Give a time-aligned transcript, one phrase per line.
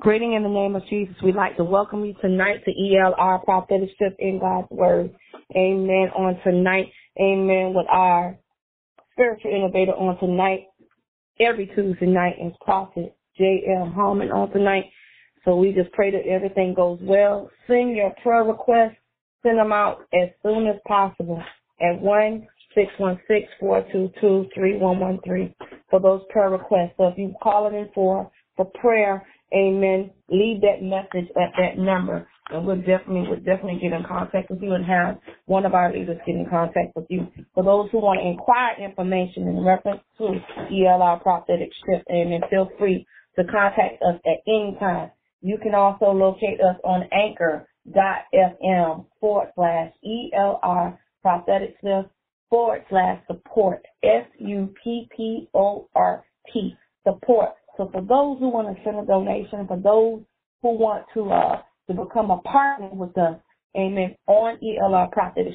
[0.00, 1.14] Greeting in the name of Jesus.
[1.22, 5.14] We'd like to welcome you tonight to ELR Prophetic Shift in God's Word.
[5.56, 6.10] Amen.
[6.16, 8.38] On tonight, amen, with our
[9.12, 10.66] spiritual innovator on tonight.
[11.40, 13.92] Every Tuesday night is Prophet J.L.
[13.94, 14.84] Harmon on tonight.
[15.44, 17.50] So we just pray that everything goes well.
[17.66, 18.98] Send your prayer requests.
[19.42, 21.42] Send them out as soon as possible
[21.80, 25.54] at 1 616 422 3113
[25.90, 26.92] for those prayer requests.
[26.96, 30.10] So if you call it in for, for prayer, Amen.
[30.28, 34.60] Leave that message at that number, and we'll definitely we'll definitely get in contact with
[34.60, 37.26] you and have one of our leaders get in contact with you.
[37.54, 40.38] For those who want to inquire information in reference to
[40.70, 42.42] ELR prophetic shift, amen.
[42.50, 43.06] Feel free
[43.38, 45.12] to contact us at any time.
[45.40, 52.08] You can also locate us on anchor.fm forward slash ELR prophetic shift
[52.50, 56.74] forward slash support S U P P O R T
[57.04, 60.20] support so for those who want to send a donation, for those
[60.60, 63.36] who want to uh to become a partner with us,
[63.74, 65.54] amen, on ELR Prophetic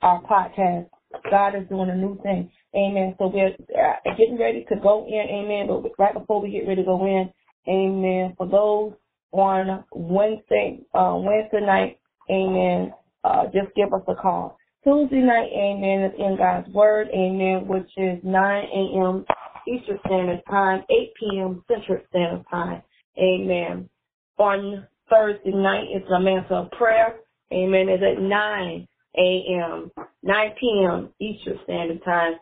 [0.00, 0.88] our podcast,
[1.30, 2.50] God is doing a new thing.
[2.74, 3.14] Amen.
[3.18, 5.66] So we're uh, getting ready to go in, amen.
[5.68, 7.30] But right before we get ready to go in,
[7.68, 8.92] amen, for those
[9.32, 11.98] on Wednesday, uh, Wednesday night,
[12.30, 12.92] amen,
[13.24, 14.58] uh, just give us a call.
[14.84, 19.24] Tuesday night, amen, is in God's Word, amen, which is 9 a.m.
[19.66, 21.64] Eastern Standard Time, 8 p.m.
[21.66, 22.82] Central Standard Time.
[23.18, 23.88] Amen.
[24.36, 27.16] On Thursday night is the Mantle of Prayer.
[27.50, 27.88] Amen.
[27.88, 29.90] is at 9 a.m.,
[30.22, 31.08] 9 p.m.
[31.18, 32.34] Eastern Standard Time,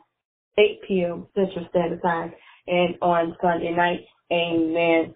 [0.58, 1.26] 8 p.m.
[1.36, 2.32] Central Standard Time.
[2.66, 4.00] And on Sunday night,
[4.32, 5.14] amen,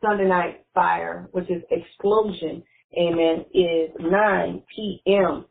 [0.00, 2.62] Sunday night fire, which is explosion,
[2.96, 5.46] amen, is 9 p.m.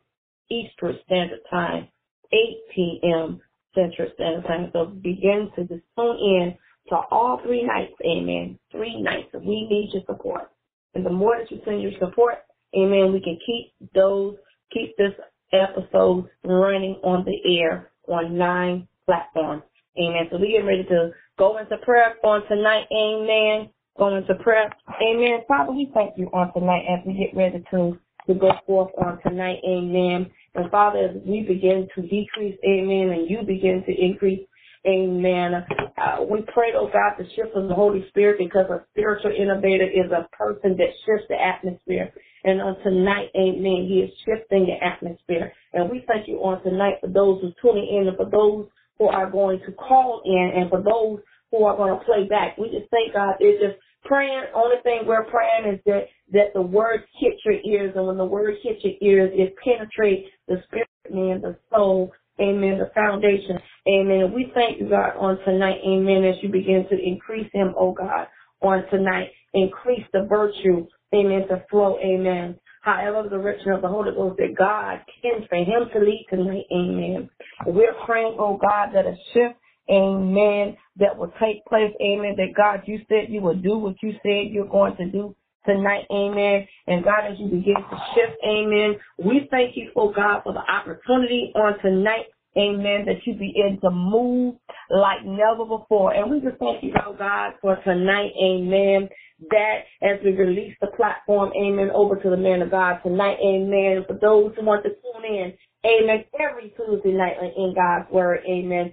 [0.50, 1.88] Eastern Standard Time,
[2.32, 2.38] 8
[2.74, 3.40] p.m.
[3.74, 4.70] Central Standard Time.
[4.72, 6.54] So begin to just tune in
[6.88, 8.58] to all three nights, amen.
[8.70, 9.28] Three nights.
[9.34, 10.50] We need your support.
[10.94, 12.38] And the more that you send your support,
[12.76, 14.36] amen, we can keep those,
[14.72, 15.12] keep this
[15.52, 19.62] episode running on the air on nine platforms.
[19.98, 20.28] Amen.
[20.30, 22.86] So we get ready to go into prayer on tonight.
[22.92, 23.70] Amen.
[23.98, 24.72] Go into prayer.
[25.02, 25.40] Amen.
[25.46, 29.18] Father, we thank you on tonight as we get ready to, to go forth on
[29.26, 29.58] tonight.
[29.66, 30.30] Amen.
[30.54, 34.46] And Father, as we begin to decrease, amen, and you begin to increase,
[34.86, 35.64] amen,
[35.96, 39.88] uh, we pray, oh God, the shift of the Holy Spirit because a spiritual innovator
[39.88, 42.12] is a person that shifts the atmosphere.
[42.44, 45.52] And on tonight, amen, he is shifting the atmosphere.
[45.72, 48.66] And we thank you on tonight for those who tuning in and for those
[48.98, 52.58] who are going to call in and for those who are going to play back.
[52.58, 53.36] We just thank God.
[53.38, 54.44] It's just praying.
[54.54, 58.24] Only thing we're praying is that that the word hits your ears, and when the
[58.24, 63.58] word hits your ears, it penetrates the spirit, man, the soul, amen, the foundation,
[63.88, 64.32] amen.
[64.34, 68.28] We thank you, God, on tonight, amen, as you begin to increase him, oh God,
[68.62, 69.30] on tonight.
[69.54, 72.58] Increase the virtue, amen, to flow, amen.
[72.82, 76.64] However, the direction of the Holy Ghost that God can for him to lead tonight,
[76.74, 77.30] amen.
[77.66, 79.54] We're praying, oh God, that a shift
[79.90, 84.12] amen, that will take place, amen, that God, you said you will do what you
[84.22, 85.34] said you're going to do
[85.64, 86.66] tonight, amen.
[86.86, 90.60] And God, as you begin to shift, amen, we thank you, oh God, for the
[90.60, 92.26] opportunity on tonight,
[92.56, 94.56] amen, that you begin to move
[94.90, 96.12] like never before.
[96.12, 99.08] And we just thank you, oh God, for tonight, amen,
[99.50, 104.04] that as we release the platform, amen, over to the man of God tonight, amen,
[104.06, 105.52] for those who want to tune in,
[105.84, 108.92] amen, every Tuesday night in God's word, amen,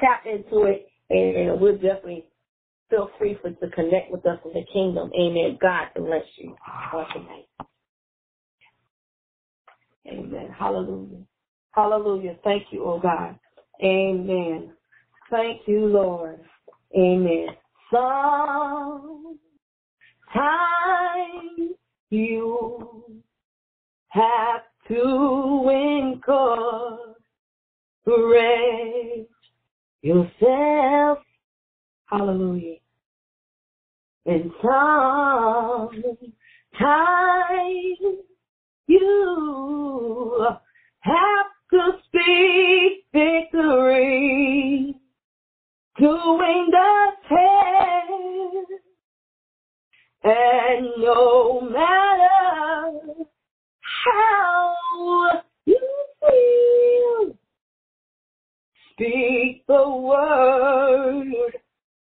[0.00, 2.24] tap into it, and we'll definitely
[2.90, 5.10] feel free for to connect with us in the kingdom.
[5.18, 5.58] Amen.
[5.60, 6.56] God bless you
[6.90, 7.46] for tonight.
[10.06, 10.48] Amen.
[10.58, 11.22] Hallelujah.
[11.72, 12.36] Hallelujah.
[12.44, 13.38] Thank you, oh God.
[13.82, 14.72] Amen.
[15.30, 16.40] Thank you, Lord.
[16.96, 17.48] Amen.
[17.90, 19.38] Sometimes
[22.10, 23.04] you
[24.08, 25.68] have to
[26.12, 27.18] encourage
[30.02, 31.18] yourself.
[32.06, 32.76] Hallelujah.
[34.26, 36.04] And sometimes
[38.86, 40.46] you
[41.00, 44.94] have to speak victory,
[45.98, 48.82] doing the test.
[50.24, 53.24] And no matter
[54.04, 54.74] how
[55.64, 55.80] you
[56.20, 56.67] feel,
[58.98, 61.52] Speak the word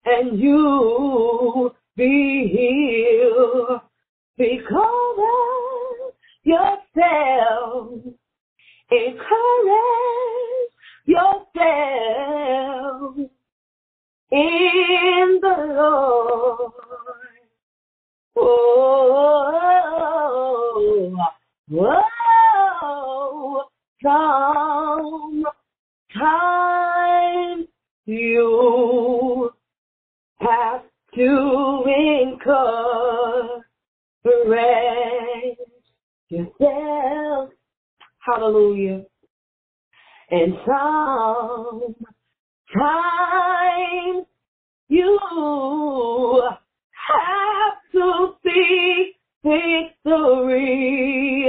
[0.04, 3.80] and you be healed.
[4.38, 4.60] Of
[6.44, 8.16] yourself
[8.88, 9.26] Encourage
[11.06, 11.56] yourself
[14.30, 16.72] in the Lord.
[18.36, 19.26] Oh,
[24.04, 25.55] oh,
[26.18, 27.66] sometimes
[28.06, 29.50] you
[30.40, 30.82] have
[31.14, 31.84] to
[32.22, 33.62] encourage
[36.28, 37.50] yourself.
[38.20, 39.04] Hallelujah.
[40.30, 41.96] And sometimes
[44.88, 45.18] you
[47.08, 49.12] have to see
[49.44, 51.48] victory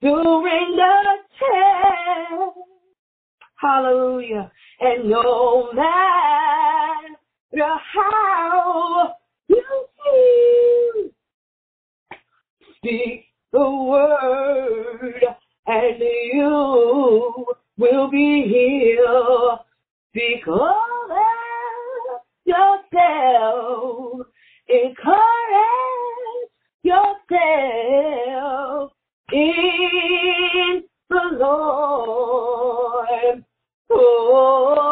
[0.00, 1.02] during the
[1.38, 2.71] test.
[3.62, 4.50] Hallelujah.
[4.80, 7.14] And no matter
[7.94, 9.14] how
[9.46, 9.64] you
[10.02, 11.10] feel,
[12.76, 15.22] speak the word
[15.66, 17.46] and you
[17.78, 19.60] will be healed.
[20.10, 21.22] Speak over
[22.44, 24.26] yourself.
[24.68, 26.50] Encourage
[26.82, 28.92] yourself
[29.32, 33.44] in the Lord.
[33.94, 34.82] Oh,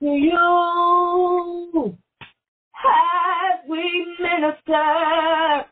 [0.00, 1.98] you
[2.84, 5.64] as we minister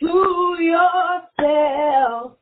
[0.00, 2.32] to yourself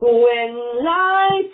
[0.00, 1.52] when life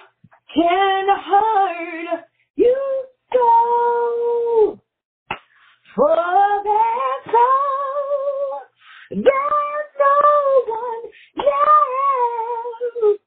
[0.54, 2.24] can hurt
[2.56, 4.80] you so.
[5.96, 8.60] For there's no,
[9.12, 10.14] there's no
[10.68, 11.04] one
[11.38, 13.20] else,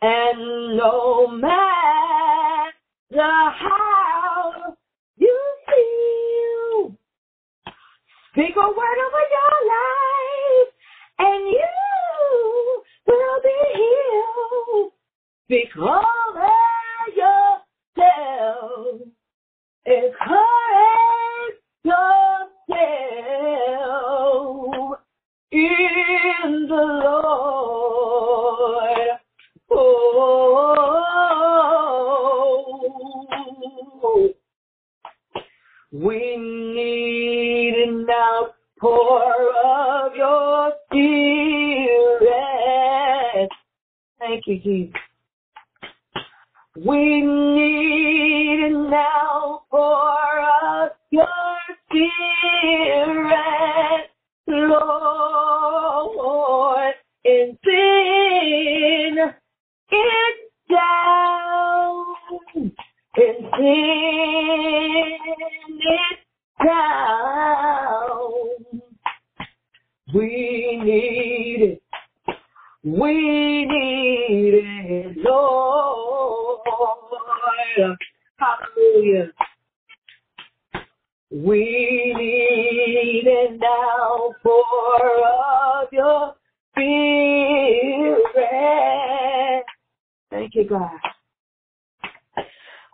[0.00, 2.72] and no matter
[3.20, 4.74] how
[5.18, 6.96] you feel,
[8.32, 10.70] speak a word over your life,
[11.18, 14.92] and you will be healed.
[15.44, 16.48] Speak over
[17.14, 19.00] yourself.
[21.84, 22.64] Yourself
[25.50, 28.24] in the Lord.
[29.70, 30.14] Oh,
[35.92, 39.34] we need an outpour
[39.64, 42.30] of your spirit.
[44.18, 44.94] Thank you, Jesus.
[46.84, 47.64] We need
[51.14, 51.53] your
[51.94, 53.30] spirit,
[54.48, 55.74] Lord,
[57.24, 59.18] and sin
[59.90, 60.36] it
[60.70, 62.04] down,
[63.16, 65.18] and sin
[65.80, 66.18] it
[66.64, 68.32] down.
[70.14, 71.82] We need it.
[72.84, 76.60] We need it, Lord.
[78.38, 79.32] Hallelujah.
[81.30, 84.64] We need it now for
[85.82, 86.34] of your
[86.72, 88.24] spirit.
[90.30, 91.00] Thank you, God.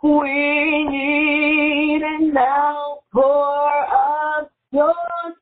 [0.03, 4.95] We need it now for of your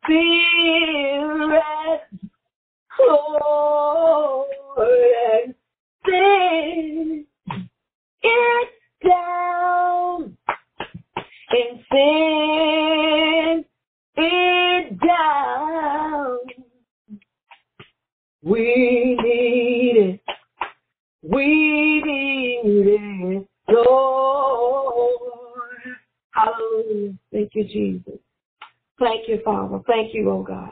[0.03, 2.01] spirit.
[2.99, 5.55] Lord, and
[6.05, 7.25] sing
[8.21, 8.69] it
[9.07, 10.37] down
[11.49, 13.65] and sing
[14.15, 16.37] it down.
[18.43, 20.21] We need it.
[21.21, 25.17] We need it, Lord.
[26.31, 27.13] Hallelujah.
[27.31, 28.19] Thank you, Jesus.
[28.99, 29.79] Thank you, Father.
[29.87, 30.71] Thank you, oh God.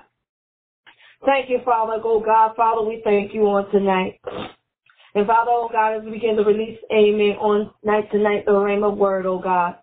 [1.25, 2.55] Thank you, Father, oh God.
[2.55, 4.19] Father, we thank you on tonight.
[5.15, 8.95] And Father, oh God, as we begin to release, amen, on night tonight, the rhema
[8.95, 9.75] word, oh God.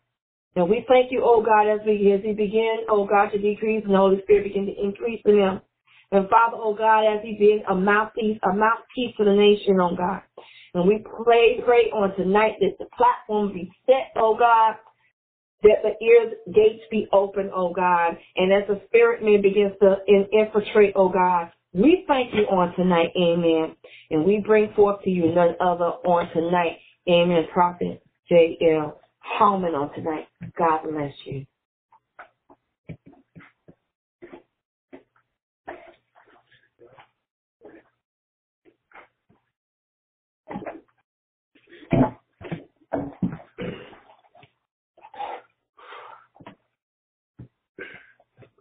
[0.57, 3.83] And we thank you, oh God, as we, as we begin, oh God, to decrease
[3.85, 5.61] and the Holy Spirit begin to increase in him.
[6.13, 9.81] And Father, oh God, as he be a mouthpiece, a uh, mouthpiece for the nation,
[9.81, 10.23] oh God.
[10.75, 14.77] And we pray, pray on tonight that the platform be set, oh God,
[15.63, 18.17] that the ears gates be open, oh God.
[18.37, 22.75] And as the spirit man begins to in, infiltrate, oh God, we thank you on
[22.77, 23.75] tonight, amen.
[24.11, 29.01] And we bring forth to you none other on tonight, amen, Prophet J.L.
[29.25, 30.29] Holman on tonight.
[30.57, 31.47] God bless you.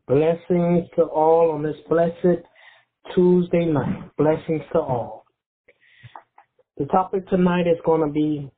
[0.08, 2.44] Blessings to all on this blessed
[3.16, 4.16] Tuesday night.
[4.18, 5.26] Blessings to all.
[6.78, 8.50] The topic tonight is going to be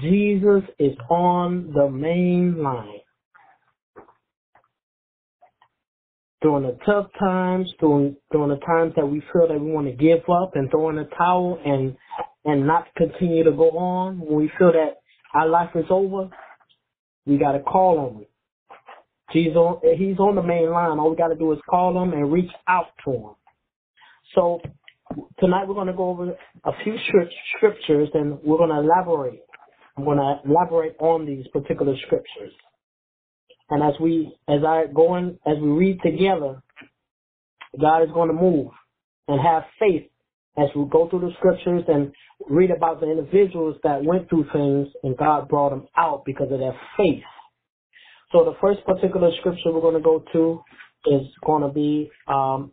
[0.00, 3.00] Jesus is on the main line.
[6.40, 9.92] During the tough times, during during the times that we feel that we want to
[9.92, 11.96] give up and throw in the towel and
[12.44, 14.96] and not continue to go on, when we feel that
[15.34, 16.28] our life is over,
[17.26, 18.26] we got to call on him.
[19.56, 20.98] On, he's on the main line.
[20.98, 23.34] All we got to do is call him and reach out to him.
[24.34, 24.60] So
[25.38, 26.34] tonight we're going to go over
[26.64, 26.96] a few
[27.56, 29.42] scriptures and we're going to elaborate.
[29.96, 32.52] I'm going to elaborate on these particular scriptures.
[33.70, 36.62] And as we, as I go in, as we read together,
[37.80, 38.68] God is going to move
[39.28, 40.08] and have faith
[40.58, 42.12] as we go through the scriptures and
[42.48, 46.58] read about the individuals that went through things and God brought them out because of
[46.58, 47.22] their faith.
[48.32, 50.62] So the first particular scripture we're going to go to
[51.06, 52.72] is going to be um,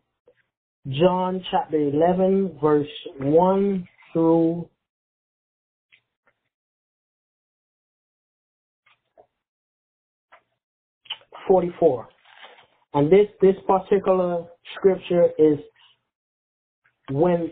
[0.87, 2.87] John chapter 11, verse
[3.19, 4.69] 1 through
[11.49, 12.07] 44.
[12.93, 15.57] And this, this particular scripture is
[17.11, 17.51] when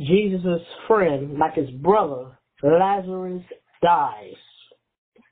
[0.00, 3.42] Jesus' friend, like his brother, Lazarus,
[3.82, 4.34] dies.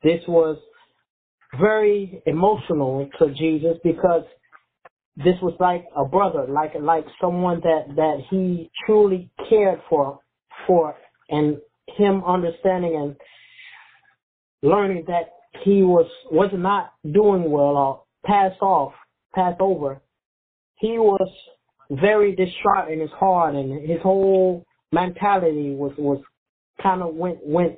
[0.02, 0.58] This was
[1.58, 4.24] very emotional to Jesus because
[5.16, 10.18] this was like a brother, like like someone that that he truly cared for,
[10.66, 10.96] for,
[11.28, 11.58] and
[11.96, 13.16] him understanding and
[14.62, 15.32] learning that
[15.64, 18.92] he was was not doing well or passed off,
[19.34, 20.00] passed over.
[20.76, 21.28] He was
[21.90, 26.22] very distraught in his heart, and his whole mentality was was
[26.82, 27.76] kind of went went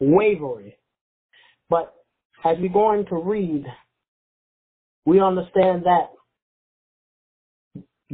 [0.00, 0.72] wavering.
[1.68, 1.94] But
[2.44, 3.64] as we go on to read,
[5.06, 6.10] we understand that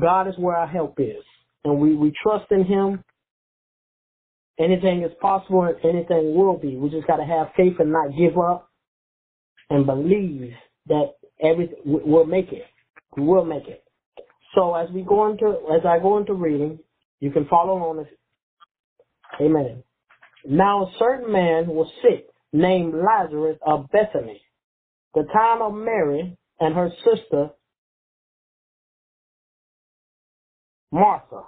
[0.00, 1.24] God is where our help is.
[1.64, 3.02] And we, we trust in Him.
[4.58, 6.76] Anything is possible and anything will be.
[6.76, 8.70] We just got to have faith and not give up
[9.68, 10.52] and believe
[10.86, 12.64] that everything we'll make it.
[13.16, 13.84] We will make it.
[14.54, 16.78] So as we go into as I go into reading,
[17.20, 18.06] you can follow on this.
[19.40, 19.82] Amen.
[20.46, 24.40] Now a certain man was sick, named Lazarus of Bethany,
[25.14, 27.50] the town of Mary and her sister
[30.92, 31.42] Martha.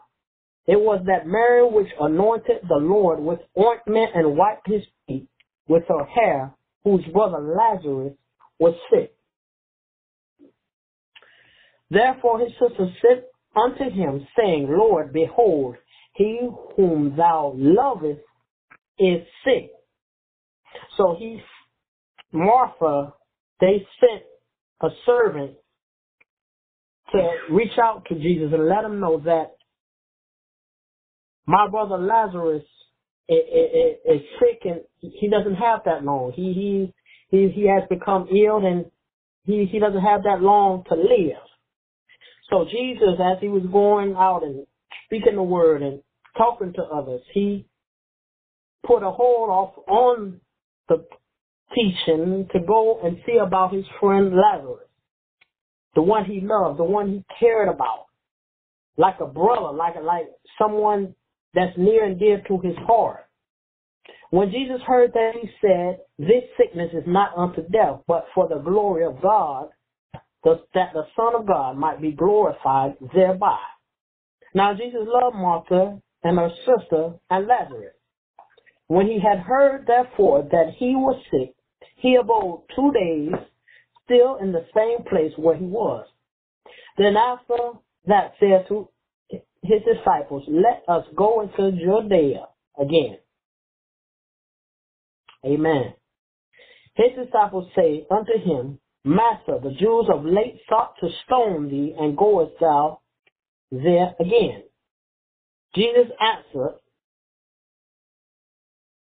[0.68, 5.26] It was that Mary which anointed the Lord with ointment and wiped his feet
[5.66, 6.52] with her hair,
[6.84, 8.12] whose brother Lazarus
[8.60, 9.14] was sick.
[11.90, 13.24] Therefore his sister sent
[13.56, 15.76] unto him, saying, Lord, behold,
[16.12, 16.38] he
[16.76, 18.20] whom thou lovest
[18.98, 19.70] is sick.
[20.98, 21.40] So he,
[22.30, 23.14] Martha,
[23.58, 24.22] they sent
[24.82, 25.52] a servant
[27.12, 29.52] to reach out to Jesus and let him know that
[31.48, 32.62] my brother Lazarus
[33.28, 36.32] is, is, is sick and he doesn't have that long.
[36.32, 36.94] He he
[37.30, 38.84] he he has become ill and
[39.44, 41.42] he he doesn't have that long to live.
[42.50, 44.66] So Jesus, as he was going out and
[45.06, 46.02] speaking the word and
[46.36, 47.66] talking to others, he
[48.86, 50.40] put a hold off on
[50.88, 51.04] the
[51.74, 54.88] teaching to go and see about his friend Lazarus
[55.94, 58.06] the one he loved, the one he cared about,
[58.96, 60.26] like a brother, like like
[60.56, 61.14] someone
[61.54, 63.26] that's near and dear to his heart.
[64.30, 68.58] When Jesus heard that, he said, "This sickness is not unto death, but for the
[68.58, 69.70] glory of God,
[70.44, 73.58] that the Son of God might be glorified thereby."
[74.54, 77.94] Now Jesus loved Martha and her sister and Lazarus.
[78.86, 81.54] When he had heard, therefore, that he was sick,
[81.96, 83.34] he abode two days
[84.04, 86.06] still in the same place where he was.
[86.96, 87.72] Then after
[88.06, 88.88] that said to
[89.62, 92.46] his disciples, Let us go into Judea
[92.78, 93.18] again.
[95.44, 95.94] Amen.
[96.94, 102.16] His disciples say unto him, Master, the Jews of late sought to stone thee, and
[102.16, 103.00] goest thou
[103.70, 104.64] there again?
[105.74, 106.78] Jesus answered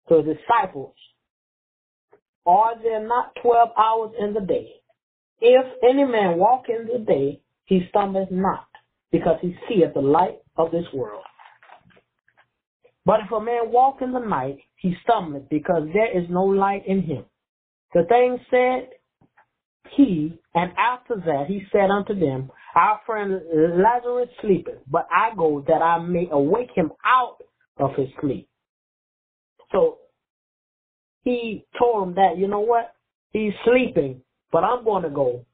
[0.09, 0.95] to the disciples,
[2.47, 4.75] Are there not twelve hours in the day?
[5.41, 8.69] If any man walk in the day, he stumbleth not,
[9.13, 11.25] because he seeth the light of this world.
[13.05, 16.87] But if a man walk in the night, he stumbleth, because there is no light
[16.87, 17.25] in him.
[17.95, 18.91] The thing said
[19.97, 25.65] he, and after that he said unto them, Our friend Lazarus sleepeth, but I go
[25.67, 27.39] that I may awake him out
[27.79, 28.49] of his sleep.
[29.73, 29.99] So
[31.25, 32.95] he told him that, you know what?
[33.33, 35.45] He's sleeping, but I'm going to go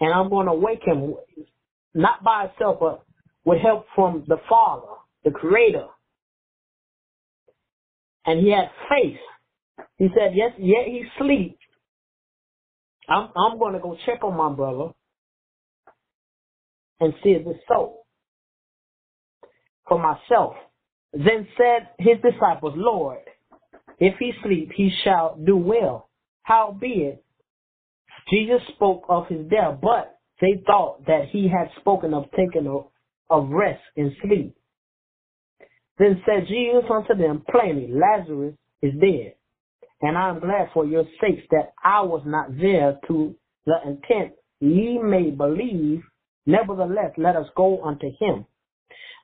[0.00, 1.14] and I'm going to wake him,
[1.98, 3.02] not by itself, but
[3.44, 4.86] with help from the Father,
[5.24, 5.86] the Creator.
[8.24, 9.18] And he had faith.
[9.96, 11.58] He said, yes, yet he sleep.
[13.08, 14.92] I'm, I'm going to go check on my brother
[17.00, 17.96] and see if it's so
[19.88, 20.54] for myself.
[21.12, 23.18] Then said his disciples, Lord,
[23.98, 26.10] if he sleep, he shall do well.
[26.42, 27.24] Howbeit,
[28.30, 33.34] Jesus spoke of his death, but they thought that he had spoken of taking a,
[33.34, 34.54] of rest and sleep.
[35.98, 39.34] Then said Jesus unto them plainly, Lazarus is dead,
[40.00, 43.34] and I am glad for your sakes that I was not there to
[43.66, 46.02] the intent ye may believe.
[46.46, 48.46] Nevertheless, let us go unto him.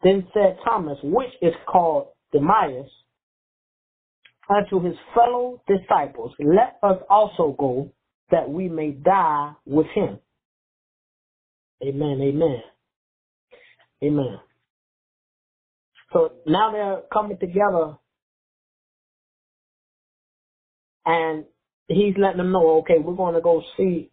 [0.03, 2.91] Then said Thomas, which is called Didymus,
[4.51, 7.91] unto his fellow disciples, Let us also go,
[8.31, 10.19] that we may die with him.
[11.85, 12.63] Amen, amen.
[14.03, 14.39] Amen.
[16.13, 17.97] So now they're coming together
[21.05, 21.45] and
[21.89, 24.11] he's letting them know, okay, we're going to go see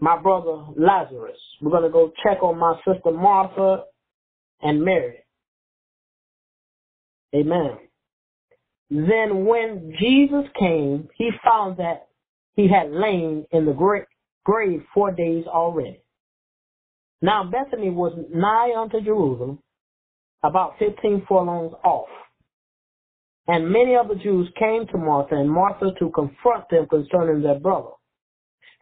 [0.00, 1.38] my brother Lazarus.
[1.60, 3.84] We're going to go check on my sister Martha
[4.62, 5.18] and Mary.
[7.34, 7.76] Amen.
[8.90, 12.08] Then when Jesus came, he found that
[12.54, 14.04] he had lain in the
[14.44, 16.02] grave four days already.
[17.22, 19.58] Now Bethany was nigh unto Jerusalem,
[20.42, 22.08] about fifteen furlongs off.
[23.46, 27.58] And many of the Jews came to Martha and Martha to confront them concerning their
[27.58, 27.90] brother.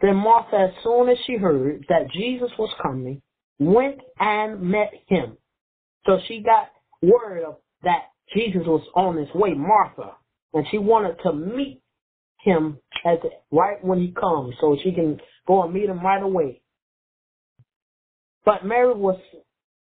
[0.00, 3.20] Then Martha, as soon as she heard that Jesus was coming,
[3.58, 5.36] went and met him.
[6.06, 6.68] So she got
[7.02, 10.12] word of that Jesus was on his way, Martha,
[10.54, 11.80] and she wanted to meet
[12.44, 12.78] him
[13.50, 16.60] right when he comes, so she can go and meet him right away.
[18.48, 19.20] But Mary was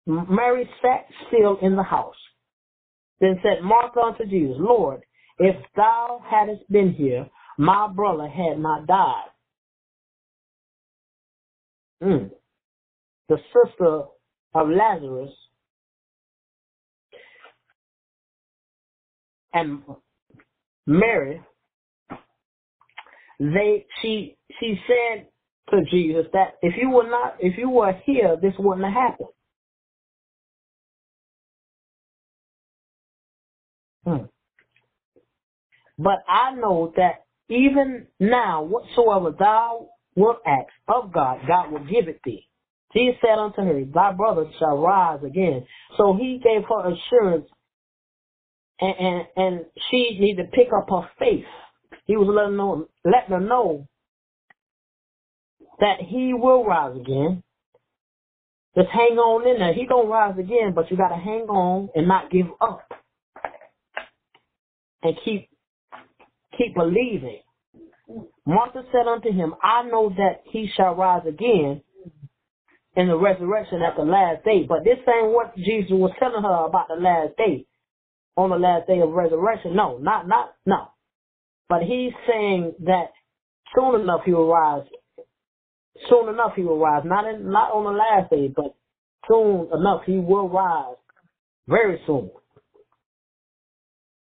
[0.07, 2.15] Mary sat still in the house.
[3.19, 5.01] Then said Martha unto Jesus, Lord,
[5.39, 9.27] if thou hadst been here, my brother had not died.
[12.01, 12.31] Mm.
[13.27, 14.03] The sister
[14.53, 15.31] of Lazarus
[19.51, 19.83] and
[20.87, 21.41] Mary,
[23.37, 25.27] they she she said
[25.69, 29.29] to Jesus that if you were not if you were here, this wouldn't have happened.
[34.05, 34.25] Hmm.
[35.97, 42.07] But I know that even now, whatsoever thou wilt ask of God, God will give
[42.07, 42.47] it thee.
[42.93, 45.65] Jesus said unto her, Thy brother shall rise again.
[45.97, 47.47] So he gave her assurance
[48.79, 51.45] and, and, and she needed to pick up her faith.
[52.05, 53.87] He was letting, know, letting her know
[55.79, 57.43] that he will rise again.
[58.75, 59.73] Just hang on in there.
[59.73, 62.81] He gonna rise again, but you gotta hang on and not give up.
[65.01, 65.49] And keep
[66.57, 67.39] keep believing.
[68.45, 71.81] Martha said unto him, I know that he shall rise again
[72.95, 74.65] in the resurrection at the last day.
[74.67, 77.65] But this ain't what Jesus was telling her about the last day
[78.37, 79.75] on the last day of resurrection.
[79.75, 80.89] No, not not no.
[81.69, 83.11] But he's saying that
[83.75, 84.83] soon enough he will rise.
[86.09, 87.03] Soon enough he will rise.
[87.05, 88.75] Not in not on the last day, but
[89.27, 90.95] soon enough he will rise.
[91.67, 92.29] Very soon.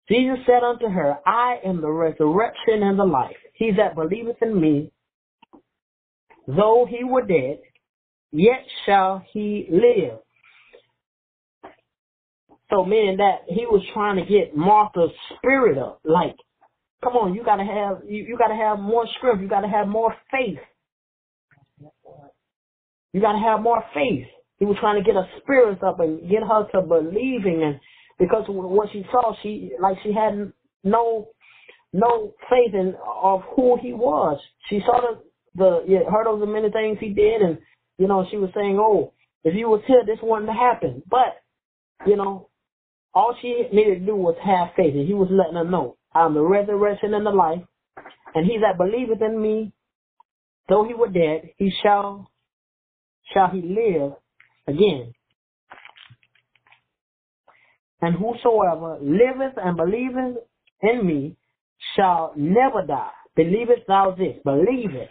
[0.08, 3.36] Jesus said unto her, I am the resurrection and the life.
[3.52, 4.90] He that believeth in me,
[6.46, 7.60] though he were dead,
[8.32, 10.18] yet shall he live.
[12.70, 16.00] So meaning that he was trying to get Martha's spirit up.
[16.04, 16.36] Like,
[17.02, 20.14] come on, you gotta have you, you gotta have more strength, you gotta have more
[20.30, 20.58] faith.
[23.12, 24.26] You gotta have more faith.
[24.58, 27.80] He was trying to get her spirits up and get her to believing and
[28.18, 30.52] because what she saw, she like she had
[30.84, 31.28] no
[31.92, 34.40] no faith in of who he was.
[34.68, 35.22] She saw the
[35.54, 37.58] the yeah, heard of the many things he did, and
[37.96, 39.12] you know she was saying, "Oh,
[39.44, 41.40] if you was here, this wouldn't happen." But
[42.06, 42.48] you know,
[43.14, 46.34] all she needed to do was have faith, and he was letting her know, I'm
[46.34, 47.62] the resurrection and the life,
[48.34, 49.72] and he that believeth in me,
[50.68, 52.30] though he were dead, he shall
[53.32, 54.12] shall he live
[54.66, 55.12] again.
[58.00, 60.36] And whosoever liveth and believeth
[60.82, 61.36] in me
[61.96, 63.10] shall never die.
[63.34, 64.36] Believest thou this?
[64.44, 65.10] Believe it.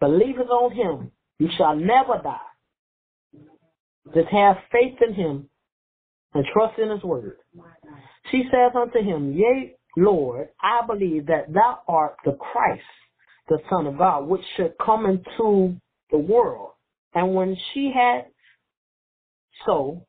[0.00, 1.10] Believe it on him.
[1.38, 2.36] You shall never die.
[4.14, 5.48] Just have faith in him
[6.34, 7.36] and trust in his word.
[8.30, 12.82] She saith unto him, Yea, Lord, I believe that thou art the Christ,
[13.48, 15.76] the Son of God, which should come into
[16.10, 16.71] the world.
[17.14, 18.26] And when she had
[19.66, 20.06] so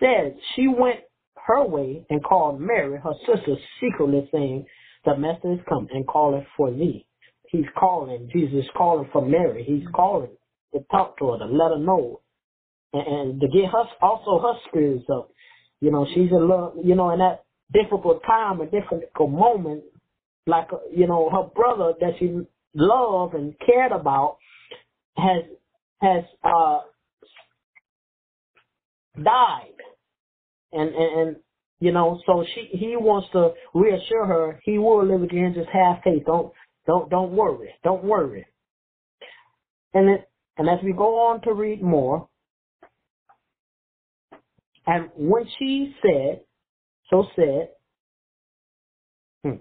[0.00, 1.00] said, she went
[1.46, 4.66] her way and called Mary, her sister, secretly saying,
[5.04, 7.06] The master is come and calleth for thee.
[7.48, 9.64] He's calling, Jesus is calling for Mary.
[9.64, 9.92] He's mm-hmm.
[9.92, 10.30] calling
[10.72, 12.20] to talk to her, to let her know.
[12.92, 15.30] And, and to get her also her spirits up.
[15.80, 19.82] You know, she's a little you know, in that difficult time, a difficult moment,
[20.46, 22.38] like you know, her brother that she
[22.74, 24.38] loved and cared about
[25.16, 25.44] has
[26.02, 26.80] has uh
[29.22, 29.68] died.
[30.72, 31.36] And, and and
[31.80, 35.54] you know so she he wants to reassure her he will live again.
[35.54, 36.24] Just have faith.
[36.26, 36.52] Don't
[36.86, 37.70] don't don't worry.
[37.84, 38.46] Don't worry.
[39.94, 42.28] And it and as we go on to read more
[44.86, 46.40] and when she said
[47.10, 47.68] so said
[49.44, 49.56] hmm,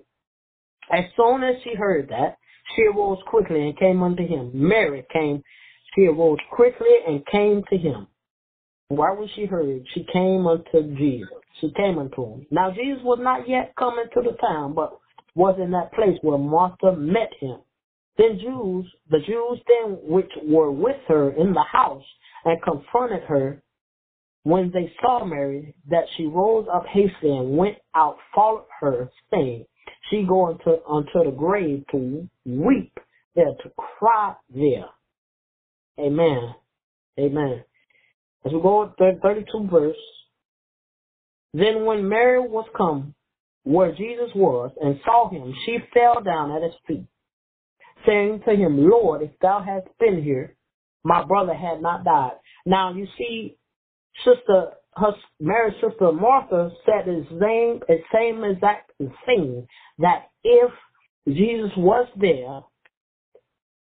[0.91, 2.37] as soon as she heard that
[2.75, 4.51] she arose quickly and came unto him.
[4.53, 5.43] Mary came
[5.95, 8.07] she arose quickly and came to him
[8.91, 9.85] why was she heard?
[9.93, 11.29] She came unto Jesus.
[11.61, 12.45] She came unto him.
[12.51, 14.99] Now Jesus was not yet come into the town, but
[15.33, 17.59] was in that place where Martha met him.
[18.17, 22.03] Then Jews, the Jews then which were with her in the house
[22.43, 23.61] and confronted her
[24.43, 29.65] when they saw Mary, that she rose up hastily and went out, followed her, saying,
[30.09, 32.91] She go unto, unto the grave to weep
[33.35, 34.89] there, to cry there.
[36.01, 36.55] Amen.
[37.19, 37.63] Amen.
[38.45, 39.95] As we go to 32 verse,
[41.53, 43.13] then when Mary was come
[43.63, 47.05] where Jesus was and saw him, she fell down at his feet,
[48.05, 50.55] saying to him, Lord, if thou hadst been here,
[51.03, 52.37] my brother had not died.
[52.65, 53.57] Now you see,
[54.25, 58.91] sister, her Mary's sister Martha said the same, the same exact
[59.25, 59.67] thing
[59.99, 60.71] that if
[61.27, 62.61] Jesus was there,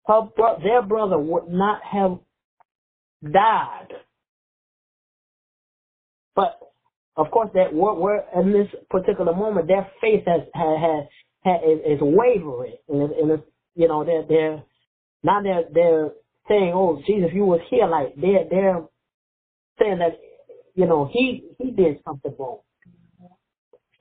[0.07, 2.19] her bro- their brother would not have
[3.23, 3.89] died.
[6.35, 6.59] But
[7.17, 11.05] of course, that we're, we're in this particular moment, their faith has has,
[11.45, 13.43] has, is, is wavering, and, and it's,
[13.75, 14.63] you know they're they're
[15.23, 16.11] now they're they're
[16.49, 18.85] saying, "Oh, Jesus, you was here." Like they're they're
[19.81, 20.19] saying that
[20.75, 22.61] you know he he did something wrong,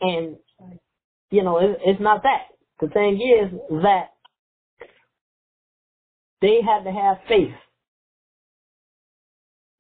[0.01, 0.37] and
[1.31, 2.47] you know it, it's not that.
[2.81, 4.14] The thing is that
[6.45, 7.55] they had to have faith,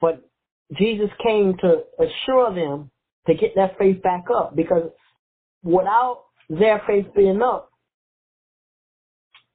[0.01, 0.27] but
[0.75, 2.89] Jesus came to assure them
[3.27, 4.89] to get their faith back up because
[5.63, 7.69] without their faith being up,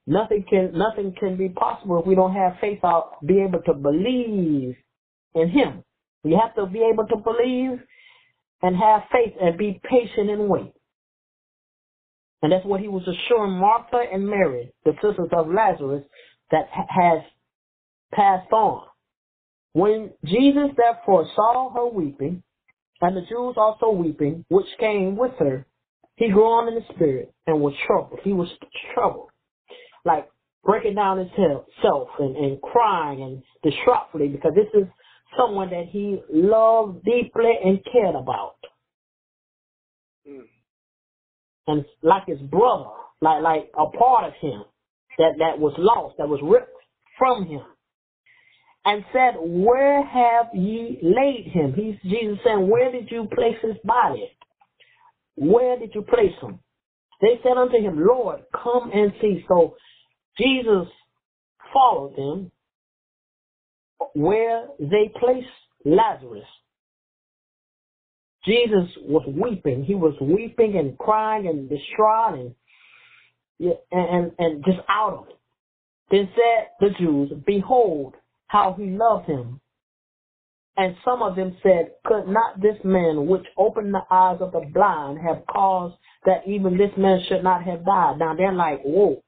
[0.07, 3.73] nothing can nothing can be possible if we don't have faith out be able to
[3.73, 4.75] believe
[5.35, 5.83] in him.
[6.23, 7.79] We have to be able to believe
[8.61, 10.71] and have faith and be patient and wait.
[12.41, 16.03] And that's what he was assuring Martha and Mary, the sisters of Lazarus,
[16.51, 17.21] that has
[18.13, 18.85] passed on.
[19.73, 22.43] When Jesus therefore saw her weeping,
[22.99, 25.65] and the Jews also weeping, which came with her,
[26.17, 28.19] he groaned in the spirit and was troubled.
[28.23, 28.49] He was
[28.93, 29.29] troubled,
[30.05, 30.29] like
[30.63, 34.87] breaking down himself and, and crying and distraughtfully because this is
[35.37, 38.57] someone that he loved deeply and cared about.
[40.29, 40.43] Mm.
[41.67, 42.89] And like his brother,
[43.21, 44.63] like like a part of him
[45.17, 46.75] that, that was lost, that was ripped
[47.17, 47.61] from him
[48.85, 51.73] and said, Where have ye laid him?
[51.73, 54.29] He's Jesus saying, Where did you place his body?
[55.35, 56.59] Where did you place him?
[57.21, 59.45] They said unto him, Lord, come and see.
[59.47, 59.75] So
[60.37, 60.87] Jesus
[61.71, 62.51] followed them
[64.15, 65.47] where they placed
[65.85, 66.43] Lazarus.
[68.45, 69.83] Jesus was weeping.
[69.83, 72.55] He was weeping and crying and distraught and
[73.91, 75.37] and and just out of it.
[76.09, 78.15] Then said the Jews, Behold,
[78.47, 79.61] how he loved him.
[80.77, 84.61] And some of them said, Could not this man which opened the eyes of the
[84.73, 85.95] blind have caused
[86.25, 88.19] that even this man should not have died?
[88.19, 89.21] Now they're like, Whoa,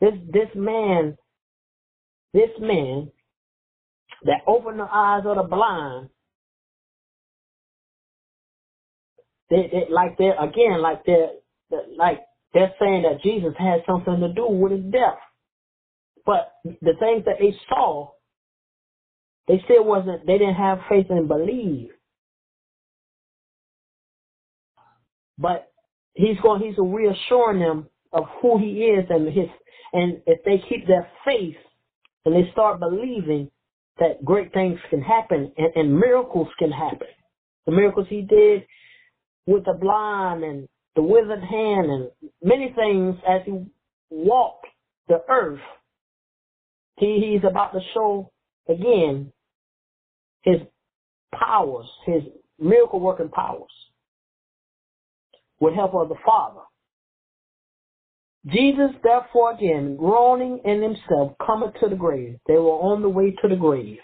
[0.00, 1.16] this this man,
[2.32, 3.10] this man
[4.24, 6.08] that opened the eyes of the blind,
[9.50, 11.30] they, they like they're again like they're
[11.96, 12.20] like
[12.52, 15.18] they're saying that Jesus had something to do with his death.
[16.26, 18.10] But the things that they saw
[19.50, 21.90] they still wasn't, they didn't have faith and believe.
[25.36, 25.72] But
[26.14, 29.48] he's going, he's reassuring them of who he is and his,
[29.92, 31.56] and if they keep their faith
[32.24, 33.50] and they start believing
[33.98, 37.08] that great things can happen and, and miracles can happen.
[37.66, 38.64] The miracles he did
[39.46, 42.10] with the blind and the withered hand and
[42.42, 43.64] many things as he
[44.10, 44.66] walked
[45.08, 45.60] the earth.
[46.98, 48.30] He, he's about to show
[48.68, 49.32] again
[50.42, 50.56] his
[51.34, 52.22] powers, his
[52.58, 53.70] miracle working powers,
[55.60, 56.60] with help of the Father.
[58.46, 62.38] Jesus, therefore, again, groaning in himself, cometh to the grave.
[62.46, 63.98] They were on the way to the grave.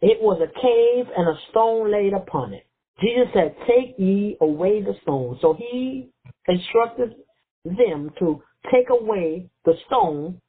[0.00, 2.66] It was a cave and a stone laid upon it.
[3.02, 5.38] Jesus said, Take ye away the stone.
[5.40, 6.10] So he
[6.46, 7.14] instructed
[7.64, 10.40] them to take away the stone.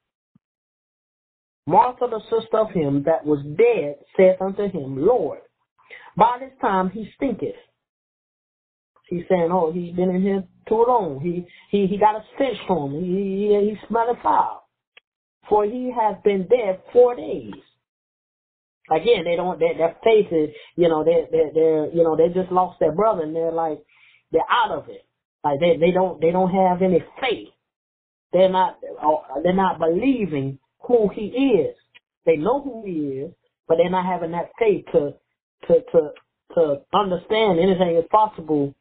[1.65, 5.39] Martha, the sister of him that was dead, saith unto him, Lord,
[6.15, 7.55] by this time he stinketh.
[9.07, 11.19] He's saying, oh, he's been in here too long.
[11.21, 13.03] He he he got a stench from him.
[13.03, 14.67] He he, he smelling foul.
[15.49, 17.53] For he has been dead four days.
[18.91, 19.60] Again, they don't.
[19.60, 23.24] Their, their is, you know, they they they're you know they just lost their brother
[23.24, 23.80] and they're like
[24.32, 25.06] they're out of it.
[25.43, 27.50] Like they they don't they don't have any faith.
[28.34, 31.76] They're not uh, they're not believing who he is.
[32.26, 33.32] They know who he is,
[33.67, 35.13] but they're not having that faith to
[35.67, 36.10] to to
[36.56, 38.76] to understand anything is possible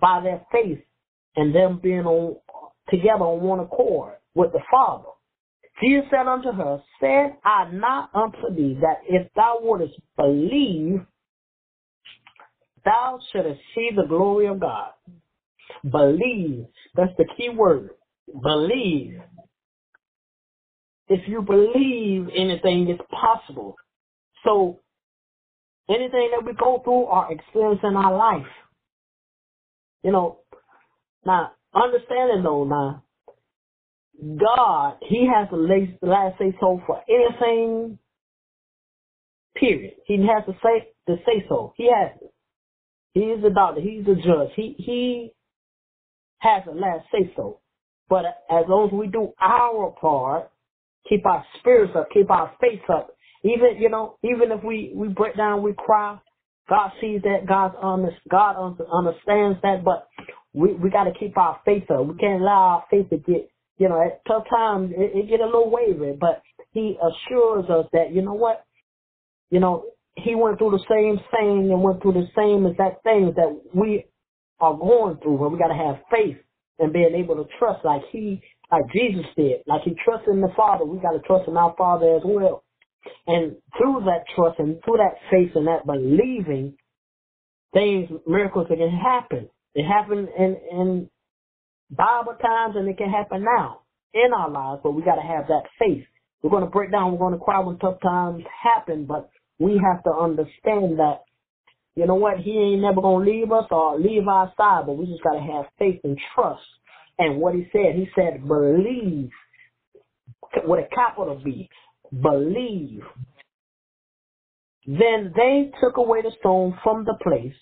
[0.00, 0.78] by their faith
[1.36, 2.36] and them being on
[2.90, 5.08] together on one accord with the Father.
[5.82, 11.00] Jesus said unto her, Said I not unto thee that if thou wouldest believe,
[12.84, 14.90] thou shouldest see the glory of God.
[15.88, 16.66] Believe.
[16.94, 17.90] That's the key word.
[18.42, 19.20] Believe.
[21.08, 23.76] If you believe anything is possible.
[24.44, 24.80] So
[25.88, 28.46] anything that we go through or experience in our life,
[30.02, 30.38] you know,
[31.24, 33.04] now understanding though now,
[34.20, 35.56] God, He has the
[36.02, 37.98] last, say so for anything.
[39.56, 39.94] Period.
[40.06, 41.72] He has to say to say so.
[41.76, 42.32] He has it.
[43.14, 43.80] He is the doctor.
[43.80, 44.50] He's the judge.
[44.54, 45.32] He he
[46.38, 47.60] has the last say so.
[48.08, 50.50] But as long as we do our part,
[51.08, 53.10] keep our spirits up, keep our faith up.
[53.44, 56.18] Even you know, even if we we break down, we cry.
[56.68, 57.46] God sees that.
[57.46, 57.72] God
[58.30, 59.84] God understands that.
[59.84, 60.08] But
[60.52, 62.06] we we got to keep our faith up.
[62.06, 65.40] We can't allow our faith to get you know at tough times it, it get
[65.40, 66.16] a little wavery.
[66.18, 68.64] But He assures us that you know what,
[69.50, 69.86] you know
[70.16, 74.06] He went through the same thing and went through the same exact things that we
[74.60, 75.38] are going through.
[75.38, 76.36] But we got to have faith
[76.78, 79.60] and being able to trust like He like Jesus did.
[79.66, 82.64] Like He trusted in the Father, we got to trust in our Father as well.
[83.26, 86.76] And through that trust and through that faith and that believing,
[87.72, 89.48] things, miracles can happen.
[89.74, 91.10] It happened in, in
[91.90, 93.80] Bible times and it can happen now
[94.14, 96.04] in our lives, but we got to have that faith.
[96.42, 99.80] We're going to break down, we're going to cry when tough times happen, but we
[99.82, 101.22] have to understand that,
[101.96, 104.96] you know what, he ain't never going to leave us or leave our side, but
[104.96, 106.62] we just got to have faith and trust.
[107.18, 109.30] And what he said, he said, believe
[110.64, 111.68] with a capital B,
[112.22, 113.02] believe.
[114.86, 117.54] Then they took away the stone from the place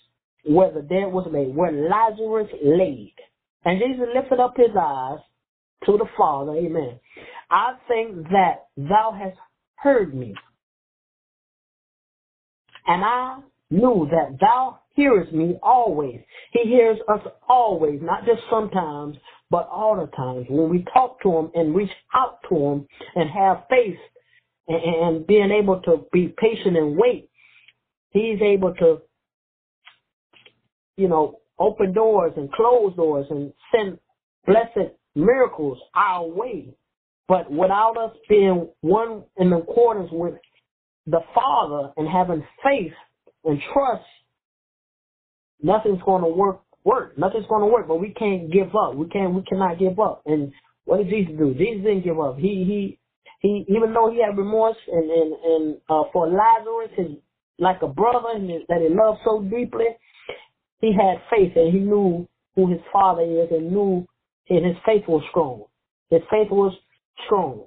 [0.45, 3.13] where the dead was laid, where Lazarus laid.
[3.67, 5.19] And Jesus lifted up his eyes
[5.85, 6.53] to the Father.
[6.53, 6.97] Amen.
[7.51, 9.35] I think that thou hast
[9.75, 10.33] heard me.
[12.87, 16.21] And I knew that thou hearest me always.
[16.53, 19.17] He hears us always, not just sometimes,
[19.51, 20.45] but all the times.
[20.49, 23.99] When we talk to him and reach out to him and have faith
[24.69, 27.29] and, and being able to be patient and wait,
[28.11, 29.01] he's able to
[30.97, 33.97] you know, open doors and close doors and send
[34.45, 36.73] blessed miracles our way.
[37.27, 40.35] But without us being one in accordance with
[41.05, 42.93] the Father and having faith
[43.43, 44.05] and trust,
[45.61, 46.61] nothing's going to work.
[46.83, 47.17] Work.
[47.17, 47.87] Nothing's going to work.
[47.89, 48.95] But we can't give up.
[48.95, 49.33] We can't.
[49.33, 50.21] We cannot give up.
[50.25, 50.53] And
[50.85, 51.53] what did Jesus do?
[51.53, 52.37] Jesus didn't give up.
[52.37, 52.99] He he
[53.41, 53.65] he.
[53.67, 57.17] Even though he had remorse and and and uh, for Lazarus, his
[57.59, 58.39] like a brother
[58.69, 59.87] that he loved so deeply,
[60.79, 64.05] he had faith and he knew who his father is and knew
[64.49, 65.65] and his faith was strong.
[66.09, 66.73] His faith was
[67.25, 67.65] strong.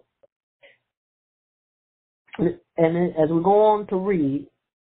[2.38, 4.46] And as we go on to read,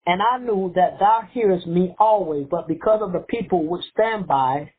[0.07, 4.27] and I knew that thou hearest me always, but because of the people which stand
[4.27, 4.73] by,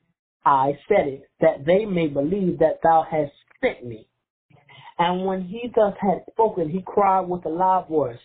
[0.45, 3.31] I said it, that they may believe that thou hast
[3.63, 4.07] sent me.
[4.99, 8.19] And when he thus had spoken, he cried with a loud voice,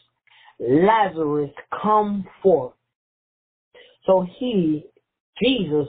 [0.59, 1.51] Lazarus,
[1.83, 2.75] come forth.
[4.07, 4.85] So he
[5.42, 5.88] Jesus,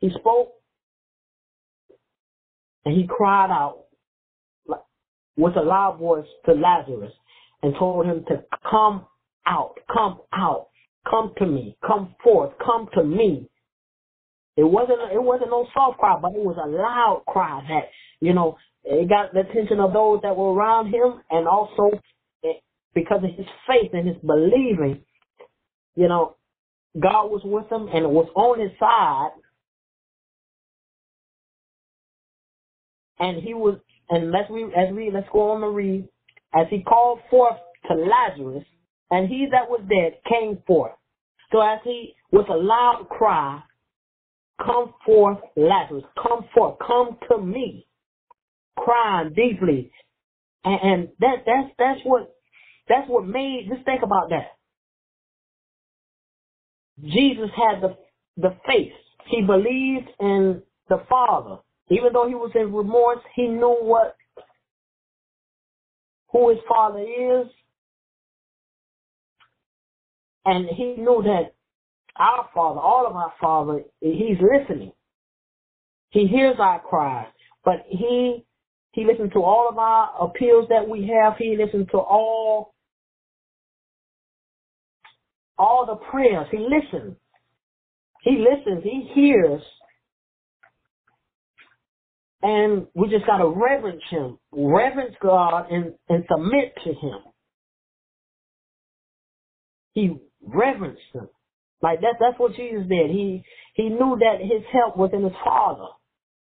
[0.00, 0.52] he spoke
[2.84, 3.84] and he cried out
[5.36, 7.12] with a loud voice to Lazarus
[7.62, 9.06] and told him to come
[9.46, 10.68] out, come out,
[11.08, 13.48] come to me, come forth, come to me.
[14.56, 17.88] It wasn't it wasn't no soft cry, but it was a loud cry that
[18.20, 21.90] you know it got the attention of those that were around him, and also
[22.94, 25.02] because of his faith and his believing,
[25.94, 26.36] you know,
[26.98, 29.30] God was with him and was on his side.
[33.18, 36.08] And he was, and let's as we, let's go on to read,
[36.54, 38.64] as he called forth to Lazarus,
[39.10, 40.92] and he that was dead came forth.
[41.52, 43.62] So as he, with a loud cry,
[44.64, 47.86] come forth, Lazarus, come forth, come to me,
[48.76, 49.92] crying deeply.
[50.64, 52.30] And, and that, that's, that's what,
[52.88, 54.59] that's what made, just think about that.
[57.04, 57.96] Jesus had the,
[58.36, 58.92] the faith.
[59.26, 61.58] He believed in the Father.
[61.88, 64.16] Even though he was in remorse, he knew what,
[66.30, 67.46] who his Father is.
[70.44, 71.54] And he knew that
[72.16, 74.92] our Father, all of our Father, he's listening.
[76.10, 77.28] He hears our cries,
[77.64, 78.44] but he,
[78.92, 81.36] he listens to all of our appeals that we have.
[81.38, 82.74] He listens to all
[85.60, 86.46] all the prayers.
[86.50, 87.16] He listens.
[88.22, 88.82] He listens.
[88.82, 89.62] He hears.
[92.42, 97.18] And we just got to reverence him, reverence God, and, and submit to him.
[99.92, 101.28] He reverenced him.
[101.82, 103.10] Like that, that's what Jesus did.
[103.10, 103.42] He,
[103.74, 105.86] he knew that his help was in his Father.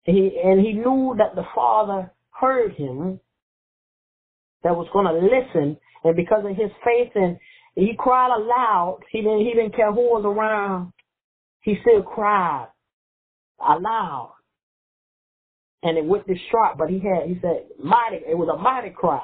[0.06, 3.20] He, and he knew that the Father heard him,
[4.64, 7.38] that was going to listen, and because of his faith and
[7.76, 9.00] he cried aloud.
[9.12, 10.92] He didn't, he didn't care who was around.
[11.62, 12.68] He still cried
[13.60, 14.34] aloud.
[15.82, 19.22] And it went distraught, but he had, he said, mighty, it was a mighty cry.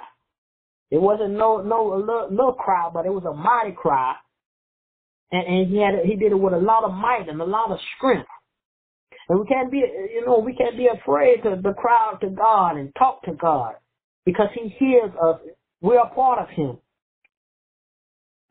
[0.92, 4.16] It wasn't no, no, little, little cry, but it was a mighty cry.
[5.32, 7.72] And, and he had, he did it with a lot of might and a lot
[7.72, 8.28] of strength.
[9.30, 12.30] And we can't be, you know, we can't be afraid to, to cry out to
[12.30, 13.76] God and talk to God
[14.26, 15.40] because he hears us.
[15.82, 16.80] We're a part of him.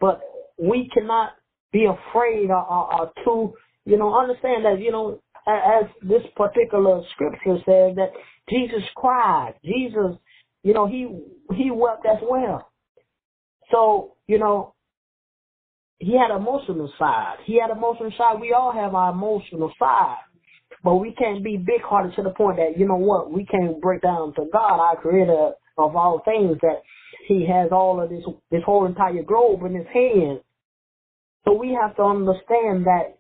[0.00, 0.20] But
[0.58, 1.32] we cannot
[1.72, 7.02] be afraid or, or, or to, you know, understand that, you know, as this particular
[7.12, 8.10] scripture says that
[8.48, 9.54] Jesus cried.
[9.64, 10.16] Jesus,
[10.62, 11.08] you know, he
[11.54, 12.70] he wept as well.
[13.70, 14.74] So, you know,
[15.98, 17.36] he had emotional side.
[17.44, 18.40] He had emotional side.
[18.40, 20.18] We all have our emotional side.
[20.84, 23.80] But we can't be big hearted to the point that, you know what, we can't
[23.80, 26.82] break down to God, our creator of all things, that
[27.26, 30.40] he has all of this this whole entire globe in his hand.
[31.44, 33.18] So we have to understand that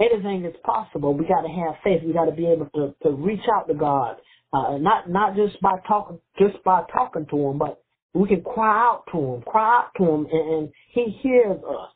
[0.00, 1.14] anything is possible.
[1.14, 2.02] We got to have faith.
[2.04, 4.16] We got to be able to to reach out to God,
[4.52, 7.82] uh, not not just by talking just by talking to Him, but
[8.14, 11.90] we can cry out to Him, cry out to Him, and, and He hears us.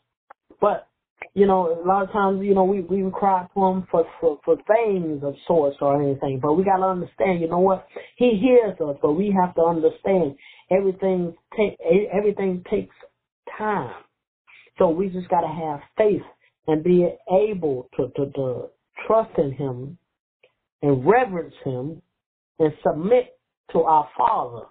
[0.61, 0.89] But
[1.37, 4.41] you know, a lot of times, you know, we we cry to him for for
[4.43, 7.87] for things of sorts or anything, but we gotta understand, you know what?
[8.17, 10.35] He hears us, but we have to understand
[10.71, 11.77] everything take
[12.11, 12.95] everything takes
[13.59, 13.93] time.
[14.79, 16.23] So we just gotta have faith
[16.69, 18.69] and be able to to, to
[19.07, 19.99] trust in Him
[20.81, 22.01] and reverence Him
[22.59, 23.39] and submit
[23.73, 24.69] to our Father.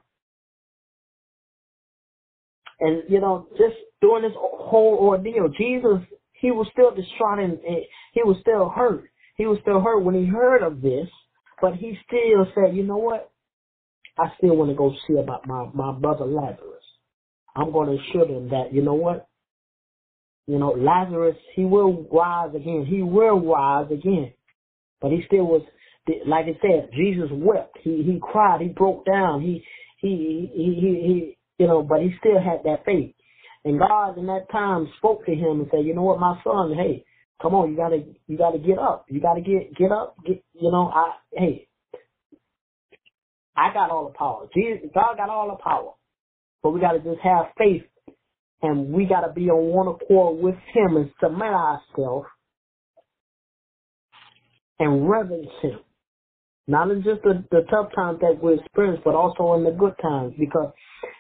[2.80, 5.99] And you know, just during this whole ordeal, Jesus
[6.46, 7.58] he was still distraught and
[8.14, 9.06] he was still hurt.
[9.36, 11.08] He was still hurt when he heard of this,
[11.60, 13.32] but he still said, you know what?
[14.20, 16.84] I still want to go see about my, my brother Lazarus.
[17.56, 19.28] I'm going to assure them that, you know what?
[20.46, 22.86] You know, Lazarus, he will rise again.
[22.88, 24.32] He will rise again.
[25.02, 25.64] But he still was,
[26.28, 27.76] like I said, Jesus wept.
[27.82, 28.62] He, he cried.
[28.62, 29.41] He broke down.
[29.41, 29.64] He,
[29.98, 33.14] he, he, he, he, you know, but he still had that faith.
[33.66, 36.76] And God in that time spoke to him and said, you know what, my son,
[36.76, 37.03] hey,
[37.41, 39.07] come on, you gotta, you gotta get up.
[39.09, 41.68] You gotta get, get up, get, you know, I, hey,
[43.57, 44.47] I got all the power.
[44.55, 45.93] Jesus, God got all the power.
[46.61, 47.84] But we gotta just have faith
[48.61, 52.28] and we gotta be on one accord with him and submit ourselves
[54.78, 55.80] and reverence him.
[56.68, 59.93] Not in just the, the tough times that we experience, but also in the good
[60.01, 60.72] times because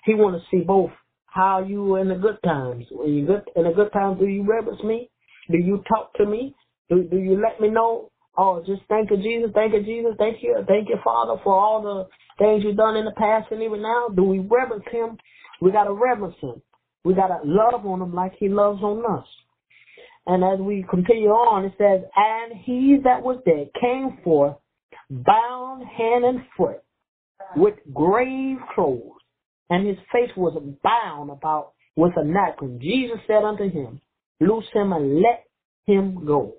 [0.03, 0.91] he want to see both
[1.35, 2.85] how you in the good times.
[2.89, 5.09] When you good in the good times, do you reverence me?
[5.51, 6.55] Do you talk to me?
[6.89, 8.11] Do do you let me know?
[8.37, 9.51] Oh, just thank you, Jesus.
[9.53, 10.13] Thank you, Jesus.
[10.17, 12.07] Thank you, thank you, Father, for all the
[12.43, 14.07] things you've done in the past and even now.
[14.15, 15.17] Do we reverence Him?
[15.61, 16.61] We gotta reverence Him.
[17.03, 19.27] We gotta love on Him like He loves on us.
[20.27, 24.55] And as we continue on, it says, and he that was dead came forth,
[25.11, 26.81] bound hand and foot,
[27.55, 29.14] with grave clothes
[29.69, 32.79] and his face was bound about with a napkin.
[32.81, 34.01] Jesus said unto him,
[34.39, 35.45] Loose him and let
[35.85, 36.55] him go.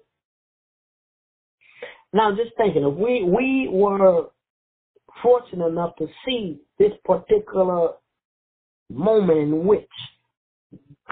[2.12, 4.28] Now, just thinking, if we we were
[5.22, 7.90] fortunate enough to see this particular
[8.90, 9.88] moment in which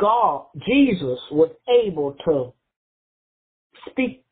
[0.00, 2.52] God, Jesus, was able to
[3.90, 4.24] speak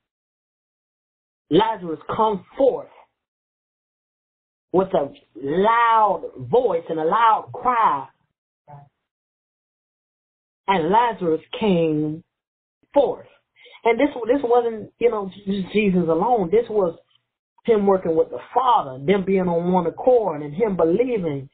[1.51, 2.89] Lazarus come forth
[4.73, 8.09] with a loud voice and a loud cry.
[10.67, 12.25] And Lazarus came
[12.95, 13.27] forth.
[13.85, 15.31] And this this wasn't, you know,
[15.73, 16.51] Jesus alone.
[16.51, 16.97] This was
[17.65, 21.49] him working with the Father, them being on one accord, and him believing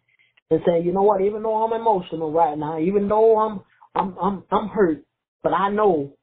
[0.51, 3.61] and saying, you know what, even though I'm emotional right now, even though I'm
[3.95, 5.03] I'm I'm I'm hurt,
[5.43, 6.15] but I know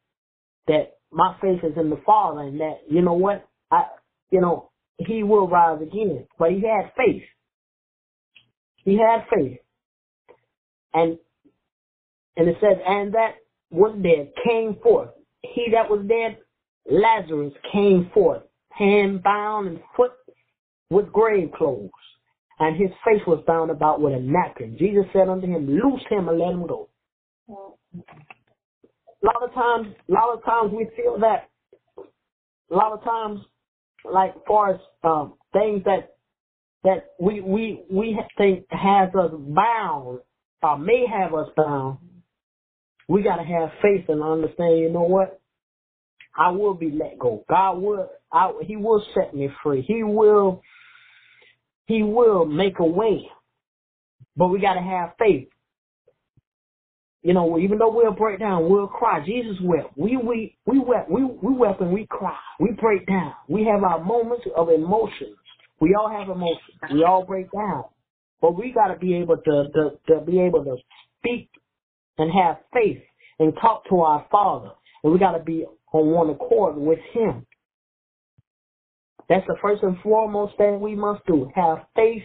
[0.67, 3.85] that my faith is in the Father and that, you know what, I
[4.31, 6.25] you know, he will rise again.
[6.37, 7.23] But he had faith.
[8.83, 9.57] He had faith.
[10.93, 11.17] And
[12.37, 13.35] and it says, and that
[13.71, 15.09] was dead came forth.
[15.41, 16.37] He that was dead,
[16.89, 20.11] Lazarus, came forth, hand bound and foot
[20.89, 21.89] with grave clothes.
[22.59, 24.77] And his face was bound about with a napkin.
[24.77, 26.89] Jesus said unto him, Loose him and let him go.
[27.49, 31.49] A lot of times, a lot of times we feel that.
[32.71, 33.41] A lot of times,
[34.11, 36.15] like far as um, things that
[36.83, 40.19] that we we we think has us bound
[40.61, 41.97] or may have us bound,
[43.07, 44.79] we got to have faith and understand.
[44.79, 45.39] You know what?
[46.37, 47.45] I will be let go.
[47.49, 48.09] God will.
[48.31, 49.83] I, he will set me free.
[49.87, 50.61] He will.
[51.85, 53.29] He will make a way.
[54.35, 55.47] But we got to have faith.
[57.25, 59.19] You know, even though we'll break down, we'll cry.
[59.25, 59.97] Jesus wept.
[59.97, 61.09] We we we wept.
[61.09, 62.37] We we wept and we cry.
[62.59, 63.33] We break down.
[63.49, 65.35] We have our moments of emotions.
[65.79, 66.77] We all have emotions.
[66.93, 67.85] We all break down.
[68.41, 70.77] But we got to be able to, to to be able to
[71.17, 71.49] speak
[72.19, 73.01] and have faith
[73.39, 74.69] and talk to our Father.
[75.03, 77.43] And we got to be on one accord with Him.
[79.29, 81.49] That's the first and foremost thing we must do.
[81.55, 82.21] Have faith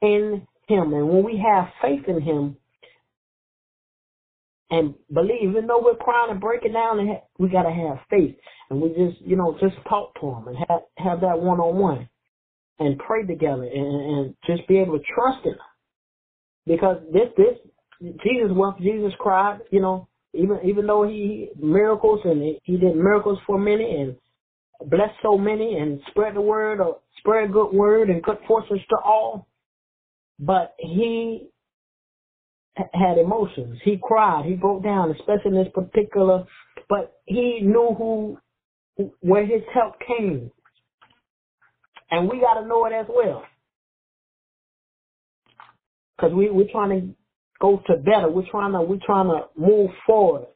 [0.00, 0.92] in Him.
[0.92, 2.56] And when we have faith in Him,
[4.70, 8.36] and believe, even though we're crying and breaking down, and we gotta have faith,
[8.70, 11.76] and we just, you know, just talk to him and have have that one on
[11.76, 12.08] one,
[12.78, 15.56] and pray together, and, and just be able to trust him,
[16.66, 17.56] because this this
[18.22, 23.38] Jesus wept, Jesus cried, you know, even even though he miracles and he, did miracles
[23.46, 24.16] for many and
[24.90, 28.96] blessed so many and spread the word or spread good word and good forces to
[29.04, 29.48] all,
[30.38, 31.48] but he
[32.92, 33.78] had emotions.
[33.84, 34.46] He cried.
[34.46, 36.44] He broke down, especially in this particular.
[36.88, 38.38] But he knew who,
[39.20, 40.50] where his help came,
[42.10, 43.44] and we got to know it as well.
[46.16, 47.14] Because we we're trying to
[47.60, 48.28] go to better.
[48.28, 50.46] We're trying to we're trying to move forward.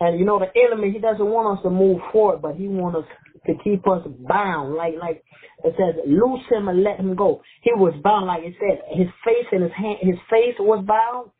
[0.00, 2.98] And you know the enemy, he doesn't want us to move forward, but he wants
[2.98, 3.04] us
[3.46, 4.74] to keep us bound.
[4.74, 5.24] Like like
[5.64, 7.42] it says, loose him and let him go.
[7.62, 11.30] He was bound, like it said, his face and his hand, his face was bound,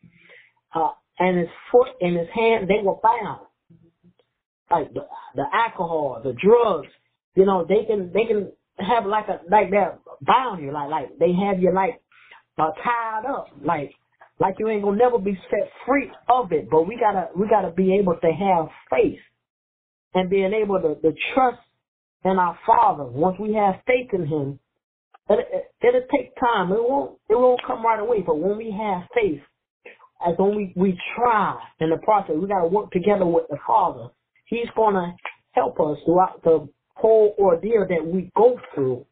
[0.75, 3.47] uh, and his foot and his hand, they were bound.
[4.71, 5.01] Like the,
[5.35, 6.89] the alcohol, the drugs,
[7.35, 11.19] you know, they can they can have like a like that bound you, like like
[11.19, 12.01] they have you like
[12.59, 13.93] uh, tied up, like
[14.39, 16.71] like you ain't gonna never be set free of it.
[16.71, 19.19] But we gotta we gotta be able to have faith
[20.15, 21.59] and being able to, to trust
[22.25, 23.05] in our Father.
[23.05, 24.59] Once we have faith in Him,
[25.29, 26.73] it, it'll take time.
[26.73, 28.23] It won't it won't come right away.
[28.27, 29.41] But when we have faith,
[30.27, 34.09] as when we we try in the process, we gotta work together with the Father.
[34.47, 35.15] He's gonna
[35.53, 39.07] help us throughout the whole ordeal that we go through.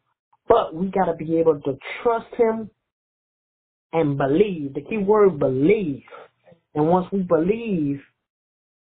[0.47, 2.69] But we gotta be able to trust Him
[3.93, 4.73] and believe.
[4.73, 6.03] The key word believe.
[6.75, 8.01] And once we believe,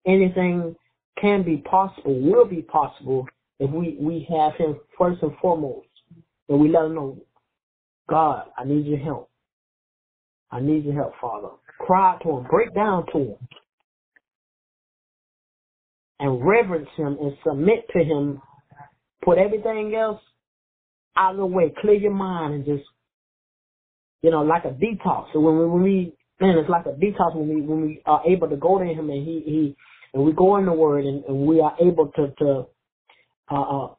[0.06, 0.76] anything
[1.20, 3.26] can be possible, will be possible
[3.58, 5.86] if we, we have him first and foremost.
[6.48, 7.18] And we let him know,
[8.08, 9.30] God, I need your help.
[10.50, 11.48] I need your help, Father.
[11.80, 13.36] Cry to him, break down to him.
[16.20, 18.40] And reverence him and submit to him.
[19.24, 20.20] Put everything else
[21.16, 21.72] out of the way.
[21.80, 22.84] Clear your mind and just
[24.24, 25.26] you know, like a detox.
[25.34, 28.22] So when we, when we man, it's like a detox when we when we are
[28.26, 29.76] able to go to him and he he
[30.14, 32.66] and we go in the word and, and we are able to to
[33.50, 33.94] uh, uh,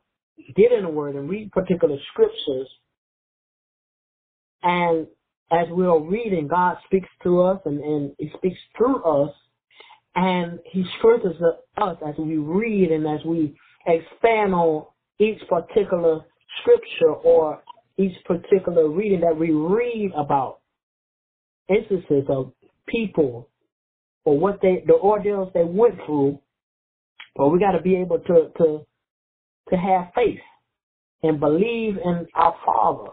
[0.56, 2.68] get in the word and read particular scriptures.
[4.64, 5.08] And
[5.52, 9.34] as we are reading, God speaks to us and, and He speaks through us,
[10.16, 11.36] and He strengthens
[11.78, 14.86] us as we read and as we expand on
[15.20, 16.22] each particular
[16.62, 17.62] scripture or
[17.98, 20.60] each particular reading that we read about
[21.70, 22.52] instances of
[22.88, 23.50] people
[24.26, 26.40] or what they the ordeals they went through,
[27.36, 28.86] but we got to be able to to
[29.70, 30.40] to have faith
[31.24, 33.12] and believe in our Father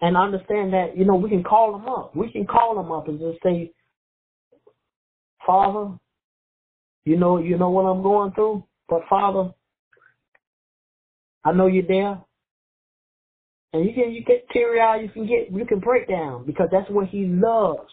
[0.00, 2.14] and understand that, you know, we can call him up.
[2.16, 3.72] We can call him up and just say,
[5.46, 5.94] Father,
[7.04, 9.52] you know, you know what I'm going through, but Father,
[11.44, 12.20] I know you're there.
[13.72, 16.68] And you can you get teary eyed, you can get you can break down because
[16.72, 17.88] that's what he loves.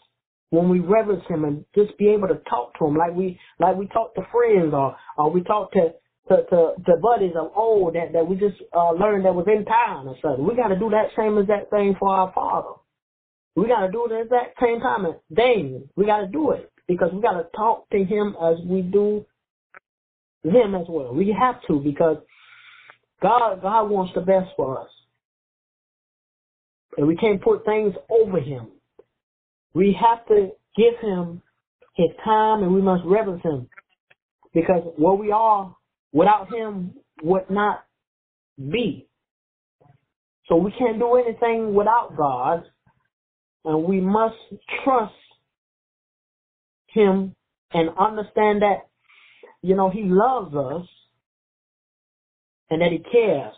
[0.50, 3.76] When we reverence him and just be able to talk to him like we like
[3.76, 5.94] we talk to friends or or we talk to
[6.30, 9.66] to to, to buddies of old that that we just uh, learned that was in
[9.66, 10.46] town or something.
[10.46, 12.74] We got to do that same exact thing for our Father.
[13.56, 15.84] We got to do it at that same time as Daniel.
[15.96, 19.26] We got to do it because we got to talk to him as we do
[20.44, 21.14] them as well.
[21.14, 22.18] We have to because
[23.22, 24.90] God God wants the best for us.
[26.98, 28.70] And we can't put things over him.
[29.74, 31.42] We have to give him
[31.96, 33.68] his time and we must reverence him.
[34.54, 35.76] Because where we are
[36.12, 36.94] without him
[37.24, 37.84] would not
[38.58, 39.08] be.
[40.48, 42.64] So we can't do anything without God.
[43.66, 44.36] And we must
[44.84, 45.14] trust
[46.88, 47.36] him
[47.74, 48.88] and understand that,
[49.62, 50.88] you know, he loves us
[52.70, 53.54] and that he cares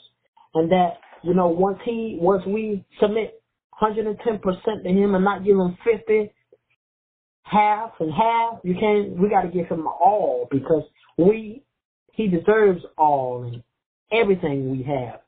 [0.53, 3.41] and that you know once he once we submit
[3.81, 4.41] 110%
[4.83, 6.31] to him and not give him 50
[7.43, 10.83] half and half you can't we got to give him all because
[11.17, 11.63] we
[12.13, 13.63] he deserves all and
[14.11, 15.21] everything we have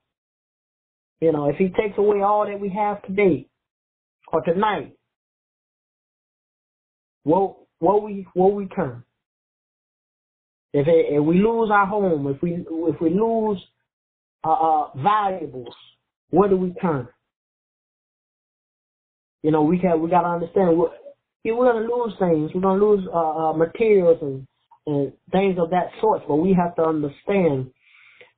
[1.19, 3.47] you know if he takes away all that we have today
[4.31, 4.95] or tonight
[7.23, 9.03] what what we what we turn
[10.73, 13.61] if, it, if we lose our home, if we if we lose
[14.43, 15.75] uh, uh, valuables,
[16.29, 17.07] where do we turn?
[19.43, 20.79] You know, we can we got to understand
[21.43, 22.51] yeah, we're gonna lose things.
[22.53, 24.47] We're gonna lose uh, uh, materials and
[24.87, 26.23] and things of that sort.
[26.27, 27.71] But we have to understand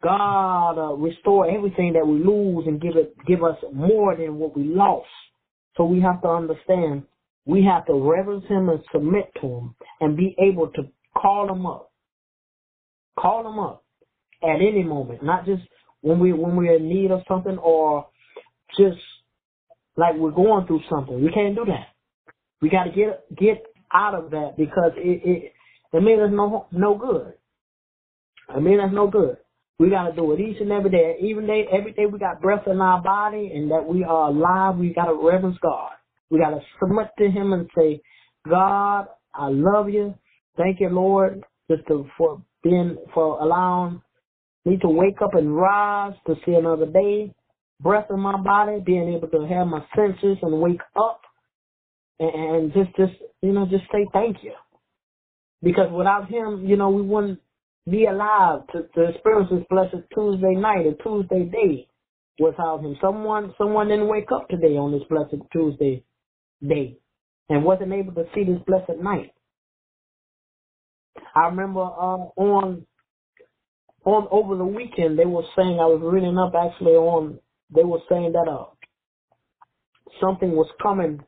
[0.02, 4.56] God uh, restore everything that we lose and give it give us more than what
[4.56, 5.08] we lost.
[5.78, 7.04] So we have to understand
[7.46, 10.84] we have to reverence Him and submit to Him and be able to
[11.16, 11.89] call Him up
[13.20, 13.84] Call him up
[14.41, 15.62] at any moment, not just
[16.02, 18.08] when we when we're in need of something or
[18.78, 18.98] just
[19.96, 21.24] like we're going through something.
[21.24, 21.89] We can't do that.
[22.62, 23.64] We got to get get
[23.94, 25.54] out of that because it it
[25.94, 27.34] it means us no no good.
[28.56, 29.38] It mean that's no good.
[29.80, 31.18] We got to do it each and every day.
[31.22, 34.78] Even day, every day we got breath in our body and that we are alive.
[34.78, 35.91] We got to reverence God.
[36.30, 38.02] We got to submit to Him and say,
[38.48, 40.14] God, I love you.
[40.58, 44.02] Thank you, Lord, just to, for being for allowing
[44.66, 47.34] me to wake up and rise to see another day,
[47.82, 51.22] breath in my body, being able to have my senses and wake up
[52.20, 54.54] and, and just just you know just say thank you.
[55.64, 57.39] Because without him, you know, we wouldn't
[57.89, 61.88] be alive to, to experience this blessed Tuesday night or Tuesday day
[62.39, 62.97] without him.
[63.01, 66.03] Someone someone didn't wake up today on this blessed Tuesday
[66.66, 66.97] day
[67.49, 69.34] and wasn't able to see this blessed night.
[71.36, 72.86] I remember um, on
[74.05, 77.39] on over the weekend they were saying I was reading up actually on
[77.74, 78.66] they were saying that uh
[80.22, 81.20] something was coming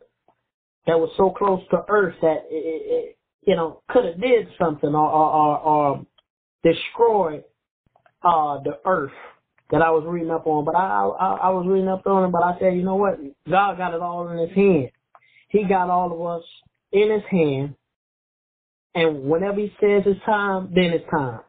[0.88, 3.15] that was so close to Earth that it, it
[3.46, 6.06] you know could have did something or or, or,
[6.64, 7.44] destroyed
[8.24, 9.12] uh the Earth
[9.72, 10.66] that I was reading up on.
[10.66, 13.20] But I, I I was reading up on it, but I said you know what
[13.50, 14.92] God got it all in His hand.
[15.50, 16.48] He got all of us
[16.92, 17.76] in His hand
[18.96, 21.42] and whenever he says it's time, then it's time.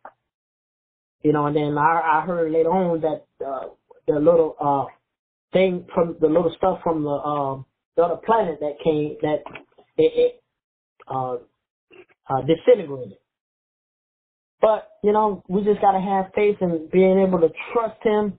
[1.23, 3.69] You know, and then I, I heard later on that uh,
[4.07, 4.85] the little uh,
[5.53, 7.63] thing from the little stuff from the uh,
[7.97, 9.43] the other planet that came that
[9.97, 10.43] it, it
[11.09, 11.37] uh,
[12.29, 13.19] uh, disintegrated.
[14.61, 18.39] But you know, we just gotta have faith in being able to trust Him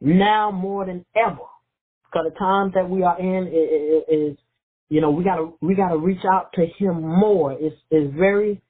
[0.00, 1.46] now more than ever.
[2.04, 3.48] Because the times that we are in
[4.08, 4.36] is
[4.88, 7.52] you know, we gotta we gotta reach out to him more.
[7.52, 8.60] It's it's very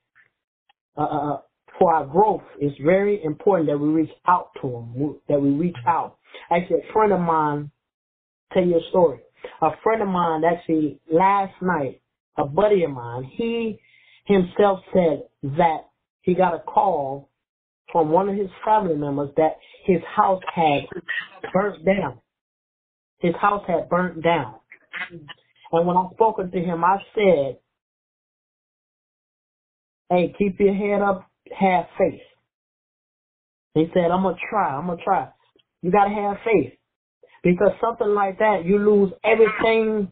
[0.96, 1.40] uh, uh, uh,
[1.78, 2.42] for our growth.
[2.60, 5.16] It's very important that we reach out to him.
[5.28, 6.16] That we reach out.
[6.50, 7.70] Actually, a friend of mine
[8.52, 9.18] tell you a story.
[9.60, 12.00] A friend of mine actually last night,
[12.36, 13.78] a buddy of mine, he
[14.26, 15.88] himself said that
[16.22, 17.30] he got a call
[17.92, 20.86] from one of his family members that his house had
[21.52, 22.18] burnt down.
[23.18, 24.54] His house had burnt down.
[25.72, 27.58] And when I spoken to him, I said,
[30.10, 32.20] hey, keep your head up, have faith.
[33.74, 35.28] He said, I'm going to try, I'm going to try.
[35.82, 36.72] You got to have faith.
[37.42, 40.10] Because something like that, you lose everything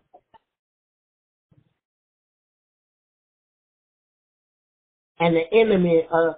[5.23, 6.33] and the enemy uh,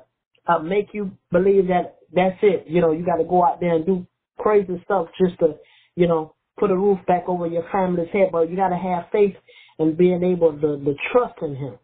[0.50, 2.64] uh make you believe that that's it.
[2.68, 4.06] You know, you got to go out there and do
[4.38, 5.56] crazy stuff just to,
[5.96, 9.04] you know, put a roof back over your family's head, but you got to have
[9.10, 9.34] faith
[9.78, 11.78] and being able to, to trust in Him,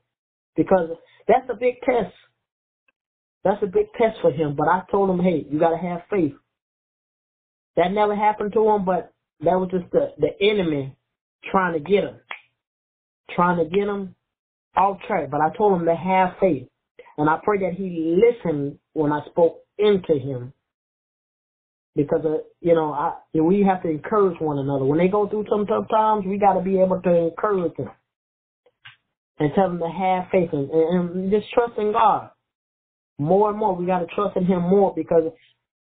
[0.56, 0.90] because
[1.26, 2.14] that's a big test.
[3.44, 4.54] That's a big test for him.
[4.56, 6.34] But I told him, hey, you got to have faith.
[7.76, 10.94] That never happened to him, but that was just the the enemy
[11.50, 12.16] trying to get him,
[13.34, 14.14] trying to get him
[14.76, 15.30] off track.
[15.30, 16.68] But I told him to have faith,
[17.20, 20.52] and I pray that he listened when I spoke into him
[21.94, 25.46] because uh, you know I we have to encourage one another when they go through
[25.50, 26.24] some tough times.
[26.26, 27.90] We got to be able to encourage them
[29.38, 32.30] and tell them to have faith and, and just trust in God
[33.18, 33.76] more and more.
[33.76, 35.32] We got to trust in Him more because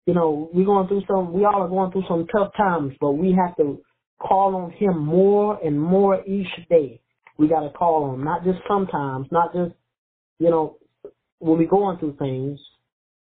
[0.05, 1.33] you know we're going through some.
[1.33, 3.81] We all are going through some tough times, but we have to
[4.19, 6.99] call on Him more and more each day.
[7.37, 9.73] We got to call on Him, not just sometimes, not just
[10.39, 10.77] you know
[11.39, 12.59] when we're going through things,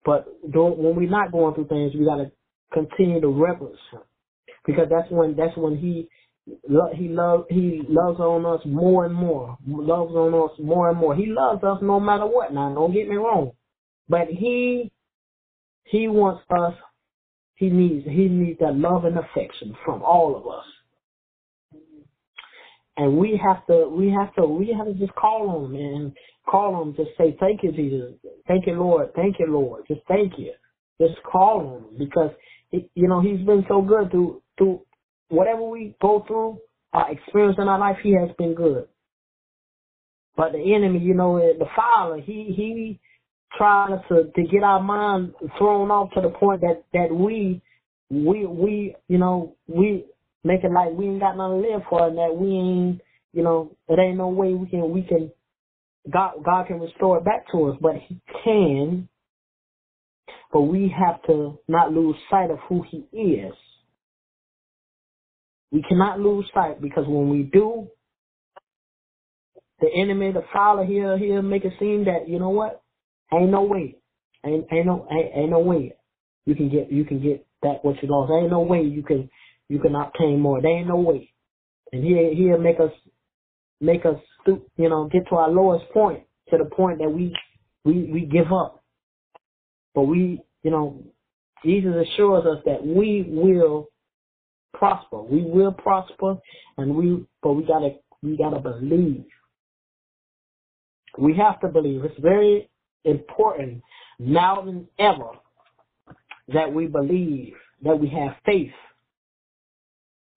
[0.06, 2.32] but when we're not going through things, we got to
[2.74, 4.02] continue to reverence him.
[4.66, 6.08] Because that's when that's when he
[6.96, 11.16] he love he loves on us more and more loves on us more and more.
[11.16, 12.54] He loves us no matter what.
[12.54, 13.52] Now don't get me wrong
[14.10, 14.92] but he
[15.86, 16.74] he wants us
[17.56, 20.66] he needs he needs that love and affection from all of us
[23.00, 26.14] and we have to we have to we have to just call him and
[26.48, 28.14] call him just say thank you jesus.
[28.48, 29.14] Thank you lord.
[29.16, 29.84] Thank you lord.
[29.88, 30.54] Just thank you.
[31.00, 32.32] Just call him because
[32.72, 34.82] you know, he's been so good through through
[35.30, 36.60] whatever we go through,
[36.94, 38.88] our experience in our life, he has been good.
[40.36, 43.00] But the enemy, you know, the father, he he
[43.58, 47.62] tries to to get our mind thrown off to the point that that we
[48.10, 50.06] we we you know we
[50.44, 53.02] make it like we ain't got nothing to live for, and that we ain't
[53.34, 55.32] you know it ain't no way we can we can
[56.10, 59.10] God God can restore it back to us, but He can
[60.52, 63.54] but we have to not lose sight of who he is.
[65.72, 67.88] We cannot lose sight because when we do,
[69.80, 72.82] the enemy, the fowler here, he'll make it seem that, you know what?
[73.32, 73.96] Ain't no way.
[74.44, 75.94] Ain't, ain't no, ain't, ain't no way
[76.46, 78.32] you can get, you can get that what you lost.
[78.32, 79.30] Ain't no way you can,
[79.70, 80.62] you can obtain more.
[80.62, 81.32] There ain't no way.
[81.94, 82.92] And he, he'll make us,
[83.80, 87.36] make us, you know, get to our lowest point, to the point that we,
[87.86, 88.84] we, we give up.
[89.96, 91.04] But we, you know,
[91.64, 93.90] Jesus assures us that we will
[94.74, 95.22] prosper.
[95.22, 96.38] We will prosper,
[96.78, 99.26] and we, but we gotta, we gotta believe.
[101.18, 102.04] We have to believe.
[102.06, 102.70] It's very
[103.04, 103.82] important
[104.20, 105.32] now than ever
[106.54, 107.54] that we believe,
[107.84, 108.72] that we have faith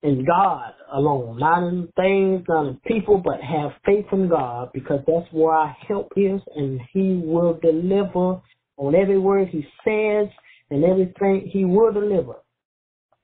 [0.03, 5.01] in God alone, not in things, not in people, but have faith in God because
[5.07, 8.41] that's where our help is, and He will deliver
[8.77, 10.29] on every word he says
[10.71, 12.35] and everything he will deliver.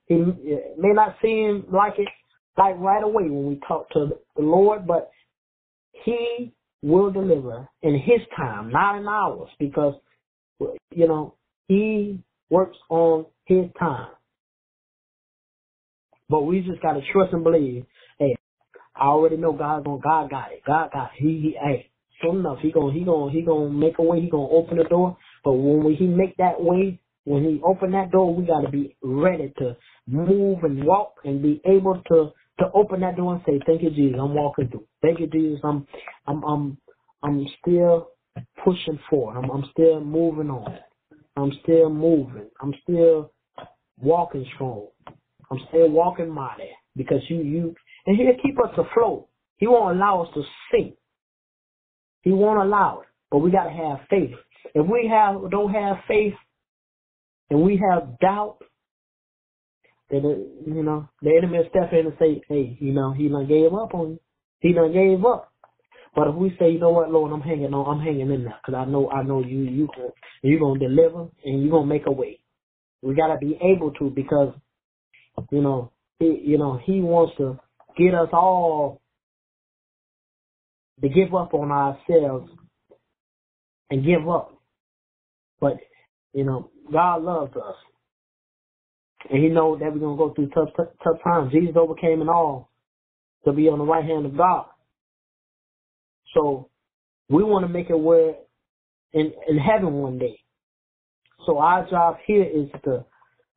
[0.07, 2.09] He may not seem like it
[2.57, 5.11] like right away when we talk to the Lord, but
[6.05, 6.53] he
[6.83, 9.95] will deliver in his time, not in ours, because
[10.91, 11.35] you know
[11.66, 12.20] he
[12.51, 14.09] works on his time.
[16.29, 17.85] But we just gotta trust and believe.
[18.18, 18.37] Hey,
[18.95, 20.62] I already know God's gonna God got it.
[20.66, 21.22] God got it.
[21.22, 21.91] He, he hey,
[22.22, 24.20] soon enough he gonna he gonna he gonna make a way.
[24.20, 25.16] He gonna open the door.
[25.45, 28.70] But when we, he make that way, when he open that door, we got to
[28.70, 29.76] be ready to
[30.07, 33.91] move and walk and be able to to open that door and say, "Thank you,
[33.91, 34.18] Jesus.
[34.20, 34.87] I'm walking through.
[35.03, 35.61] Thank you, Jesus.
[35.62, 35.87] I'm
[36.26, 36.79] I'm I'm
[37.22, 38.09] I'm still
[38.64, 39.37] pushing forward.
[39.39, 40.79] I'm I'm still moving on.
[41.37, 42.49] I'm still moving.
[42.61, 43.33] I'm still
[44.01, 44.89] walking strong.
[45.51, 47.75] I'm still walking my mighty because you you
[48.07, 49.29] and he'll keep us afloat.
[49.57, 50.95] He won't allow us to sink.
[52.23, 53.09] He won't allow it.
[53.31, 54.35] But we got to have faith.
[54.75, 56.35] If we have don't have faith
[57.51, 58.59] and we have doubt,
[60.11, 63.29] then it, you know the enemy will step in and say, "Hey, you know he
[63.29, 64.21] done gave up on you.
[64.61, 65.53] He done gave up."
[66.15, 67.99] But if we say, "You know what, Lord, I'm hanging on.
[67.99, 69.61] I'm hanging in there because I know I know you.
[69.61, 72.41] You going you gonna deliver and you're gonna make a way."
[73.03, 74.55] We gotta be able to because
[75.51, 77.59] you know he you know he wants to
[77.97, 79.01] get us all
[81.01, 82.51] to give up on ourselves
[83.91, 84.59] and give up
[85.61, 85.78] but,
[86.32, 87.74] you know, God loves us.
[89.30, 91.53] And he knows that we're going to go through tough, tough, tough times.
[91.53, 92.70] Jesus overcame it all
[93.45, 94.66] to be on the right hand of God.
[96.34, 96.68] So
[97.28, 98.34] we want to make it where
[99.12, 100.39] in, in heaven one day.
[101.47, 103.05] So our job here is to,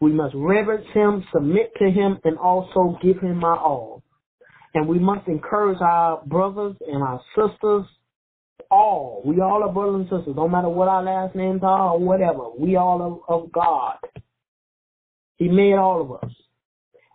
[0.01, 4.03] we must reverence him, submit to him, and also give him our all.
[4.73, 7.85] And we must encourage our brothers and our sisters
[8.71, 9.21] all.
[9.25, 10.35] We all are brothers and sisters.
[10.35, 12.49] No matter what our last names are or whatever.
[12.57, 13.97] We all are of God.
[15.37, 16.31] He made all of us.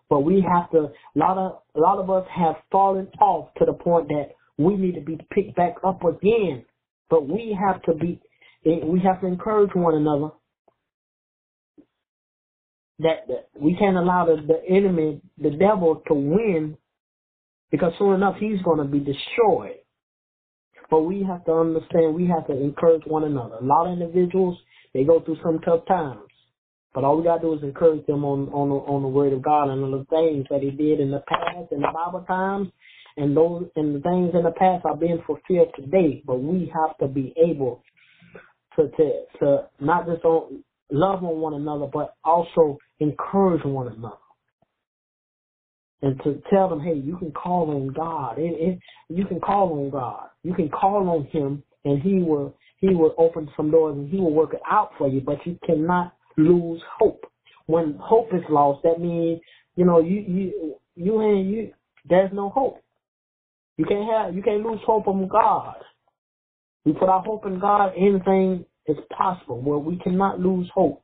[0.09, 0.79] But we have to.
[0.79, 4.77] A lot of a lot of us have fallen off to the point that we
[4.77, 6.65] need to be picked back up again.
[7.11, 8.21] But we have to be.
[8.65, 10.31] We have to encourage one another.
[13.01, 16.79] That, that we can't allow the, the enemy, the devil, to win,
[17.71, 19.77] because soon enough he's going to be destroyed.
[20.91, 22.15] But we have to understand.
[22.15, 23.57] We have to encourage one another.
[23.57, 24.57] A lot of individuals
[24.95, 26.21] they go through some tough times.
[26.95, 29.69] But all we gotta do is encourage them on on on the word of God
[29.69, 32.69] and on the things that He did in the past in the Bible times,
[33.19, 36.23] and those and the things in the past are being fulfilled today.
[36.25, 37.83] But we have to be able
[38.77, 44.17] to to to not just on, love on one another, but also encourage one another.
[46.03, 48.37] And to tell them, hey, you can call on God.
[48.39, 48.79] It,
[49.09, 50.29] you can call on God.
[50.43, 54.19] You can call on Him, and He will He will open some doors, and He
[54.19, 55.21] will work it out for you.
[55.21, 57.25] But you cannot lose hope.
[57.67, 59.41] When hope is lost, that means
[59.75, 61.73] you know you you you ain't you.
[62.09, 62.83] There's no hope.
[63.79, 65.77] You can't have you can't lose hope on God.
[66.85, 67.93] We put our hope in God.
[67.97, 69.61] Anything is possible.
[69.61, 71.03] Where we cannot lose hope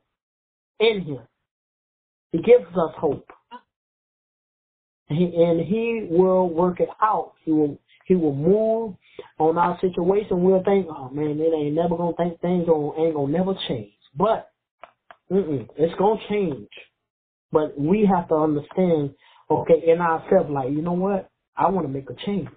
[0.80, 1.20] in Him.
[2.32, 3.28] He gives us hope,
[5.08, 7.32] and he, and He will work it out.
[7.44, 8.94] He will He will move
[9.38, 10.42] on our situation.
[10.42, 13.92] We'll think, oh man, it ain't never gonna think things ain't gonna never change.
[14.16, 14.48] But.
[15.34, 16.68] It's gonna change,
[17.52, 19.14] but we have to understand,
[19.50, 22.50] okay, in ourselves, like you know what, I want to make a change.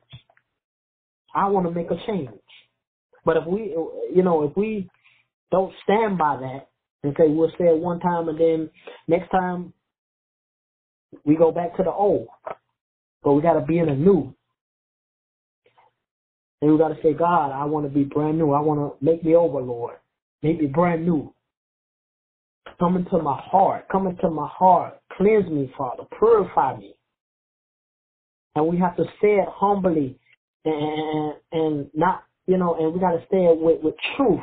[1.33, 2.31] I want to make a change.
[3.23, 3.77] But if we,
[4.13, 4.89] you know, if we
[5.51, 6.69] don't stand by that
[7.03, 8.69] and say we'll say it one time and then
[9.07, 9.73] next time
[11.23, 12.27] we go back to the old,
[13.23, 14.33] but we got to be in the new.
[16.61, 18.51] And we got to say, God, I want to be brand new.
[18.51, 19.95] I want to make me over, Lord.
[20.41, 21.33] Make me brand new.
[22.79, 23.87] Come into my heart.
[23.91, 24.99] Come into my heart.
[25.15, 26.03] Cleanse me, Father.
[26.17, 26.95] Purify me.
[28.55, 30.17] And we have to say it humbly
[30.63, 34.39] and, and not, you know, and we got to say it with, with truth.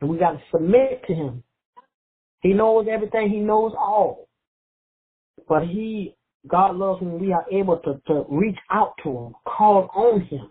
[0.00, 1.42] And we got to submit to him.
[2.40, 3.28] He knows everything.
[3.28, 4.28] He knows all.
[5.48, 7.18] But he, God loves him.
[7.18, 10.50] We are able to, to reach out to him, call on him.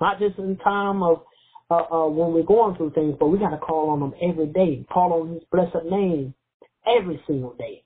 [0.00, 1.22] Not just in time of
[1.70, 4.46] uh, uh, when we're going through things, but we got to call on Him every
[4.46, 4.84] day.
[4.92, 6.34] Call on His blessed name
[6.86, 7.82] every single day.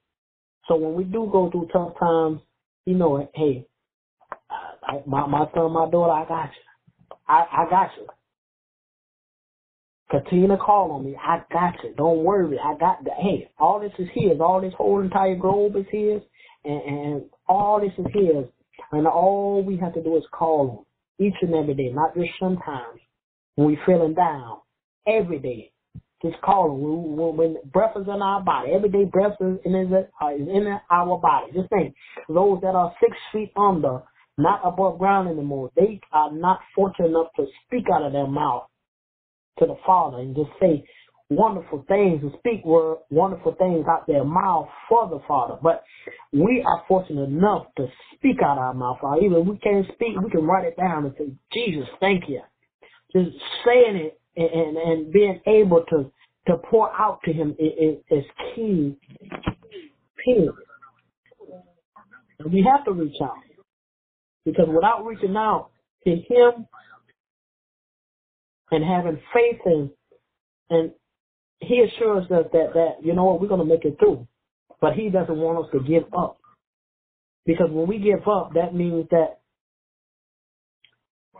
[0.68, 2.40] So when we do go through tough times,
[2.84, 3.28] you know.
[3.34, 3.66] Hey,
[5.06, 7.16] my my son, my daughter, I got you.
[7.28, 8.06] I I got you.
[10.10, 11.16] Continue to call on me.
[11.22, 11.94] I got you.
[11.96, 12.58] Don't worry.
[12.58, 13.10] I got the.
[13.16, 14.40] Hey, all this is His.
[14.40, 16.20] All this whole entire globe is His,
[16.64, 18.44] and, and all this is His.
[18.90, 20.84] And all we have to do is call
[21.20, 22.98] on each and every day, not just sometimes
[23.54, 24.58] when we feeling down
[25.06, 25.70] every day.
[26.22, 27.16] Just call them.
[27.16, 30.78] When, when breath is in our body, every day breath is in, uh, is in
[30.90, 31.52] our body.
[31.54, 31.94] Just think,
[32.28, 34.02] those that are six feet under,
[34.36, 38.64] not above ground anymore, they are not fortunate enough to speak out of their mouth
[39.60, 40.84] to the Father and just say
[41.28, 45.56] wonderful things and speak word, wonderful things out their mouth for the Father.
[45.62, 45.84] But
[46.32, 47.86] we are fortunate enough to
[48.16, 48.98] speak out our mouth.
[49.22, 52.40] Even if we can't speak, we can write it down and say, Jesus, thank you
[53.12, 53.30] just
[53.64, 56.10] saying it and, and being able to
[56.46, 58.96] to pour out to him is, is key.
[60.24, 60.54] Period.
[62.38, 63.36] And we have to reach out
[64.44, 65.70] because without reaching out
[66.04, 66.66] to him
[68.70, 69.90] and having faith in
[70.70, 70.92] and
[71.60, 74.26] he assures us that that you know what we're going to make it through,
[74.80, 76.38] but he doesn't want us to give up.
[77.44, 79.40] Because when we give up, that means that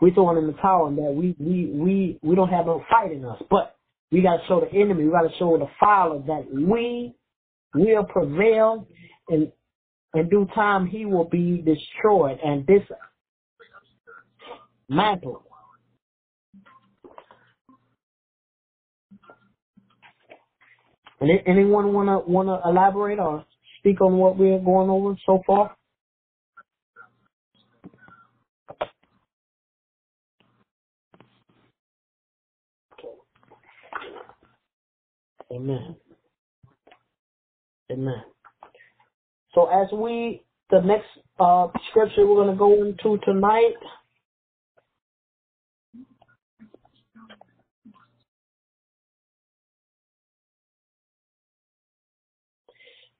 [0.01, 3.11] we throwing in the towel and that we we we we don't have no fight
[3.11, 3.41] in us.
[3.49, 3.75] But
[4.11, 7.15] we got to show the enemy, we got to show the fowler that we
[7.73, 8.87] will prevail,
[9.29, 9.51] and
[10.13, 12.37] in due time he will be destroyed.
[12.43, 12.83] And this
[14.89, 15.45] mantle.
[21.21, 23.45] And anyone wanna wanna elaborate or
[23.79, 25.75] speak on what we're going over so far?
[35.51, 35.95] Amen.
[37.91, 38.23] Amen.
[39.53, 41.07] So as we, the next
[41.39, 43.73] uh, scripture we're going to go into tonight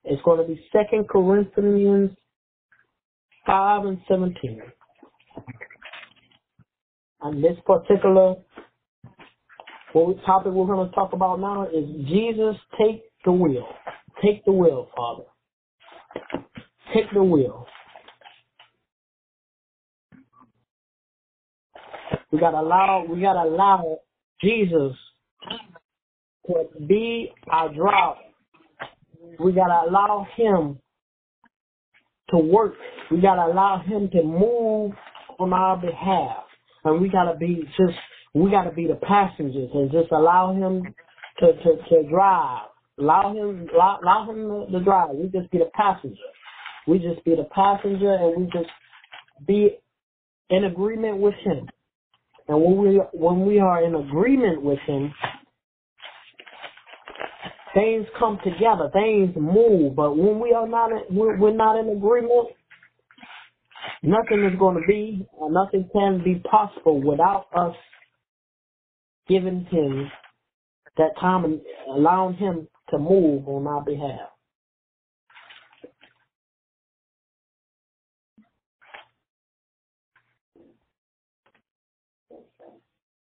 [0.04, 2.10] is going to be Second Corinthians
[3.46, 4.62] 5 and 17.
[7.22, 8.34] And this particular
[10.26, 13.68] topic we're going to talk about now is Jesus take the wheel.
[14.22, 15.24] Take the wheel, Father.
[16.94, 17.66] take the wheel.
[22.30, 23.98] We gotta allow we gotta allow
[24.42, 24.96] Jesus
[26.46, 28.20] to be our driver.
[29.38, 30.78] We gotta allow him
[32.30, 32.74] to work.
[33.10, 34.92] We gotta allow him to move
[35.38, 36.44] on our behalf.
[36.84, 37.98] And we gotta be just
[38.34, 40.94] we gotta be the passengers and just allow him
[41.40, 42.68] to, to, to drive.
[42.98, 45.14] Allow him allow, allow him to, to drive.
[45.14, 46.16] We just be the passenger.
[46.86, 48.70] We just be the passenger and we just
[49.46, 49.78] be
[50.50, 51.68] in agreement with him.
[52.48, 55.12] And when we when we are in agreement with him,
[57.74, 59.96] things come together, things move.
[59.96, 62.48] But when we are not, in, we're, not in agreement,
[64.02, 67.76] nothing is going to be, or nothing can be possible without us
[69.28, 70.10] giving him
[70.98, 71.60] that time and
[71.94, 74.30] allowing him to move on our behalf.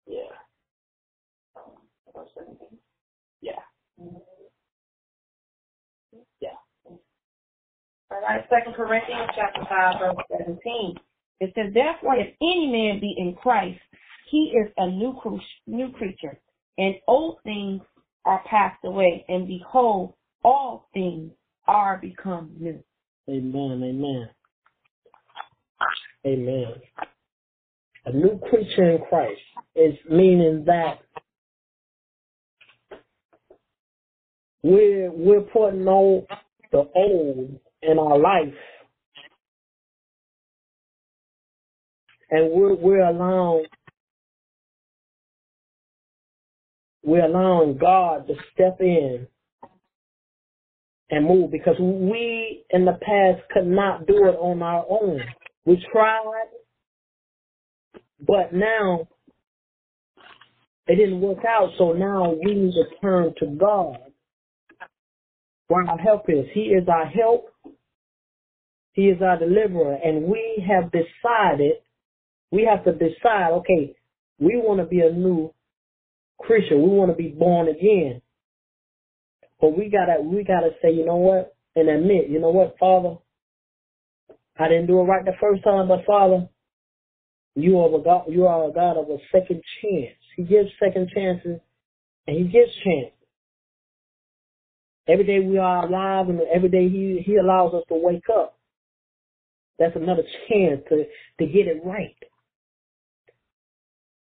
[0.07, 0.17] Yeah.
[3.41, 3.53] Yeah.
[8.11, 10.95] All right, Second Corinthians chapter five, verse seventeen.
[11.39, 13.79] It says, Therefore, if any man be in Christ,
[14.29, 15.17] he is a new
[15.67, 16.39] new creature,
[16.77, 17.81] and old things
[18.25, 21.31] are passed away, and behold, all things
[21.67, 22.83] are become new.
[23.29, 23.83] Amen.
[23.83, 24.29] Amen.
[26.25, 26.73] Amen.
[28.05, 29.39] A new creature in Christ
[29.75, 30.99] is meaning that
[34.63, 36.25] we're we're putting on
[36.71, 38.53] the old in our life,
[42.29, 43.65] and we're we're allowing
[47.03, 49.27] we're allowing God to step in
[51.09, 55.21] and move because we in the past could not do it on our own.
[55.65, 56.45] We tried,
[58.19, 59.07] but now
[60.87, 61.69] it didn't work out.
[61.77, 63.97] So now we need to turn to God
[65.67, 66.45] where our help is.
[66.53, 67.48] He is our help.
[68.99, 69.97] He is our deliverer.
[70.03, 71.75] And we have decided,
[72.51, 73.95] we have to decide, okay,
[74.39, 75.53] we want to be a new
[76.37, 76.81] Christian.
[76.81, 78.21] We want to be born again.
[79.61, 81.55] But we gotta, we gotta say, you know what?
[81.77, 83.15] And admit, you know what, Father?
[84.59, 86.49] I didn't do it right the first time, but Father,
[87.55, 90.17] you are a God, you are a God of a second chance.
[90.35, 91.61] He gives second chances
[92.27, 93.13] and he gives chances.
[95.07, 98.58] Every day we are alive and every day he, he allows us to wake up.
[99.79, 101.05] That's another chance to,
[101.39, 102.15] to get it right.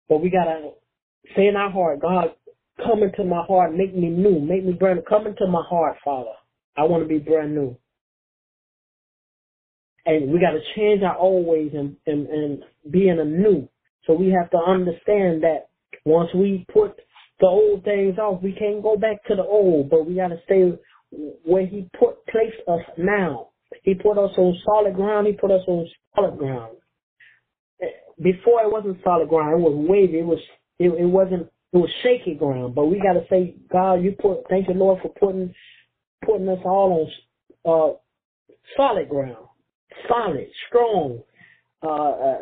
[0.09, 0.71] But we gotta
[1.37, 2.35] say in our heart, God,
[2.85, 5.05] come into my heart, make me new, make me brand new.
[5.05, 6.31] Come into my heart, Father.
[6.77, 7.77] I want to be brand new.
[10.07, 13.69] And we got to change our old ways and, and, and be in a new.
[14.07, 15.69] So we have to understand that
[16.05, 16.97] once we put
[17.39, 20.39] the old things off, we can't go back to the old, but we got to
[20.45, 20.73] stay
[21.45, 23.50] where he put placed us now.
[23.83, 25.27] He put us on solid ground.
[25.27, 26.77] He put us on solid ground.
[28.23, 29.61] Before it wasn't solid ground.
[29.61, 30.19] It was wavy.
[30.19, 30.41] It was
[30.79, 32.75] it, it wasn't it was shaky ground.
[32.75, 35.55] But we got to say, God, you put thank you, Lord, for putting
[36.25, 37.09] putting us all
[37.65, 37.97] on uh,
[38.77, 39.47] solid ground,
[40.09, 41.21] solid, strong,
[41.83, 42.39] uh, uh,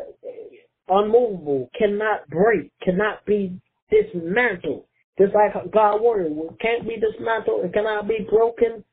[0.89, 3.59] unmovable, cannot break, cannot be
[3.89, 4.85] dismantled.
[5.19, 8.83] Just like God word, can't be dismantled, it cannot be broken,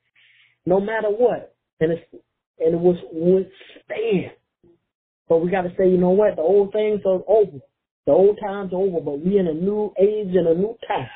[0.65, 1.55] no matter what.
[1.81, 2.03] And it's
[2.59, 4.33] and it was withstand.
[5.29, 6.37] But we got to say, you know what?
[6.37, 7.59] The old things are over.
[8.07, 11.09] The old times are over, but we in a new age and a new time.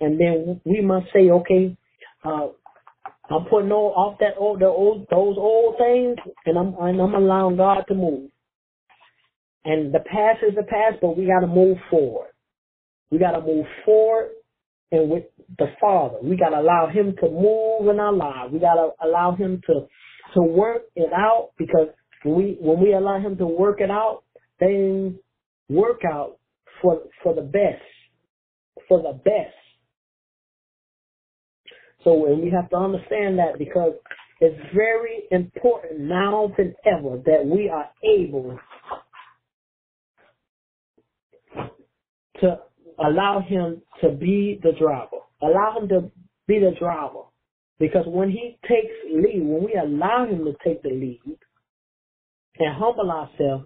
[0.00, 1.76] And then we must say, okay,
[2.24, 2.48] uh,
[3.30, 6.16] I'm putting all off that old, the old, those old things,
[6.46, 8.30] and I'm and I'm allowing God to move.
[9.64, 12.30] And the past is the past, but we got to move forward.
[13.10, 14.30] We got to move forward,
[14.90, 15.24] and with
[15.58, 18.52] the Father, we got to allow Him to move in our lives.
[18.52, 19.86] We got to allow Him to
[20.34, 21.88] to work it out because
[22.24, 24.22] we when we allow Him to work it out,
[24.58, 25.14] things
[25.68, 26.38] work out
[26.82, 27.82] for for the best,
[28.88, 29.54] for the best.
[32.04, 33.92] So and we have to understand that because
[34.40, 38.58] it's very important now than ever that we are able
[42.40, 42.58] to
[42.98, 45.18] allow him to be the driver.
[45.42, 46.10] Allow him to
[46.46, 47.29] be the driver.
[47.80, 51.20] Because when he takes lead, when we allow him to take the lead
[52.58, 53.64] and humble ourselves,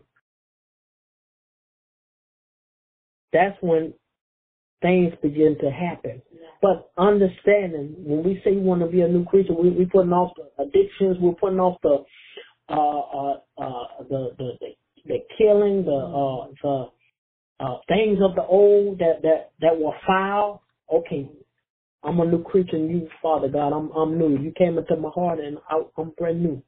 [3.32, 3.92] that's when
[4.80, 6.22] things begin to happen.
[6.62, 10.12] But understanding, when we say we want to be a new creature, we, we're putting
[10.12, 12.04] off the addictions, we're putting off the
[12.68, 14.68] uh, uh, uh, the, the the
[15.06, 16.86] the killing, the uh, the
[17.60, 20.62] uh, things of the old that that that were foul.
[20.92, 21.28] Okay,
[22.04, 23.72] I'm a new creature in you, Father God.
[23.72, 24.38] I'm I'm new.
[24.38, 26.62] You came into my heart, and I, I'm brand new.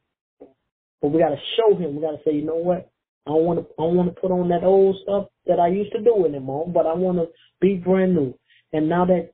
[1.03, 1.97] But we got to show him.
[1.97, 2.91] We got to say, you know what?
[3.26, 3.66] I don't want to.
[3.78, 6.70] I don't want to put on that old stuff that I used to do anymore.
[6.72, 7.26] But I want to
[7.61, 8.39] be brand new.
[8.72, 9.32] And now that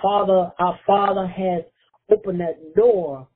[0.00, 1.64] Father, our Father has
[2.10, 3.28] opened that door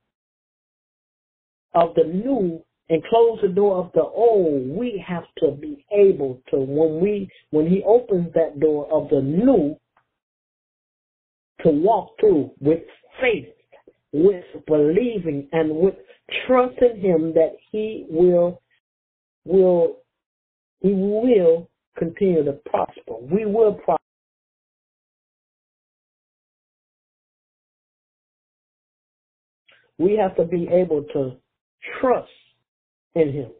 [1.75, 6.41] of the new and closed the door of the old, we have to be able
[6.49, 9.77] to when we when He opens that door of the new
[11.63, 12.81] to walk through with
[13.21, 13.47] faith,
[14.11, 15.95] with believing, and with
[16.45, 18.61] trusting Him that He will
[19.45, 19.97] will
[20.81, 23.15] He will continue to prosper.
[23.21, 23.99] We will prosper.
[29.97, 31.37] We have to be able to
[32.01, 32.29] trust
[33.15, 33.51] in Him.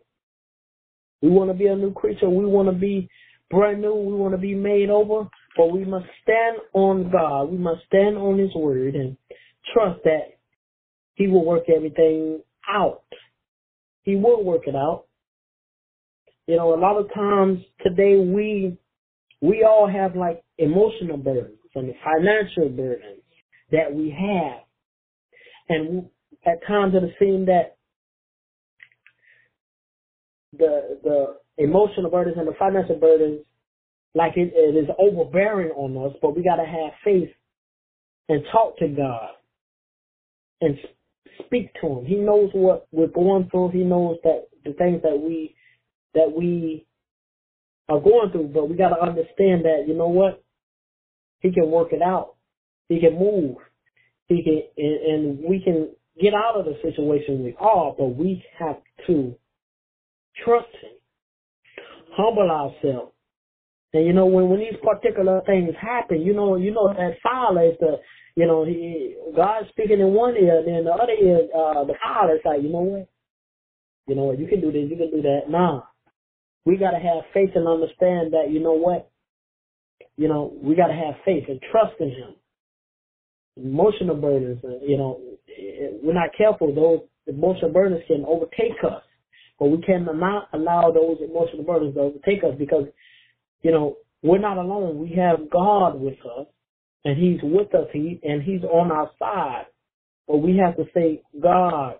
[1.21, 2.29] We want to be a new creature.
[2.29, 3.09] We want to be
[3.49, 3.95] brand new.
[3.95, 5.29] We want to be made over.
[5.55, 7.51] But we must stand on God.
[7.51, 9.17] We must stand on His word and
[9.73, 10.37] trust that
[11.15, 13.03] He will work everything out.
[14.03, 15.05] He will work it out.
[16.47, 18.77] You know, a lot of times today we
[19.41, 23.21] we all have like emotional burdens and financial burdens
[23.71, 24.61] that we have.
[25.69, 26.05] And
[26.45, 27.77] at times it seems that
[30.57, 33.41] the the emotional burdens and the financial burdens
[34.15, 37.29] like it, it is overbearing on us, but we got to have faith
[38.29, 39.29] and talk to God
[40.61, 40.77] and
[41.45, 42.05] speak to Him.
[42.05, 43.71] He knows what we're going through.
[43.71, 45.55] He knows that the things that we
[46.13, 46.85] that we
[47.89, 50.43] are going through, but we got to understand that you know what
[51.39, 52.35] He can work it out.
[52.89, 53.57] He can move.
[54.27, 55.89] He can, and, and we can
[56.21, 59.35] get out of the situation we are, but we have to
[60.45, 60.91] trust Him,
[62.11, 63.12] humble ourselves,
[63.93, 67.61] and you know, when when these particular things happen, you know, you know that father
[67.61, 67.97] is the,
[68.35, 71.93] you know, he God's speaking in one ear, and then the other ear, uh, the
[72.03, 73.07] father is like, you know what,
[74.07, 75.41] you know what, you can do this, you can do that.
[75.47, 75.81] Nah,
[76.65, 79.11] we gotta have faith and understand that, you know what,
[80.17, 82.33] you know, we gotta have faith and trust in Him.
[83.57, 85.21] Emotional burdens, uh, you know,
[86.01, 89.03] we're not careful; those emotional burdens can overtake us,
[89.59, 92.87] but we cannot allow those emotional burdens to overtake us because
[93.63, 94.99] you know, we're not alone.
[94.99, 96.47] We have God with us,
[97.03, 99.65] and He's with us, he, and He's on our side.
[100.27, 101.95] But we have to say, God,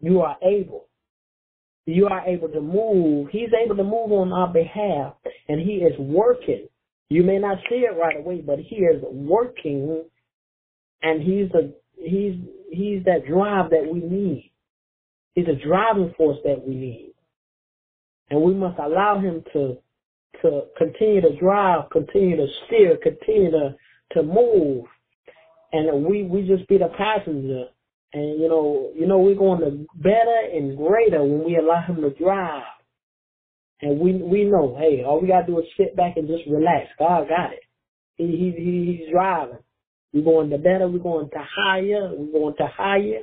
[0.00, 0.86] you are able.
[1.86, 3.28] You are able to move.
[3.30, 5.14] He's able to move on our behalf,
[5.48, 6.68] and He is working.
[7.10, 10.04] You may not see it right away, but He is working,
[11.02, 12.36] and He's a He's
[12.70, 14.50] He's that drive that we need.
[15.34, 17.14] He's a driving force that we need,
[18.30, 19.78] and we must allow Him to
[20.42, 23.74] to continue to drive, continue to steer, continue to,
[24.12, 24.84] to move.
[25.72, 27.64] And we, we just be the passenger.
[28.12, 31.96] And you know, you know, we're going to better and greater when we allow him
[32.02, 32.62] to drive.
[33.82, 36.86] And we we know, hey, all we gotta do is sit back and just relax.
[36.98, 37.64] God got it.
[38.16, 39.58] He he he he's driving.
[40.12, 43.22] We're going to better, we're going to higher, we're going to higher.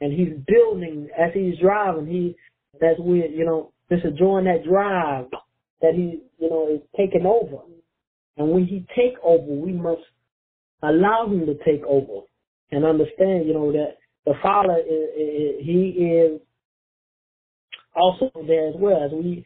[0.00, 2.36] And he's building as he's driving, he
[2.80, 5.26] that's where, you know, just enjoying that drive
[5.82, 7.62] that he, you know, is taking over.
[8.36, 10.02] And when he take over, we must
[10.82, 12.26] allow him to take over
[12.70, 16.40] and understand, you know, that the Father, is, is, he is
[17.94, 19.02] also there as well.
[19.04, 19.44] As we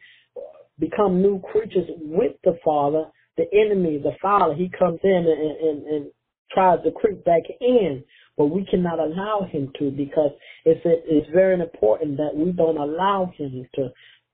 [0.79, 3.05] become new creatures with the Father,
[3.37, 6.11] the enemy, the Father, he comes in and, and, and
[6.51, 8.03] tries to creep back in,
[8.37, 10.31] but we cannot allow him to because
[10.65, 13.89] it's it's very important that we don't allow him to,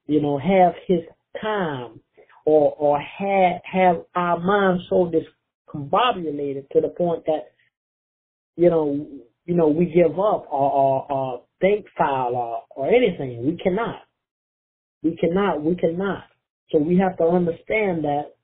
[0.07, 1.01] you know, have his
[1.39, 1.99] time
[2.45, 7.51] or or have have our minds so discombobulated to the point that
[8.55, 9.07] you know
[9.45, 13.45] you know we give up or or, or think foul or or anything.
[13.45, 14.01] We cannot.
[15.03, 15.63] We cannot.
[15.63, 16.25] We cannot.
[16.71, 18.35] So we have to understand that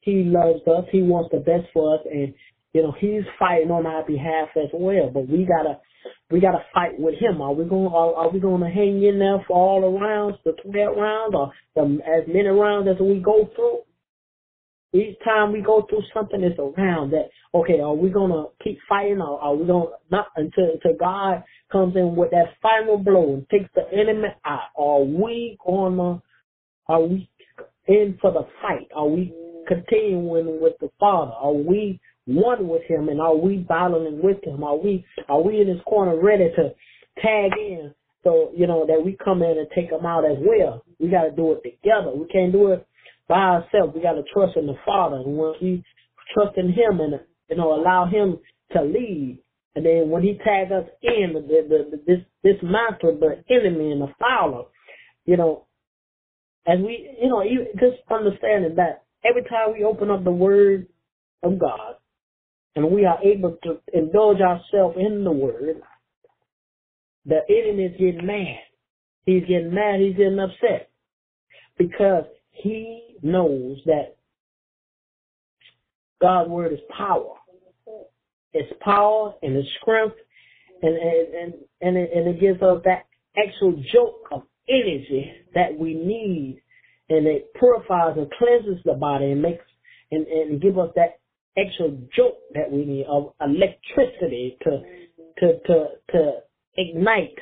[0.00, 0.84] he loves us.
[0.90, 2.34] He wants the best for us, and
[2.72, 5.10] you know he's fighting on our behalf as well.
[5.12, 5.78] But we gotta
[6.30, 7.40] we got to fight with him.
[7.42, 7.92] Are we going?
[7.92, 11.52] Are, are we to hang in there for all the rounds, the twelve rounds, or
[11.74, 13.80] the, as many rounds as we go through?
[14.92, 17.80] Each time we go through something, it's a round that okay.
[17.80, 22.16] Are we to keep fighting, or are we to not until until God comes in
[22.16, 24.70] with that final blow and takes the enemy out?
[24.76, 26.22] Are we to?
[26.88, 27.28] Are we
[27.86, 28.88] in for the fight?
[28.94, 29.32] Are we
[29.68, 31.32] continuing with the Father?
[31.32, 32.00] Are we
[32.34, 34.62] one with him and are we battling with him?
[34.64, 36.74] Are we are we in his corner ready to
[37.22, 40.84] tag in So, you know, that we come in and take them out as well.
[40.98, 42.12] We got to do it together.
[42.14, 42.86] We can't do it
[43.28, 43.94] by ourselves.
[43.94, 45.16] We got to trust in the Father.
[45.16, 45.82] And we
[46.34, 48.38] trust in Him and, you know, allow Him
[48.72, 49.38] to lead,
[49.74, 53.90] and then when He tags us in, the, the, the, this, this monster, the enemy
[53.90, 54.64] and the fowler,
[55.24, 55.66] you know,
[56.66, 57.42] as we, you know,
[57.74, 60.86] just understanding that every time we open up the Word
[61.42, 61.94] of God,
[62.76, 65.82] and we are able to indulge ourselves in the Word,
[67.26, 68.58] the enemy is getting mad.
[69.26, 70.00] He's getting mad.
[70.00, 70.90] He's getting upset
[71.78, 74.16] because he knows that
[76.20, 77.34] God's word is power.
[78.52, 80.16] It's power and it's strength,
[80.82, 83.06] and and and and it, and it gives us that
[83.38, 86.60] actual joke of energy that we need,
[87.08, 89.64] and it purifies and cleanses the body and makes
[90.10, 91.19] and and give us that
[91.56, 94.82] extra joke that we need of electricity to
[95.38, 96.32] to to to
[96.76, 97.38] ignite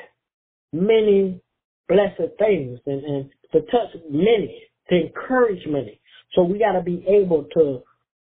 [0.73, 1.41] many
[1.89, 6.01] blessed things and, and to touch many, to encourage many.
[6.35, 7.83] So we got to be able to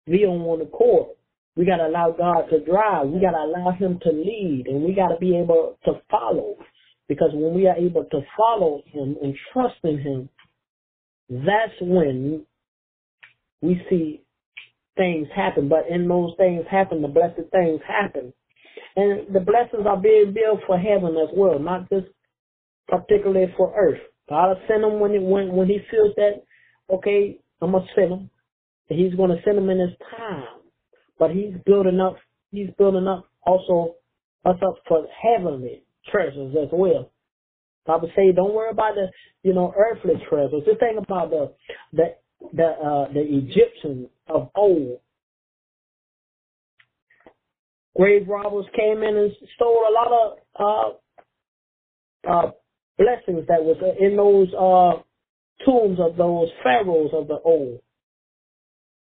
[0.06, 1.10] be on one accord.
[1.56, 3.08] We got to allow God to drive.
[3.08, 6.56] We got to allow Him to lead, and we got to be able to follow.
[7.08, 10.28] Because when we are able to follow Him and trust in Him,
[11.28, 12.44] that's when
[13.60, 14.22] we see
[15.02, 15.68] things happen.
[15.68, 18.32] But in those things happen, the blessed things happen.
[18.94, 22.06] And the blessings are being built for heaven as well, not just
[22.88, 24.00] particularly for earth.
[24.28, 26.42] God will send them when, it, when, when he feels that,
[26.92, 28.30] okay, I'm going to send them.
[28.88, 30.60] He's going to send them in his time.
[31.18, 32.16] But he's building up,
[32.50, 33.96] he's building up also
[34.44, 37.10] us up for heavenly treasures as well.
[37.88, 39.08] I would say, don't worry about the,
[39.42, 40.62] you know, earthly treasures.
[40.66, 41.52] Just think about the,
[41.92, 42.14] the,
[42.52, 44.98] the, uh, the Egyptians of old
[47.96, 50.98] grave robbers came in and stole a lot of
[52.26, 52.50] uh, uh,
[52.98, 55.02] blessings that was in those uh,
[55.64, 57.80] tombs of those pharaohs of the old.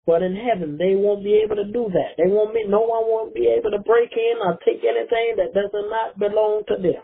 [0.05, 2.17] But in heaven, they won't be able to do that.
[2.19, 5.55] They won't be, no one won't be able to break in or take anything that
[5.55, 7.03] does not belong to them.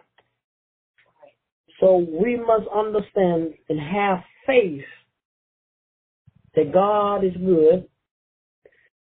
[1.79, 4.83] So we must understand and have faith
[6.55, 7.89] that God is good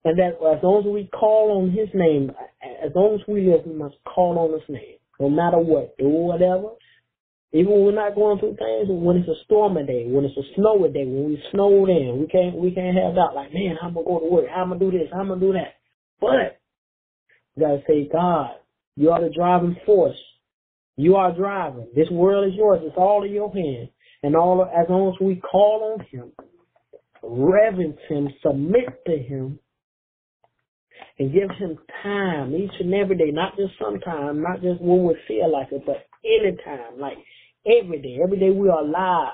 [0.03, 2.31] and that as long as we call on his name,
[2.83, 4.97] as long as we live, we must call on his name.
[5.19, 6.69] No matter what, do whatever.
[7.53, 10.55] Even when we're not going through things, when it's a stormy day, when it's a
[10.55, 13.93] snowy day, when we snowed in, we can't we can't have that like, man, I'm
[13.93, 15.75] gonna go to work, I'm gonna do this, I'm gonna do that.
[16.21, 16.57] But
[17.55, 18.55] you gotta say, God,
[18.95, 20.17] you are the driving force.
[20.95, 21.87] You are driving.
[21.95, 22.81] This world is yours.
[22.83, 23.89] It's all in your hands.
[24.23, 26.31] And all as long as we call on Him,
[27.23, 29.59] reverence Him, submit to Him,
[31.19, 35.15] and give him time each and every day, not just sometime, not just when we
[35.27, 37.17] feel like it, but anytime, like
[37.65, 39.33] every day, every day we are alive.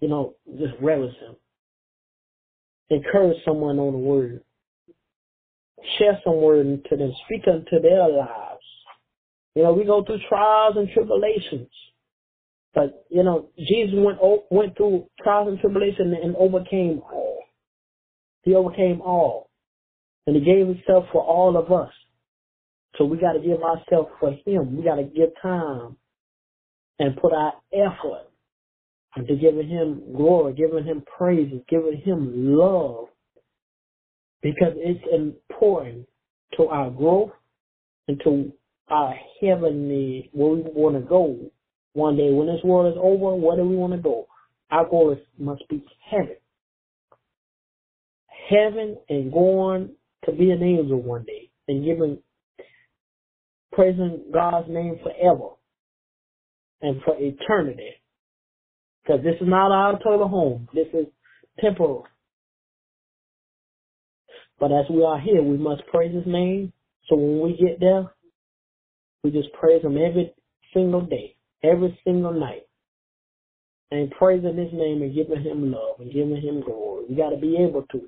[0.00, 1.36] You know, just reverence him.
[2.90, 4.42] Encourage someone on the word.
[5.98, 7.12] Share some word to them.
[7.24, 8.62] Speak unto their lives.
[9.54, 11.68] You know, we go through trials and tribulations.
[12.74, 14.18] But, you know, Jesus went
[14.50, 17.38] went through trials and tribulations and overcame all.
[18.42, 19.50] He overcame all.
[20.26, 21.92] And he gave himself for all of us.
[22.96, 24.76] So we got to give ourselves for him.
[24.76, 25.96] We got to give time
[26.98, 28.26] and put our effort
[29.16, 33.06] into giving him glory, giving him praise, giving him love.
[34.42, 36.06] Because it's important
[36.56, 37.30] to our growth
[38.06, 38.52] and to
[38.88, 41.50] our heavenly, where we want to go
[41.98, 42.30] one day.
[42.30, 44.26] When this world is over, where do we want to go?
[44.70, 46.36] Our goal is, must be heaven.
[48.48, 49.90] Heaven and going
[50.24, 52.18] to be an angel one day and giving
[53.72, 55.50] praising God's name forever
[56.80, 57.90] and for eternity.
[59.02, 60.68] Because this is not our eternal home.
[60.74, 61.06] This is
[61.60, 62.06] temporal.
[64.58, 66.72] But as we are here, we must praise his name.
[67.08, 68.10] So when we get there,
[69.22, 70.32] we just praise him every
[70.74, 72.62] single day, every single night.
[73.90, 77.06] And praising his name and giving him love and giving him glory.
[77.08, 78.02] We got to be able to.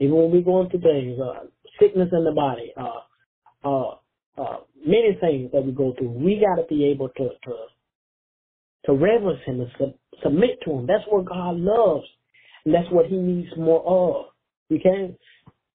[0.00, 1.46] Even when we're going through things, uh,
[1.80, 3.94] sickness in the body, uh, uh,
[4.38, 7.54] uh, many things that we go through, we got to be able to, to,
[8.86, 10.86] to reverence Him and sub- submit to Him.
[10.86, 12.06] That's what God loves,
[12.64, 14.26] and that's what He needs more of.
[14.70, 15.16] We can't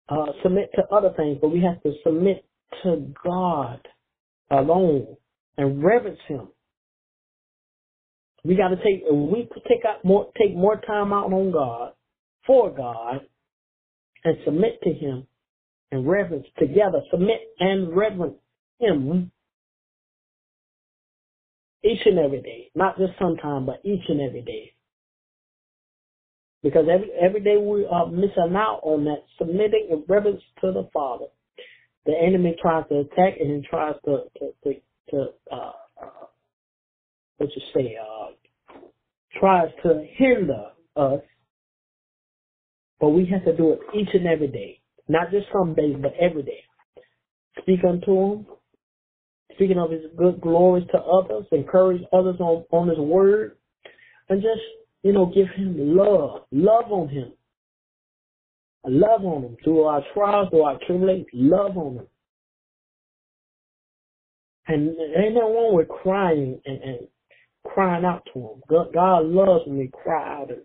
[0.09, 2.45] uh, submit to other things, but we have to submit
[2.83, 3.79] to God
[4.51, 5.17] alone
[5.57, 6.49] and reverence Him.
[8.43, 11.93] We got to take we take out more take more time out on God
[12.45, 13.21] for God
[14.23, 15.27] and submit to him
[15.91, 18.37] and reverence together, submit and reverence
[18.79, 19.31] him,
[21.83, 24.73] each and every day, not just sometime, but each and every day.
[26.63, 30.89] Because every every day we are missing out on that submitting and reverence to the
[30.93, 31.25] Father.
[32.05, 34.73] The enemy tries to attack and tries to to to,
[35.09, 35.71] to uh, uh,
[37.37, 38.77] what you say uh,
[39.39, 41.21] tries to hinder us,
[42.99, 46.13] but we have to do it each and every day, not just some days, but
[46.19, 46.63] every day.
[47.61, 48.45] Speak unto him,
[49.53, 53.57] speaking of his good glories to others, encourage others on, on his word,
[54.29, 54.61] and just,
[55.03, 56.41] you know, give him love.
[56.51, 57.31] Love on him.
[58.85, 59.57] Love on him.
[59.63, 62.07] Through our trials, through our tribulations, love on him.
[64.67, 67.07] And ain't nothing wrong with crying and, and
[67.65, 68.61] crying out to him.
[68.69, 70.61] God, God loves when we cry out and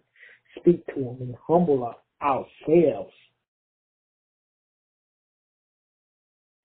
[0.59, 3.13] speak to him and humble our, ourselves.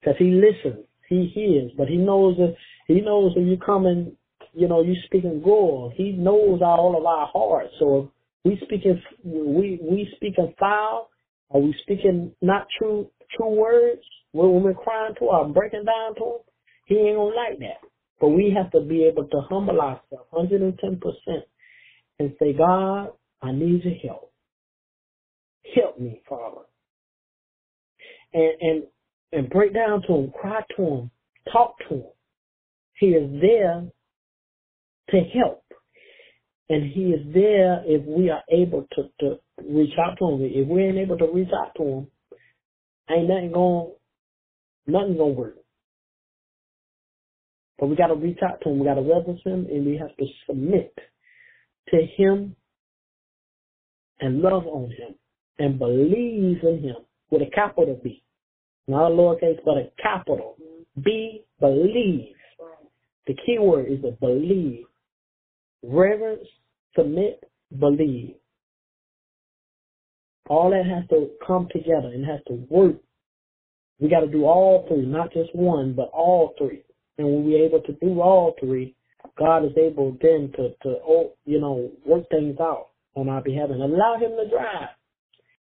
[0.02, 2.56] Because he listens he hears, but he knows that
[2.88, 4.12] he knows that you come and
[4.54, 5.94] you know you speaking gold.
[5.96, 7.74] He knows all of our hearts.
[7.80, 8.12] So
[8.44, 11.10] we speaking we we speaking foul,
[11.52, 14.02] are we speaking not true true words
[14.34, 16.47] when we're crying to him, breaking down to him?
[16.88, 17.88] He ain't gonna like that.
[18.20, 21.44] But we have to be able to humble ourselves 110 percent
[22.20, 23.10] and say, God,
[23.42, 24.32] I need your help.
[25.76, 26.62] Help me, Father.
[28.34, 28.84] And and
[29.34, 31.12] and break down to him, cry to him,
[31.52, 32.04] talk to him.
[32.94, 33.86] He is there
[35.10, 35.64] to help.
[36.70, 39.40] And he is there if we are able to, to
[39.70, 40.42] reach out to him.
[40.42, 42.08] If we ain't able to reach out to him,
[43.10, 43.92] ain't nothing going
[44.88, 45.58] nothing gonna work.
[47.80, 50.26] But we gotta reach out to him, we gotta reverence him and we have to
[50.48, 50.94] submit
[51.90, 52.56] to him
[54.20, 55.16] and love on him
[55.60, 56.96] and believe in him
[57.30, 58.24] with a capital B
[58.88, 60.56] not a lowercase, but a capital.
[61.04, 62.36] B, believe.
[63.28, 64.86] The key word is a believe.
[65.84, 66.48] Reverence,
[66.96, 67.44] submit,
[67.78, 68.36] believe.
[70.50, 72.96] All that has to come together and has to work.
[74.00, 76.84] We got to do all three, not just one, but all three.
[77.18, 78.96] And we're able to do all three,
[79.38, 83.70] God is able then to, to oh, you know, work things out on our behalf
[83.72, 84.90] and allow Him to drive.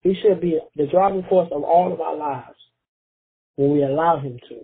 [0.01, 2.57] He should be the driving force of all of our lives
[3.55, 4.55] when we allow him to.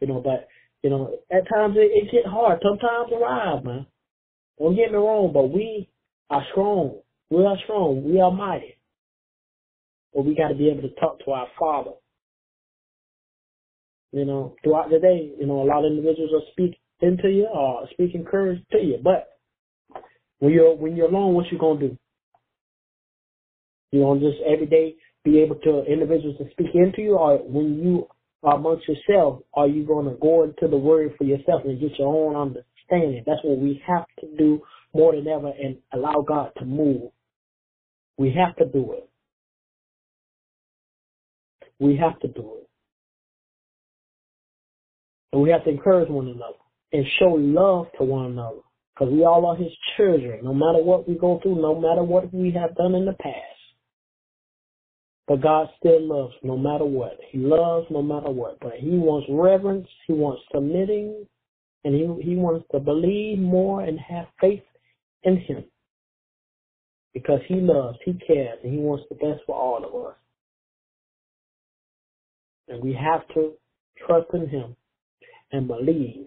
[0.00, 0.48] You know, but
[0.82, 2.60] you know, at times it, it get hard.
[2.62, 3.86] Sometimes arrive, man.
[4.58, 5.88] Don't get me wrong, but we
[6.30, 7.00] are strong.
[7.30, 8.04] We are strong.
[8.04, 8.76] We are mighty.
[10.14, 11.92] But we got to be able to talk to our Father.
[14.12, 17.46] You know, throughout the day, you know, a lot of individuals will speak into you
[17.46, 18.98] or speak encouragement to you.
[19.02, 19.28] But
[20.38, 21.98] when you're when you're alone, what you gonna do?
[23.90, 27.82] You gonna just every day be able to individuals to speak into you, or when
[27.82, 28.08] you
[28.42, 32.08] are amongst yourself, are you to go into the word for yourself and get your
[32.08, 33.22] own understanding?
[33.26, 34.62] That's what we have to do
[34.94, 37.10] more than ever and allow God to move.
[38.18, 39.08] We have to do it.
[41.78, 42.68] We have to do it.
[45.32, 46.58] And we have to encourage one another
[46.92, 48.60] and show love to one another
[48.94, 52.32] because we all are his children, no matter what we go through, no matter what
[52.34, 53.52] we have done in the past.
[55.26, 57.18] But God still loves no matter what.
[57.30, 58.58] He loves no matter what.
[58.60, 59.86] But He wants reverence.
[60.06, 61.26] He wants submitting.
[61.84, 64.62] And He, he wants to believe more and have faith
[65.22, 65.64] in Him.
[67.14, 70.16] Because He loves, He cares, and He wants the best for all of us.
[72.68, 73.52] And we have to
[74.06, 74.76] trust in Him
[75.52, 76.26] and believe.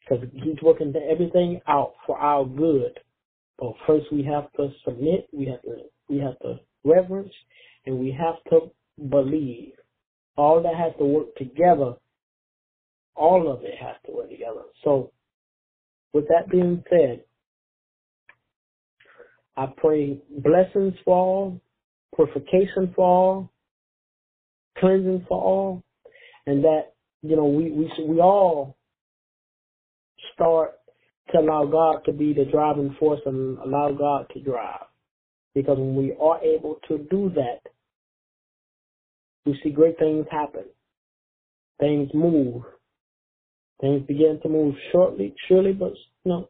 [0.00, 2.98] Because He's working everything out for our good.
[3.58, 5.76] But first we have to submit, we have to
[6.08, 7.32] we have to reverence,
[7.86, 8.70] and we have to
[9.08, 9.72] believe.
[10.36, 11.94] All that has to work together.
[13.14, 14.62] All of it has to work together.
[14.82, 15.12] So,
[16.12, 17.24] with that being said,
[19.56, 21.60] I pray blessings for all,
[22.16, 23.50] purification for all,
[24.78, 25.82] cleansing for all,
[26.46, 26.91] and that
[27.22, 28.76] you know we we we all
[30.34, 30.74] start
[31.32, 34.84] to allow God to be the driving force and allow God to drive.
[35.54, 37.60] Because when we are able to do that,
[39.44, 40.64] we see great things happen.
[41.80, 42.62] Things move.
[43.80, 45.92] Things begin to move shortly, surely, but
[46.24, 46.48] you know,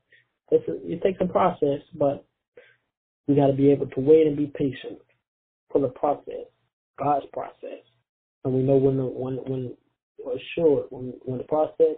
[0.50, 2.26] it's a, it takes a process, but
[3.26, 4.98] we got to be able to wait and be patient
[5.70, 6.44] for the process,
[6.98, 7.80] God's process.
[8.44, 9.76] And we know when the, when when
[10.26, 11.96] assured when when the process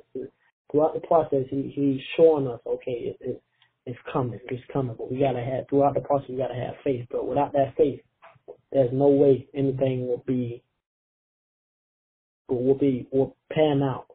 [0.70, 3.42] throughout the process he he's showing us okay it, it
[3.86, 7.06] it's coming it's coming but we gotta have throughout the process we gotta have faith
[7.10, 8.01] but without that faith
[8.72, 10.62] there's no way anything will be
[12.48, 14.06] will be will pan out.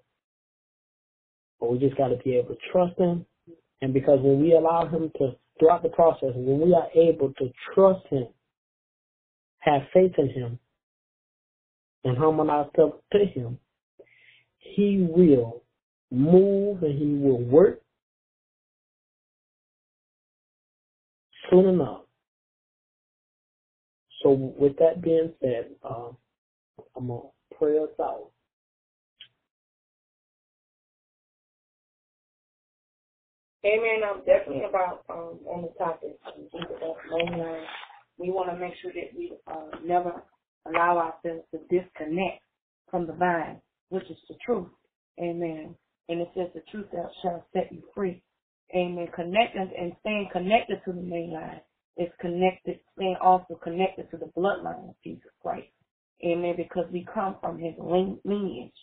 [1.59, 3.19] But we just got to be able to trust Him
[3.81, 7.51] And because when we allow him to, throughout the process, when we are able to
[7.73, 8.27] trust him,
[9.59, 10.59] have faith in him,
[12.05, 13.59] and humble ourselves to him,
[14.59, 15.63] he will
[16.11, 17.81] move and he will work
[21.49, 22.01] soon enough.
[24.21, 26.09] So with that being said, uh,
[26.95, 28.31] I'm going to pray us out.
[33.65, 34.01] Amen.
[34.05, 36.17] I'm definitely about um, on the topic.
[38.17, 40.21] We want to make sure that we uh, never
[40.65, 42.41] allow ourselves to disconnect
[42.89, 44.67] from the vine, which is the truth.
[45.19, 45.75] Amen.
[46.07, 48.21] And it says the truth that shall set you free.
[48.75, 49.07] Amen.
[49.15, 51.61] Connecting and staying connected to the main line
[51.97, 55.67] is connected, staying also connected to the bloodline of Jesus Christ.
[56.25, 56.55] Amen.
[56.55, 58.73] Because we come from his lineage.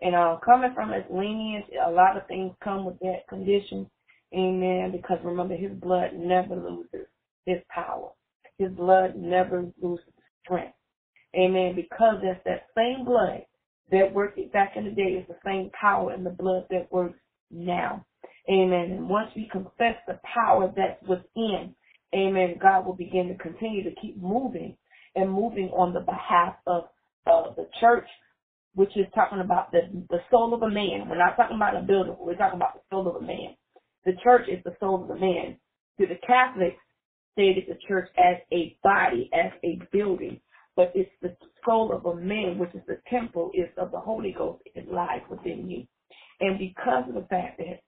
[0.00, 3.88] And uh, coming from his lineage, a lot of things come with that condition.
[4.34, 4.92] Amen.
[4.92, 7.06] Because remember, his blood never loses
[7.46, 8.10] his power.
[8.58, 10.04] His blood never loses
[10.44, 10.74] strength.
[11.34, 11.74] Amen.
[11.74, 13.42] Because that's that same blood
[13.90, 17.18] that worked back in the day is the same power in the blood that works
[17.50, 18.04] now.
[18.50, 18.92] Amen.
[18.92, 21.74] And once we confess the power that's within,
[22.14, 24.76] amen, God will begin to continue to keep moving
[25.14, 26.84] and moving on the behalf of
[27.26, 28.06] the church,
[28.74, 31.08] which is talking about the, the soul of a man.
[31.08, 32.16] We're not talking about a building.
[32.18, 33.54] We're talking about the soul of a man.
[34.04, 35.56] The church is the soul of the man.
[36.00, 36.78] To the Catholics,
[37.38, 40.40] stated the church as a body, as a building
[40.78, 41.36] but it's the
[41.66, 45.22] soul of a man, which is the temple, is of the Holy Ghost, it lies
[45.28, 45.84] within you.
[46.38, 47.80] And because of the fact that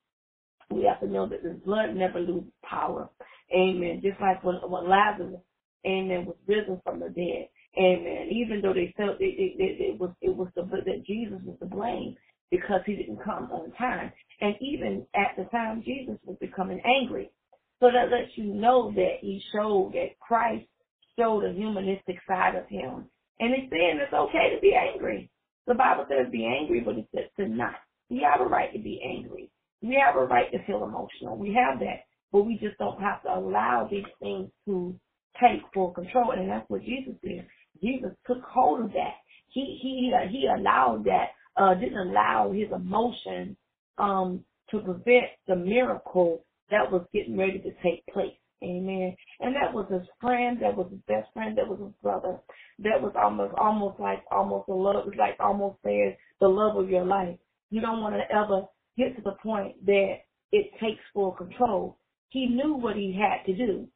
[0.75, 3.09] we have to know that the blood never loses power.
[3.55, 4.01] Amen.
[4.03, 5.39] Just like when, when Lazarus,
[5.87, 7.47] amen, was risen from the dead.
[7.79, 8.27] Amen.
[8.33, 11.57] Even though they felt it, it, it, it was it was the that Jesus was
[11.61, 12.17] to blame
[12.51, 14.11] because he didn't come on time.
[14.41, 17.31] And even at the time Jesus was becoming angry.
[17.79, 20.67] So that lets you know that he showed that Christ
[21.19, 23.07] show the humanistic side of him.
[23.39, 25.31] And he's saying it's okay to be angry.
[25.67, 27.75] The Bible says be angry, but it says to not.
[28.09, 29.51] We have a right to be angry.
[29.83, 31.37] We have a right to feel emotional.
[31.37, 32.05] We have that.
[32.33, 34.95] But we just don't have to allow these things to
[35.41, 36.33] take full control.
[36.33, 37.47] And that's what Jesus did.
[37.83, 39.15] Jesus took hold of that.
[39.49, 43.57] He he he allowed that, uh, didn't allow his emotions
[43.99, 48.35] um to prevent the miracle that was getting ready to take place.
[48.63, 49.17] Amen.
[49.41, 52.39] And that was his friend, that was his best friend, that was his brother.
[52.81, 56.91] That was almost almost like almost a love it's like almost saying the love of
[56.91, 57.39] your life.
[57.71, 58.63] You don't want to ever
[58.99, 60.17] get to the point that
[60.53, 61.97] it takes full control.
[62.29, 63.89] He knew what he had to do.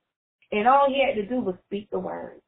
[0.50, 2.40] And all he had to do was speak the word.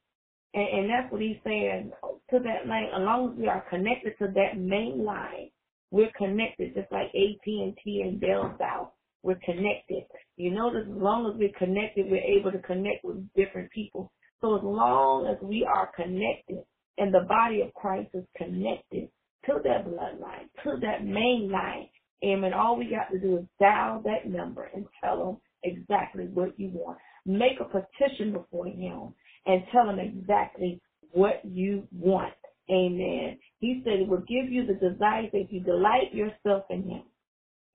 [0.53, 1.91] And, and that's what he's saying
[2.31, 2.85] to that line.
[2.95, 5.49] As long as we are connected to that main line,
[5.91, 8.89] we're connected, just like AT&T and Bell South.
[9.23, 10.03] We're connected.
[10.37, 14.11] You notice as long as we're connected, we're able to connect with different people.
[14.41, 16.63] So as long as we are connected
[16.97, 19.09] and the body of Christ is connected
[19.47, 21.89] to that bloodline, to that main line,
[22.21, 26.59] and all we got to do is dial that number and tell them exactly what
[26.59, 26.97] you want.
[27.25, 29.13] Make a petition before him
[29.45, 30.81] and tell him exactly
[31.11, 32.33] what you want.
[32.69, 33.37] Amen.
[33.59, 37.03] He said it will give you the desires if you delight yourself in him.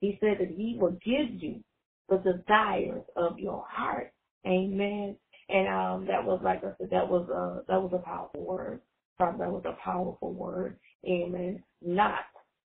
[0.02, 1.62] He said that he will give you
[2.08, 4.12] the desires of your heart.
[4.44, 5.16] Amen.
[5.48, 8.80] And um, that was like I said, that was a that was a powerful word.
[9.20, 10.76] That was a powerful word.
[11.06, 11.62] Amen.
[11.80, 12.24] Not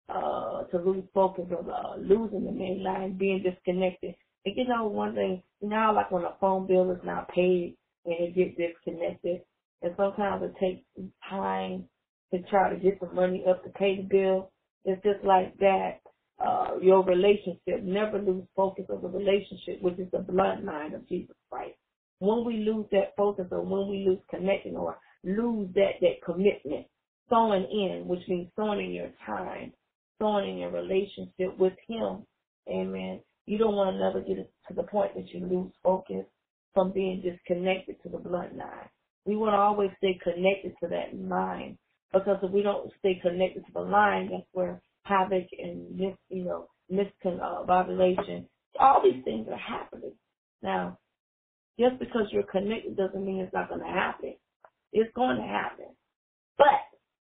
[0.09, 4.15] uh, to lose focus of uh, losing the main line, being disconnected.
[4.43, 8.15] And you know, one thing now, like when a phone bill is not paid and
[8.19, 9.41] it gets disconnected,
[9.83, 10.83] and sometimes it takes
[11.29, 11.85] time
[12.33, 14.49] to try to get the money up to pay the bill.
[14.85, 15.99] It's just like that
[16.45, 17.83] uh, your relationship.
[17.83, 21.75] Never lose focus of the relationship, which is the bloodline of Jesus Christ.
[22.19, 26.87] When we lose that focus or when we lose connection or lose that, that commitment,
[27.29, 29.73] sowing in, which means sowing in your time,
[30.19, 32.25] sowing in your relationship with Him.
[32.69, 33.21] Amen.
[33.45, 36.25] You don't want to never get to the point that you lose focus
[36.73, 38.89] from being disconnected to the bloodline.
[39.25, 41.77] We want to always stay connected to that line
[42.13, 46.43] because if we don't stay connected to the line, that's where havoc and mis, you
[46.43, 48.45] know, misconvolation.
[48.79, 50.13] Uh, All these things are happening.
[50.61, 50.97] Now,
[51.79, 54.35] just because you're connected doesn't mean it's not going to happen.
[54.93, 55.87] It's going to happen.
[56.57, 56.65] But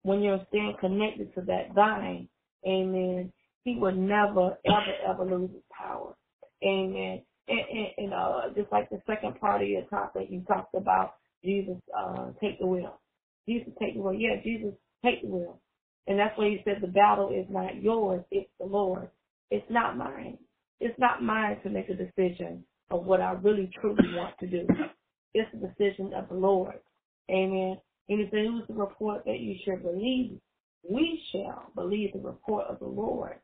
[0.03, 2.29] when you're staying connected to that vine,
[2.65, 3.33] amen,
[3.63, 6.15] he will never, ever, ever lose his power.
[6.63, 7.21] Amen.
[7.47, 11.15] And, and, and uh, just like the second part of your topic, you talked about
[11.43, 12.99] Jesus uh, take the wheel.
[13.47, 14.13] Jesus take the wheel.
[14.13, 14.73] Yeah, Jesus
[15.03, 15.59] take the wheel.
[16.07, 19.09] And that's why he said the battle is not yours, it's the Lord.
[19.51, 20.37] It's not mine.
[20.79, 24.67] It's not mine to make a decision of what I really truly want to do.
[25.33, 26.79] It's a decision of the Lord.
[27.29, 27.77] Amen.
[28.09, 30.39] And if it was the report that you should believe,
[30.89, 33.35] we shall believe the report of the Lord.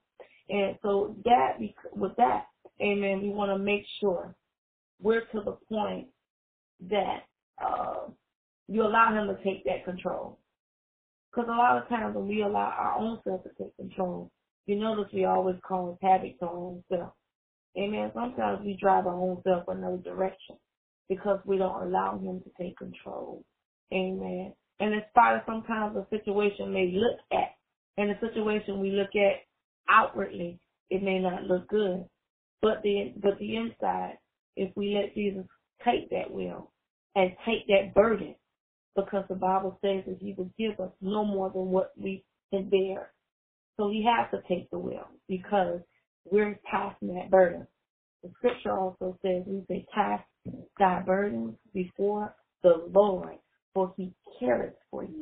[0.49, 1.57] And so that,
[1.93, 2.47] with that,
[2.81, 4.35] amen, we want to make sure
[5.01, 6.07] we're to the point
[6.89, 7.23] that
[7.63, 8.07] uh,
[8.67, 10.39] you allow him to take that control.
[11.35, 14.31] Because a lot of times when we allow our own self to take control,
[14.67, 17.11] you notice we always cause havoc to our own self.
[17.77, 18.09] Amen.
[18.13, 20.55] Sometimes we drive our own self another direction
[21.09, 23.43] because we don't allow him to take control.
[23.93, 24.53] Amen.
[24.79, 27.55] And in spite of sometimes the situation may look at,
[27.97, 29.41] and the situation we look at
[29.89, 30.59] outwardly,
[30.89, 32.05] it may not look good.
[32.61, 34.17] But the but the inside,
[34.55, 35.45] if we let Jesus
[35.83, 36.71] take that will
[37.15, 38.35] and take that burden,
[38.95, 42.69] because the Bible says that He will give us no more than what we can
[42.69, 43.11] bear.
[43.77, 45.81] So He has to take the will because
[46.29, 47.67] we're passing that burden.
[48.23, 50.23] The Scripture also says we say cast
[50.79, 53.35] thy burdens before the Lord,
[53.73, 55.21] for He cares for you.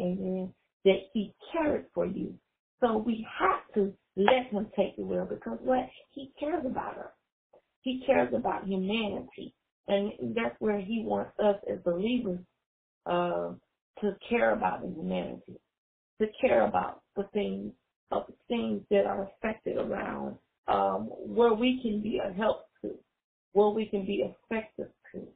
[0.00, 0.52] Amen.
[0.84, 2.34] That He cares for you.
[2.80, 7.12] So we have to let Him take the will because what He cares about us.
[7.82, 9.54] He cares about humanity.
[9.88, 12.40] And that's where he wants us as believers
[13.06, 13.54] uh,
[14.02, 15.60] to care about humanity,
[16.20, 17.72] to care about the things
[18.12, 20.38] of the things that are affected around
[20.68, 22.92] um, where we can be a help to,
[23.52, 25.26] where we can be effective to.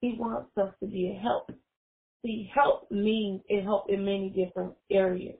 [0.00, 1.50] He wants us to be a help.
[2.24, 5.38] See, help means it help in many different areas.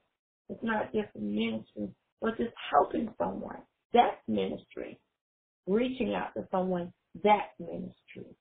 [0.48, 1.90] It's not just ministry,
[2.20, 3.62] but just helping someone.
[3.94, 4.96] That's ministry
[5.68, 6.92] reaching out to someone,
[7.24, 8.36] that's ministry.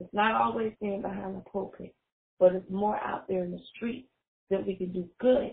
[0.00, 1.96] It's not always being behind the pulpit,
[2.42, 4.08] but it's more out there in the street
[4.50, 5.52] that we can do good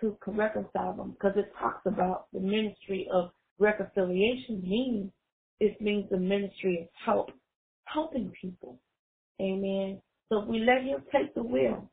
[0.00, 5.10] to reconcile them because it talks about the ministry of reconciliation means
[5.60, 7.30] it means the ministry of help,
[7.86, 8.78] helping people.
[9.40, 9.98] Amen.
[10.28, 11.90] So if we let him take the wheel,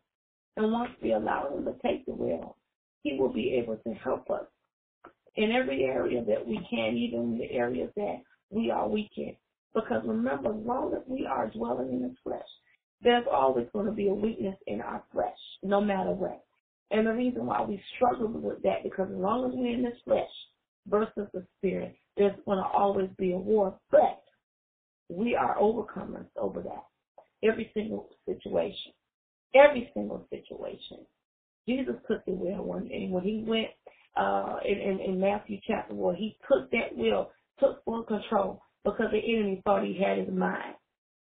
[0.58, 2.58] and once we allow him to take the wheel,
[3.04, 4.44] he will be able to help us
[5.38, 9.38] in every area that we can, even in the areas that we are weak in.
[9.74, 12.42] Because remember, as long as we are dwelling in the flesh,
[13.04, 16.44] there's always going to be a weakness in our flesh, no matter what.
[16.92, 19.98] And the reason why we struggle with that, because as long as we're in this
[20.06, 20.30] flesh
[20.88, 23.76] versus the spirit, there's going to always be a war.
[23.90, 24.22] But
[25.10, 26.86] we are overcomers over that.
[27.44, 28.92] Every single situation.
[29.56, 31.00] Every single situation.
[31.68, 33.08] Jesus took the will one day.
[33.10, 33.70] When he went
[34.18, 39.08] uh, in, in, in Matthew chapter 1, he took that will took full control because
[39.12, 40.76] the enemy thought he had his mind.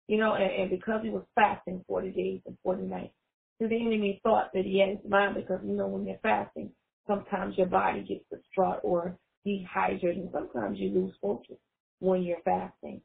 [0.09, 3.15] You know, and, and because he was fasting 40 days and 40 nights,
[3.61, 6.71] so the enemy thought that he had his mind because, you know, when you're fasting,
[7.07, 11.57] sometimes your body gets distraught or dehydrated, and sometimes you lose focus
[12.01, 13.01] when you're fasting.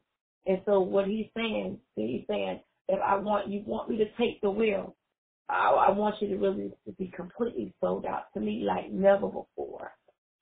[0.46, 4.40] And so what he's saying, he's saying, if I want, you want me to take
[4.42, 4.96] the will,
[5.48, 9.26] I, I want you to really to be completely sold out to me like never
[9.28, 9.92] before.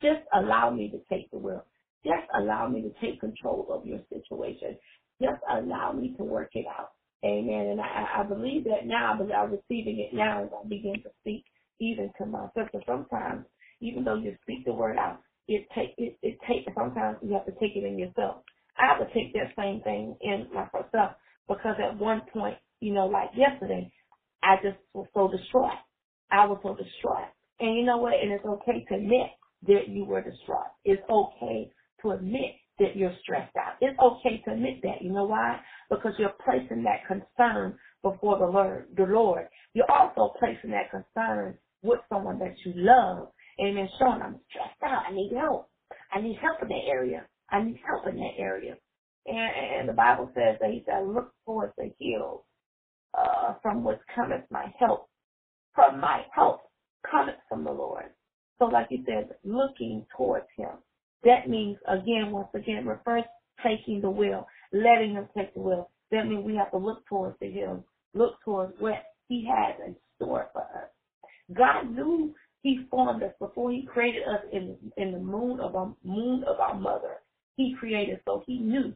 [0.03, 1.65] Just allow me to take the will.
[2.05, 4.79] Just allow me to take control of your situation.
[5.21, 6.93] Just allow me to work it out.
[7.25, 7.69] Amen.
[7.69, 11.11] And I, I believe that now, but I'm receiving it now as I begin to
[11.21, 11.45] speak
[11.81, 12.69] even to myself.
[12.73, 13.47] So sometimes,
[13.81, 17.47] even though you speak the word out, it take it, it takes sometimes you have
[17.47, 18.43] to take it in yourself.
[18.79, 21.17] I have to take that same thing in myself
[21.49, 23.91] because at one point, you know, like yesterday,
[24.43, 25.73] I just was so distraught.
[26.31, 27.29] I was so distraught.
[27.61, 28.15] And you know what?
[28.15, 29.29] And it's okay to admit
[29.67, 30.73] that you were distraught.
[30.85, 31.71] It's okay
[32.03, 33.75] to admit that you're stressed out.
[33.83, 35.03] It's okay to admit that.
[35.03, 35.61] You know why?
[35.91, 38.89] Because you're placing that concern before the Lord.
[38.97, 39.49] The Lord.
[39.75, 43.29] You're also placing that concern with someone that you love,
[43.59, 45.05] and then showing I'm stressed out.
[45.09, 45.71] I need help.
[46.13, 47.27] I need help in that area.
[47.51, 48.77] I need help in that area.
[49.27, 49.39] And,
[49.81, 52.43] and the Bible says that He said, "Look towards the hills,
[53.15, 55.09] uh, from which cometh my help.
[55.75, 56.63] From my help
[57.11, 58.07] cometh from the Lord."
[58.59, 60.71] So, like you said, looking towards Him
[61.25, 63.29] that means, again, once again, we're first
[63.65, 65.91] taking the will, letting him take the will.
[66.11, 67.85] That means we have to look towards the hill,
[68.15, 70.89] look towards what he has in store for us.
[71.57, 75.95] God knew he formed us before he created us in in the moon of our
[76.05, 77.17] moon of our mother.
[77.57, 78.95] He created so he knew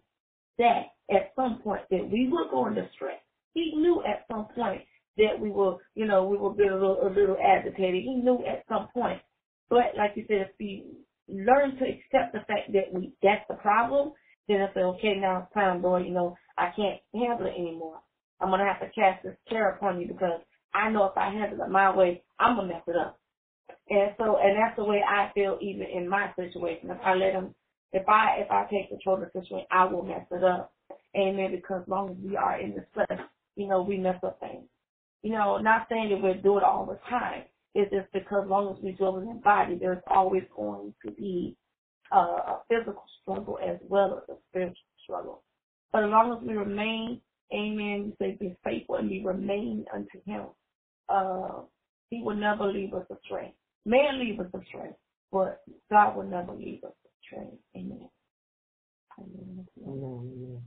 [0.58, 3.20] that at some point that we will go into stress.
[3.54, 4.82] He knew at some point
[5.16, 8.02] that we will, you know, we will be a little a little agitated.
[8.02, 9.20] He knew at some point.
[9.68, 10.84] But like you said, if we
[11.28, 14.12] learn to accept the fact that we that's the problem,
[14.48, 18.00] then I say, okay, now it's time, Lord, you know, I can't handle it anymore.
[18.40, 20.40] I'm gonna have to cast this care upon you because
[20.74, 23.18] I know if I handle it my way, I'm gonna mess it up.
[23.90, 26.90] And so, and that's the way I feel even in my situation.
[26.90, 27.54] If I let him
[27.92, 30.72] If I if I take control of the situation, I will mess it up.
[31.16, 31.52] Amen.
[31.52, 33.20] Because as long as we are in the flesh,
[33.56, 34.64] you know, we mess up things.
[35.22, 37.44] You know, not saying that we do it all the time.
[37.74, 41.10] It's just because as long as we dwell in the body, there's always going to
[41.10, 41.56] be
[42.14, 45.42] uh, a physical struggle as well as a spiritual struggle.
[45.92, 47.20] But as long as we remain,
[47.52, 50.46] amen, we say be faithful and we remain unto him,
[51.08, 51.62] uh,
[52.10, 53.54] he will never leave us astray.
[53.84, 54.90] Man leave us astray,
[55.32, 56.92] but God will never leave us
[57.22, 57.48] astray.
[57.76, 58.08] Amen.
[59.18, 59.66] Amen.
[59.86, 60.62] Amen.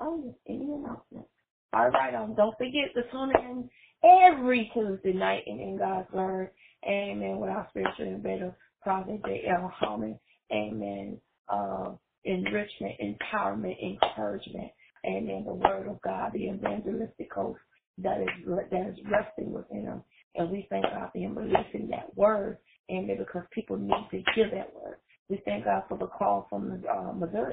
[0.00, 1.30] Oh, any announcements?
[1.72, 3.70] All right, um, don't forget to tune in
[4.04, 6.50] every Tuesday night in, in God's Word.
[6.88, 7.38] Amen.
[7.38, 9.72] With our spiritual innovator, Prophet J.L.
[9.74, 10.18] Holman.
[10.52, 11.18] Amen.
[11.48, 11.92] Uh,
[12.24, 14.70] enrichment, empowerment, encouragement.
[15.06, 15.44] Amen.
[15.46, 17.60] The Word of God, the evangelistic host
[17.98, 20.02] that is that is resting within him.
[20.34, 22.58] And we thank God for him releasing that word.
[22.90, 23.16] Amen.
[23.18, 24.96] Because people need to hear that word.
[25.28, 27.52] We thank God for the call from uh, Missouri.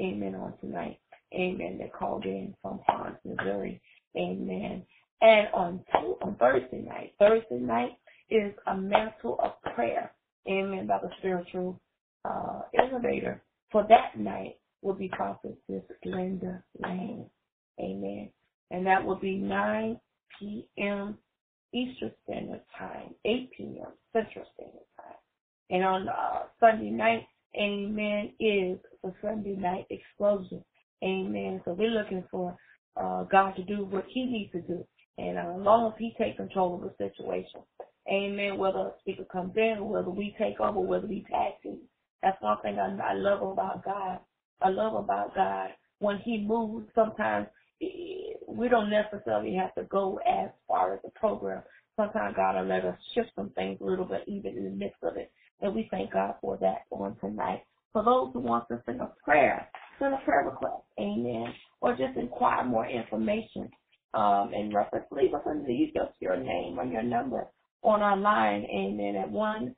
[0.00, 0.34] Amen.
[0.36, 0.98] On tonight.
[1.34, 1.78] Amen.
[1.78, 3.80] That called in from Ponce, Missouri.
[4.16, 4.84] Amen.
[5.22, 5.84] And on
[6.22, 7.98] on Thursday night, Thursday night
[8.30, 10.12] is a mantle of prayer.
[10.48, 10.86] Amen.
[10.86, 11.80] By the spiritual
[12.24, 17.26] uh, innovator for that night will be Prophetess Linda Lane.
[17.78, 18.30] Amen.
[18.70, 20.00] And that will be 9
[20.38, 21.18] p.m.
[21.72, 23.92] Eastern Standard Time, 8 p.m.
[24.12, 25.16] Central Standard Time.
[25.70, 27.26] And on uh, Sunday night,
[27.56, 30.64] Amen, is the Sunday night explosion.
[31.02, 31.60] Amen.
[31.64, 32.56] So we're looking for
[32.96, 34.86] uh, God to do what He needs to do.
[35.18, 37.60] And uh, as long as He takes control of the situation,
[38.08, 38.58] Amen.
[38.58, 41.80] Whether a speaker comes in whether we take over, whether we tag team.
[42.22, 44.18] That's one thing I, I love about God.
[44.60, 45.70] I love about God
[46.00, 46.88] when He moves.
[46.94, 47.46] Sometimes
[47.80, 51.62] eh, we don't necessarily have to go as far as the program.
[51.96, 55.02] Sometimes God will let us shift some things a little bit, even in the midst
[55.02, 55.30] of it.
[55.60, 57.62] And we thank God for that on tonight.
[57.92, 59.68] For those who want to send a prayer,
[59.98, 63.68] send a prayer request, amen, or just inquire more information
[64.14, 67.48] um, in reference, leave us a leave us your name or your number
[67.82, 69.74] on our line, amen, at 1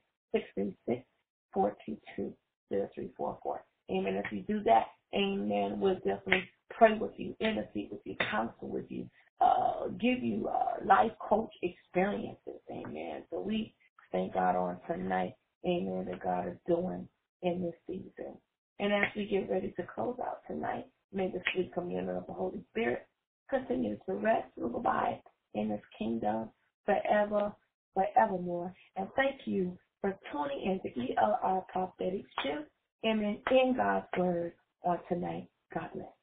[1.53, 2.35] 422
[2.71, 3.65] 0344.
[3.91, 4.23] Amen.
[4.25, 8.87] If you do that, amen, we'll definitely pray with you, intercede with you, counsel with
[8.91, 9.09] you,
[9.41, 12.61] uh, give you uh, life coach experiences.
[12.71, 13.25] Amen.
[13.31, 13.75] So we
[14.11, 15.35] thank God on tonight,
[15.67, 17.09] amen, that God is doing
[17.43, 18.39] in this season.
[18.79, 22.33] And as we get ready to close out tonight, may the sweet communion of the
[22.33, 23.07] Holy Spirit
[23.53, 25.23] continue to rest, abide
[25.55, 26.51] in His kingdom
[26.87, 27.53] forever,
[27.95, 28.75] forevermore.
[28.97, 32.71] And thank you for tuning in to ELR Prophetic Shift
[33.05, 33.39] Amen.
[33.51, 34.53] In God's Word
[34.85, 35.49] on tonight.
[35.75, 36.22] God bless.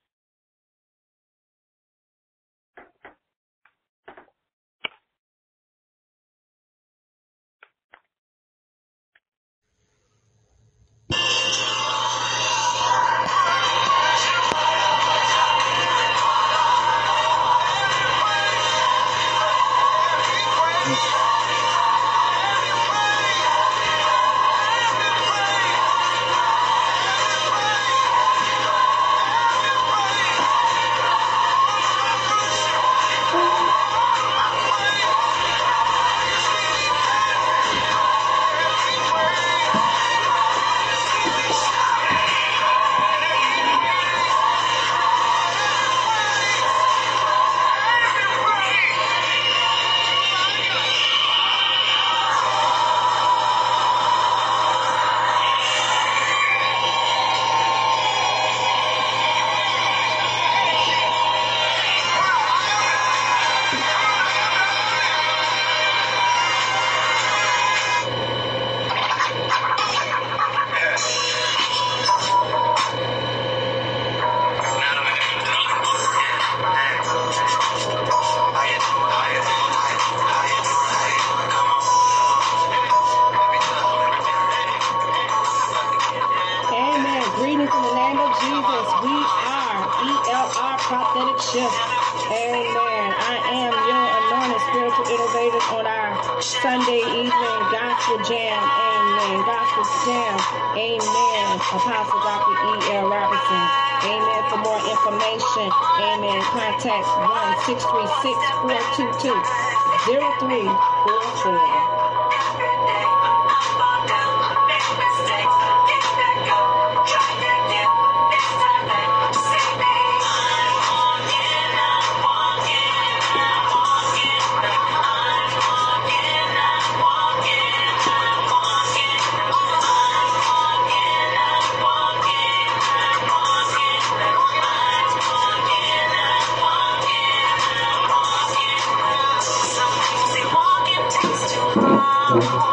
[142.29, 142.68] Welcome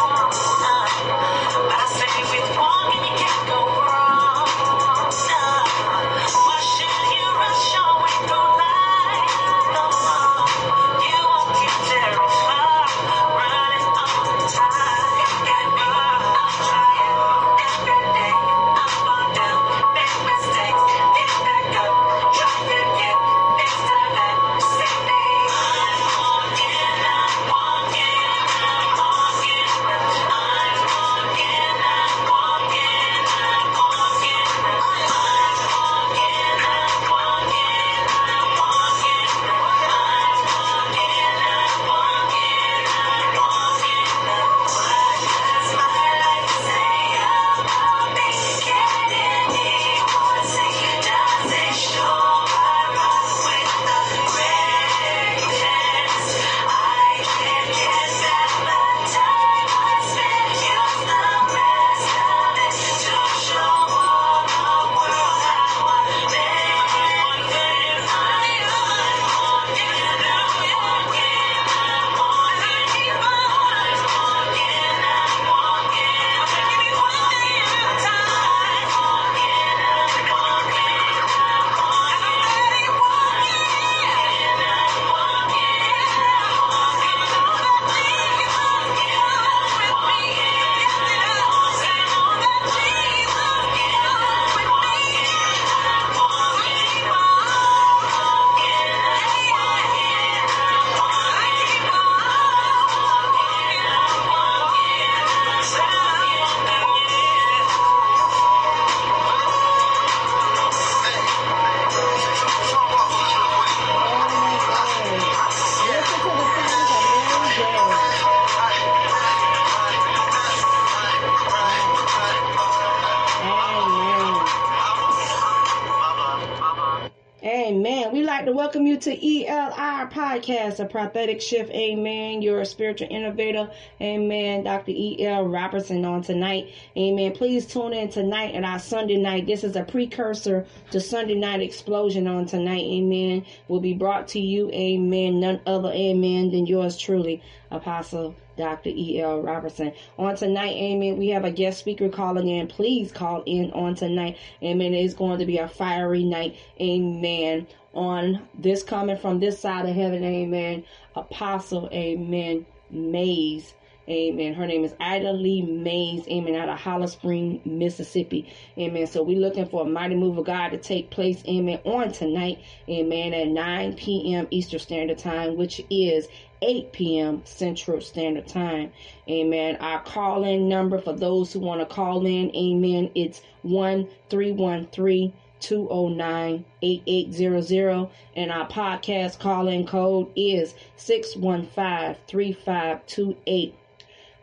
[130.77, 131.70] Podcast, a prophetic shift.
[131.70, 132.43] Amen.
[132.43, 133.70] You're a spiritual innovator.
[134.01, 134.65] Amen.
[134.65, 134.93] Dr.
[134.93, 135.44] E.L.
[135.44, 136.73] Robertson on tonight.
[136.97, 137.32] Amen.
[137.32, 139.47] Please tune in tonight at our Sunday night.
[139.47, 142.85] This is a precursor to Sunday night explosion on tonight.
[142.85, 143.44] Amen.
[143.69, 144.70] Will be brought to you.
[144.70, 145.40] Amen.
[145.40, 145.90] None other.
[145.90, 146.51] Amen.
[146.51, 148.90] Than yours truly, Apostle Dr.
[148.90, 149.43] E.L.
[149.43, 149.93] Robertson.
[150.19, 152.66] On tonight, amen, we have a guest speaker calling in.
[152.69, 154.39] Please call in on tonight.
[154.62, 154.94] Amen.
[154.94, 156.57] It is going to be a fiery night.
[156.81, 157.66] Amen
[157.97, 160.85] on this coming from this side of heaven, amen.
[161.16, 162.66] Apostle, amen.
[162.90, 163.74] Mays,
[164.09, 164.55] amen.
[164.55, 169.06] Her name is Ida Lee Mays, amen, out of Holly Spring, Mississippi, amen.
[169.06, 172.60] So we're looking for a mighty move of God to take place, amen, on tonight,
[172.89, 174.47] amen, at 9 p.m.
[174.51, 176.28] Eastern Standard Time, which is
[176.62, 177.43] 8 p.m.
[177.44, 178.93] Central Standard Time.
[179.28, 179.77] Amen.
[179.77, 186.64] Our call in number for those who want to call in, amen, it's 1313 209
[186.82, 188.08] 8800.
[188.34, 193.74] And our podcast call in code is 615 3528.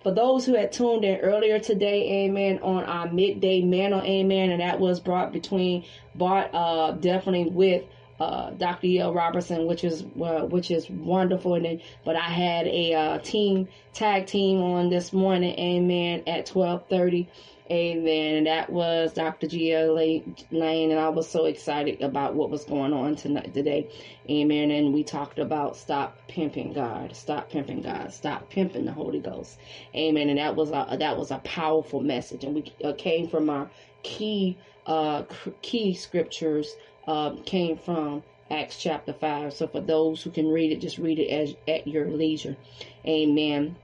[0.04, 4.60] For those who had tuned in earlier today, amen, on our midday manna, amen, and
[4.60, 7.86] that was brought between, brought uh, definitely with
[8.20, 8.88] uh, Dr.
[8.88, 9.14] E.L.
[9.14, 11.56] Robertson, which is uh, which is wonderful.
[11.56, 16.46] And then, but I had a uh, team tag team on this morning, amen, at
[16.46, 17.30] twelve thirty.
[17.72, 18.36] Amen.
[18.36, 19.48] And that was Dr.
[19.48, 20.36] Gia Lane,
[20.92, 23.88] and I was so excited about what was going on tonight today.
[24.30, 24.70] Amen.
[24.72, 29.58] And we talked about stop pimping God, stop pimping God, stop pimping the Holy Ghost.
[29.96, 30.30] Amen.
[30.30, 33.70] And that was a that was a powerful message, and we uh, came from our
[34.04, 35.24] key uh,
[35.62, 36.76] key scriptures
[37.08, 39.54] uh, came from Acts chapter five.
[39.54, 42.58] So for those who can read it, just read it as at your leisure.
[43.08, 43.78] Amen.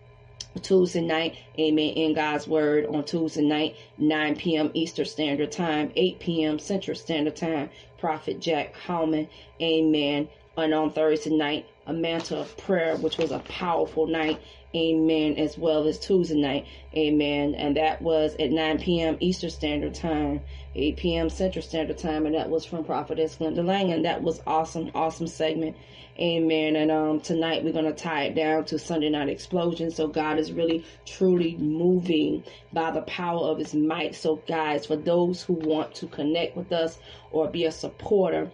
[0.62, 4.72] Tuesday night, amen, in God's Word on Tuesday night, 9 p.m.
[4.74, 6.60] Eastern Standard Time, 8 p.m.
[6.60, 9.28] Central Standard Time, Prophet Jack Hallman,
[9.62, 10.28] amen.
[10.58, 14.42] And on Thursday night, a mantle of prayer, which was a powerful night,
[14.76, 16.66] amen, as well as Tuesday night,
[16.96, 17.56] amen.
[17.56, 19.18] And that was at 9 p.m.
[19.20, 20.42] Eastern Standard Time,
[20.76, 21.30] 8 p.m.
[21.30, 25.28] Central Standard Time, and that was from Prophetess Glenda Lang, and that was awesome, awesome
[25.28, 25.76] segment.
[26.20, 26.76] Amen.
[26.76, 29.90] And um, tonight we're going to tie it down to Sunday Night Explosion.
[29.90, 32.44] So God is really, truly moving
[32.74, 34.16] by the power of His might.
[34.16, 37.00] So, guys, for those who want to connect with us
[37.32, 38.52] or be a supporter,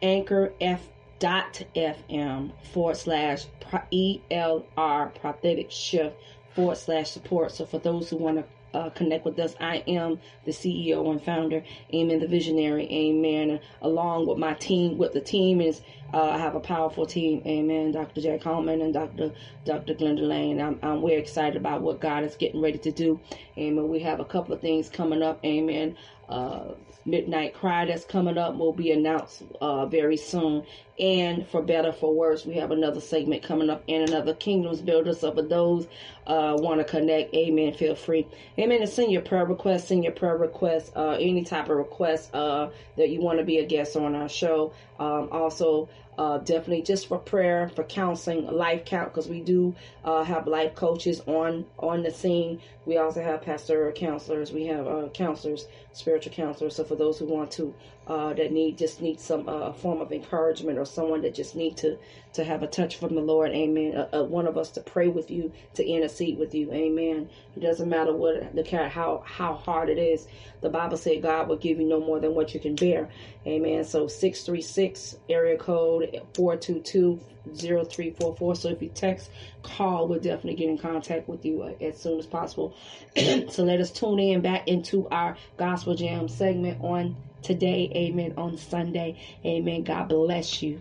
[0.00, 0.88] Anchor F
[1.22, 3.46] dot fm forward slash
[3.92, 6.16] ELR prophetic shift
[6.54, 7.52] forward slash support.
[7.52, 9.56] So for those who want to uh, connect with us.
[9.60, 13.60] I am the CEO and founder, Amen, the visionary, Amen.
[13.82, 15.82] along with my team, with the team is
[16.14, 17.42] Uh, I have a powerful team.
[17.46, 17.92] Amen.
[17.92, 18.22] Dr.
[18.22, 19.32] Jack Holman and Dr.
[19.66, 19.94] Dr.
[19.94, 20.60] Glenda Lane.
[20.60, 23.20] I'm, I'm we're excited about what God is getting ready to do.
[23.58, 23.88] Amen.
[23.88, 25.40] We have a couple of things coming up.
[25.44, 25.96] Amen.
[26.32, 30.64] Uh, Midnight Cry that's coming up will be announced uh, very soon.
[30.98, 35.20] And for better, for worse, we have another segment coming up and another Kingdoms Builders.
[35.20, 35.88] So for those
[36.26, 38.26] uh, want to connect, amen, feel free.
[38.58, 38.80] Amen.
[38.80, 42.70] To send your prayer requests, send your prayer requests, uh, any type of request uh,
[42.96, 44.72] that you want to be a guest on our show.
[44.98, 45.88] Um, also,
[46.18, 49.74] uh, definitely just for prayer, for counseling, life count, because we do
[50.04, 52.60] uh, have life coaches on on the scene.
[52.84, 54.52] We also have pastoral counselors.
[54.52, 56.76] We have uh, counselors, spiritual counselors.
[56.76, 57.74] So for those who want to,
[58.06, 61.76] uh, that need just need some uh, form of encouragement or someone that just need
[61.76, 61.98] to
[62.32, 63.96] to have a touch from the Lord, Amen.
[63.96, 67.28] Uh, uh, one of us to pray with you, to intercede with you, Amen.
[67.56, 70.26] It doesn't matter what the how how hard it is.
[70.62, 73.08] The Bible said God will give you no more than what you can bear,
[73.46, 73.84] Amen.
[73.84, 77.20] So six three six area code four two two
[77.54, 78.56] zero three four four.
[78.56, 79.30] So if you text,
[79.62, 82.74] call, we'll definitely get in contact with you uh, as soon as possible.
[83.16, 87.90] so let us tune in back into our Gospel Jam segment on today.
[87.94, 88.34] Amen.
[88.36, 89.16] On Sunday.
[89.44, 89.82] Amen.
[89.82, 90.80] God bless you.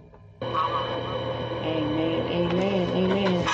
[1.64, 2.28] Amen.
[2.28, 2.90] Amen.
[2.92, 3.48] Amen.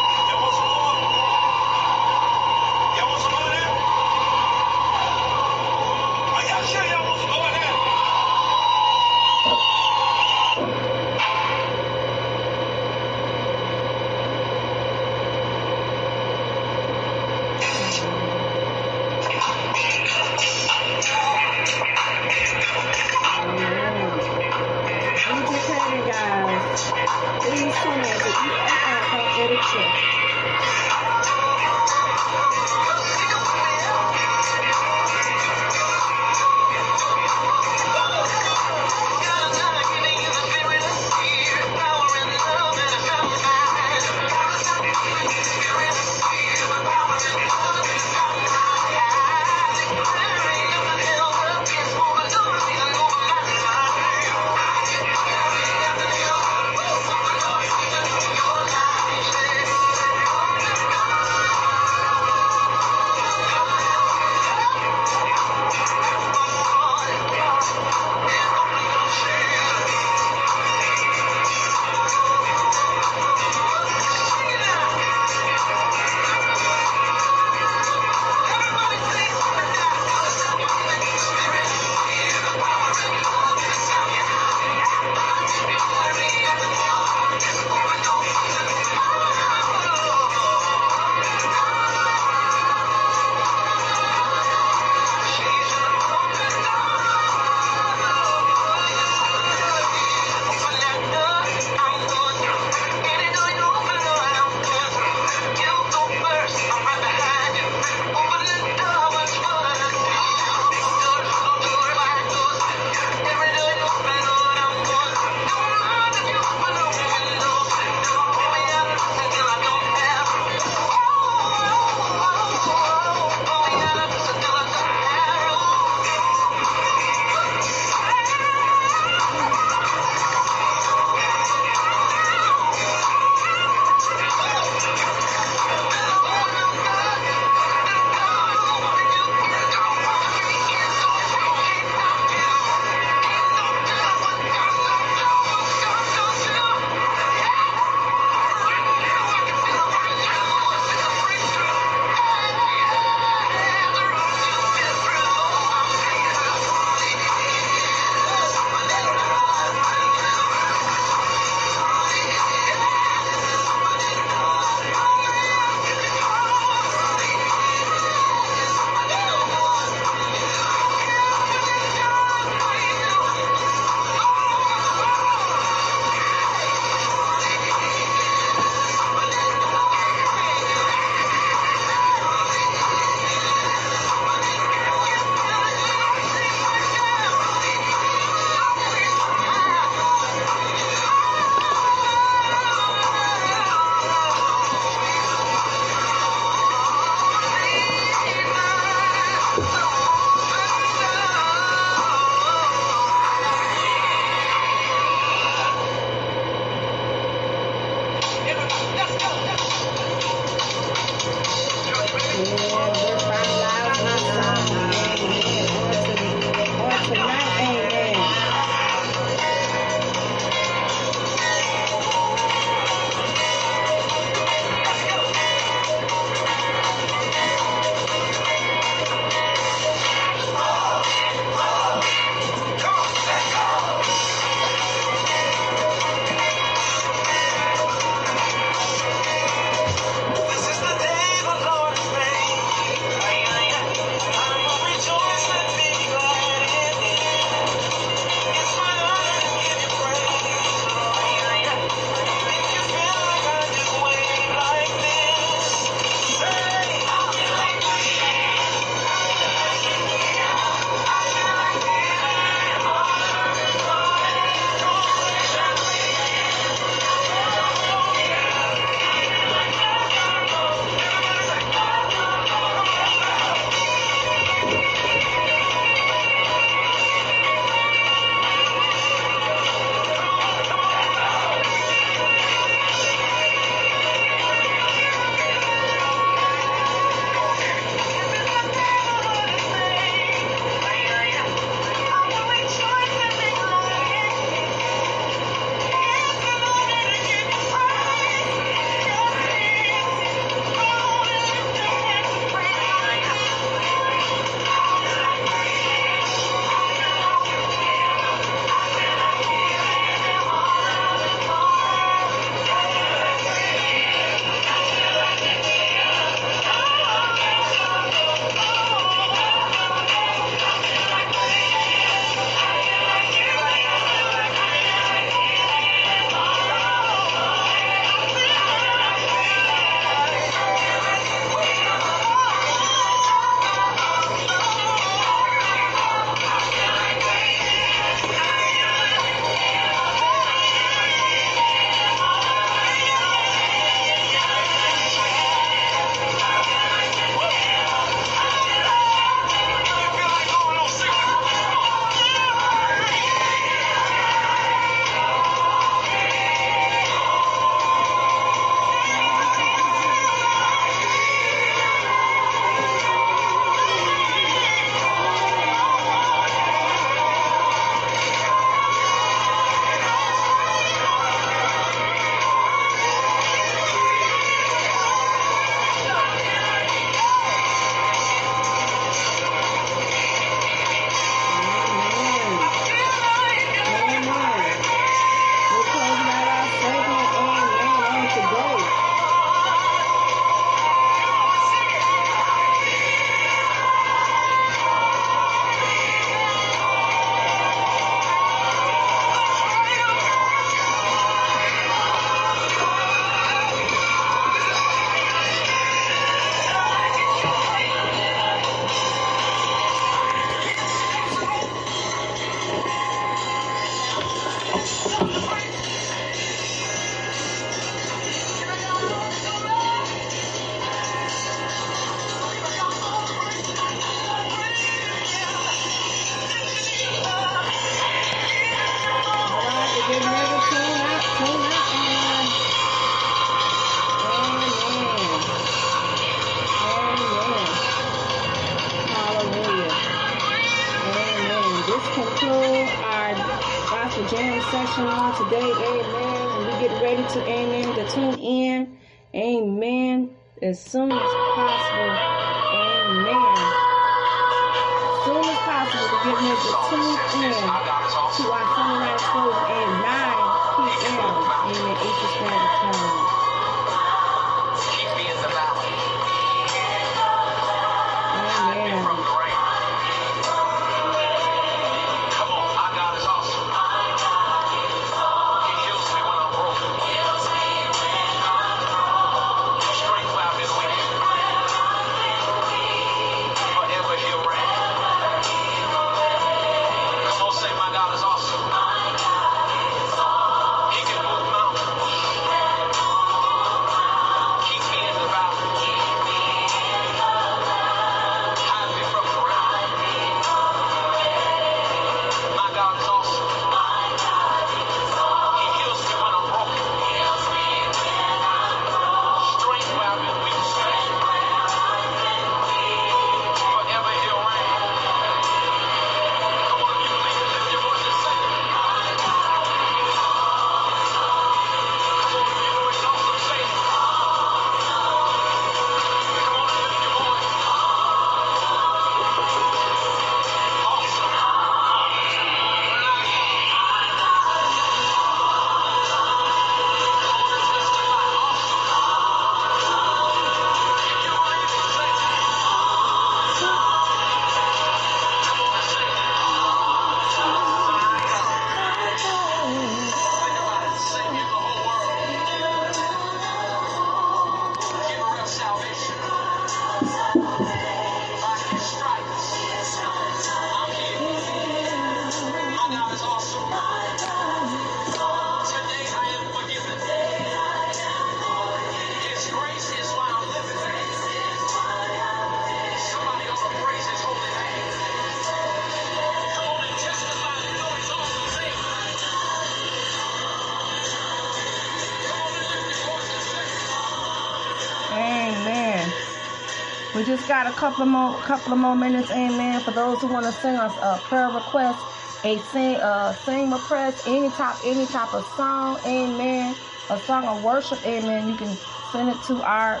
[587.74, 589.80] Couple of more, couple of more minutes, amen.
[589.80, 591.98] For those who want to sing us a prayer request,
[592.44, 596.74] a sing, uh, sing request, any type, any type of song, amen.
[597.10, 598.48] A song of worship, amen.
[598.48, 598.76] You can
[599.12, 600.00] send it to our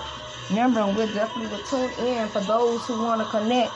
[0.52, 3.72] number, and we'll definitely tune in for those who want to connect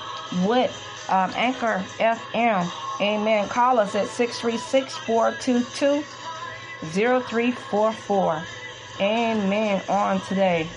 [0.47, 0.73] with
[1.09, 2.71] um, Anchor FM.
[3.01, 3.49] Amen.
[3.49, 6.03] Call us at 636 422
[6.91, 8.43] 0344.
[9.01, 9.83] Amen.
[9.89, 10.69] On today.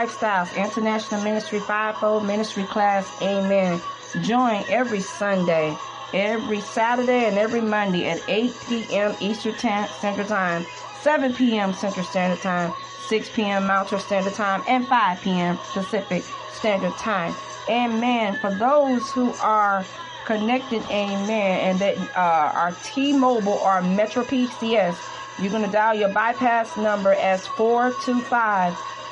[0.00, 3.06] Lifestyles International Ministry Fivefold Ministry Class.
[3.20, 3.82] Amen.
[4.22, 5.76] Join every Sunday,
[6.14, 9.14] every Saturday, and every Monday at 8 p.m.
[9.20, 10.64] Eastern Standard Time,
[11.02, 11.74] 7 p.m.
[11.74, 12.72] Central Standard Time,
[13.08, 13.66] 6 p.m.
[13.66, 15.58] Mountain Standard Time, and 5 p.m.
[15.74, 17.34] Pacific Standard Time.
[17.68, 18.36] Amen.
[18.36, 19.84] For those who are
[20.24, 24.96] connected, amen, and that uh, are T-Mobile or Metro PCS,
[25.42, 27.46] you're going to dial your bypass number as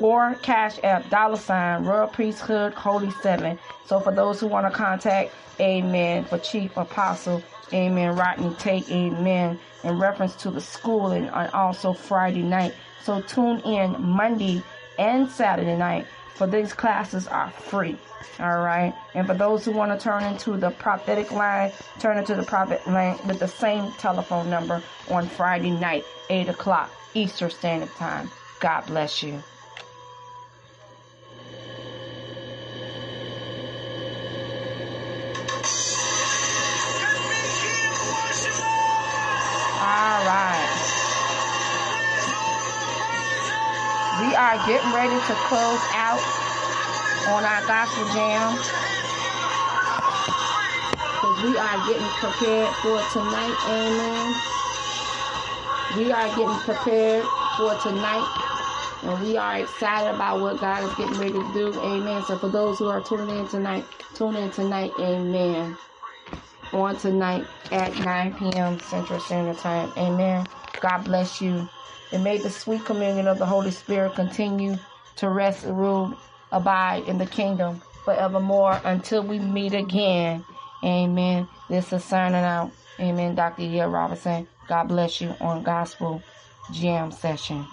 [0.00, 3.58] or Cash App dollar sign Royal Priesthood Holy Seven.
[3.86, 9.58] So for those who want to contact, Amen, for Chief Apostle, Amen, Rodney Tate, Amen,
[9.84, 12.74] in reference to the schooling and also Friday night.
[13.02, 14.62] So tune in Monday
[14.98, 17.98] and Saturday night for these classes are free.
[18.38, 18.94] All right.
[19.14, 22.86] And for those who want to turn into the prophetic line, turn into the prophet
[22.86, 28.30] line with the same telephone number on Friday night, 8 o'clock Eastern Standard Time.
[28.60, 29.42] God bless you.
[44.40, 46.20] Are getting ready to close out
[47.28, 48.56] on our gospel jam.
[51.04, 53.56] Because we are getting prepared for tonight.
[53.68, 54.34] Amen.
[55.98, 57.26] We are getting prepared
[57.58, 58.26] for tonight.
[59.02, 61.78] And we are excited about what God is getting ready to do.
[61.80, 62.22] Amen.
[62.24, 63.84] So for those who are tuning in tonight,
[64.14, 64.92] tune in tonight.
[64.98, 65.76] Amen
[66.72, 68.80] on tonight at 9 p.m.
[68.80, 69.92] Central Standard Time.
[69.96, 70.46] Amen.
[70.80, 71.68] God bless you.
[72.12, 74.76] And may the sweet communion of the Holy Spirit continue
[75.16, 76.14] to rest, rule,
[76.50, 80.44] abide in the kingdom forevermore until we meet again.
[80.82, 81.46] Amen.
[81.68, 82.72] This is signing out.
[82.98, 83.34] Amen.
[83.34, 83.62] Dr.
[83.62, 83.80] E.
[83.80, 84.48] Robinson.
[84.66, 86.22] God bless you on Gospel
[86.72, 87.66] Jam Session.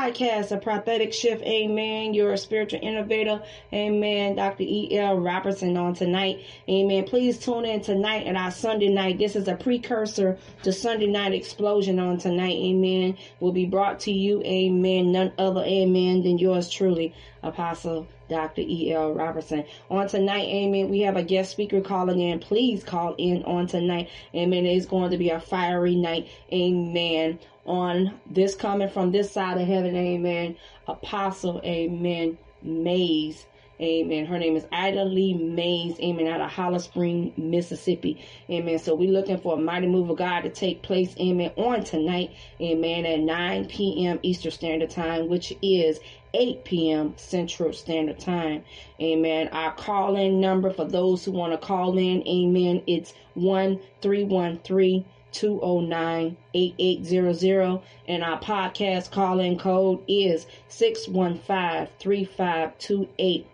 [0.00, 1.42] Podcast, a prophetic shift.
[1.42, 2.14] Amen.
[2.14, 3.42] You're a spiritual innovator.
[3.70, 4.34] Amen.
[4.34, 4.62] Dr.
[4.62, 5.18] E.L.
[5.18, 6.42] Robertson on tonight.
[6.70, 7.04] Amen.
[7.04, 9.18] Please tune in tonight at our Sunday night.
[9.18, 12.56] This is a precursor to Sunday night explosion on tonight.
[12.56, 13.18] Amen.
[13.40, 14.42] Will be brought to you.
[14.42, 15.12] Amen.
[15.12, 15.62] None other.
[15.64, 16.22] Amen.
[16.22, 17.12] Than yours truly,
[17.42, 18.62] Apostle Dr.
[18.62, 19.12] E.L.
[19.12, 19.64] Robertson.
[19.90, 22.38] On tonight, amen, we have a guest speaker calling in.
[22.38, 24.08] Please call in on tonight.
[24.34, 24.64] Amen.
[24.64, 26.28] It's going to be a fiery night.
[26.52, 27.38] Amen.
[27.66, 30.56] On this coming from this side of heaven, amen.
[30.88, 32.38] Apostle, amen.
[32.62, 33.46] Mays.
[33.80, 34.26] Amen.
[34.26, 35.98] Her name is Ida Lee Mays.
[36.00, 36.26] Amen.
[36.26, 38.22] Out of Holly Spring, Mississippi.
[38.50, 38.78] Amen.
[38.78, 41.14] So we're looking for a mighty move of God to take place.
[41.18, 41.50] Amen.
[41.56, 42.30] On tonight.
[42.60, 43.06] Amen.
[43.06, 44.18] At 9 p.m.
[44.22, 45.98] Eastern Standard Time, which is
[46.34, 47.14] 8 p.m.
[47.16, 48.64] Central Standard Time.
[49.00, 49.48] Amen.
[49.48, 52.26] Our call in number for those who want to call in.
[52.26, 52.82] Amen.
[52.86, 57.80] It's 1 313 209 8800.
[58.08, 63.46] And our podcast call in code is 615 3528.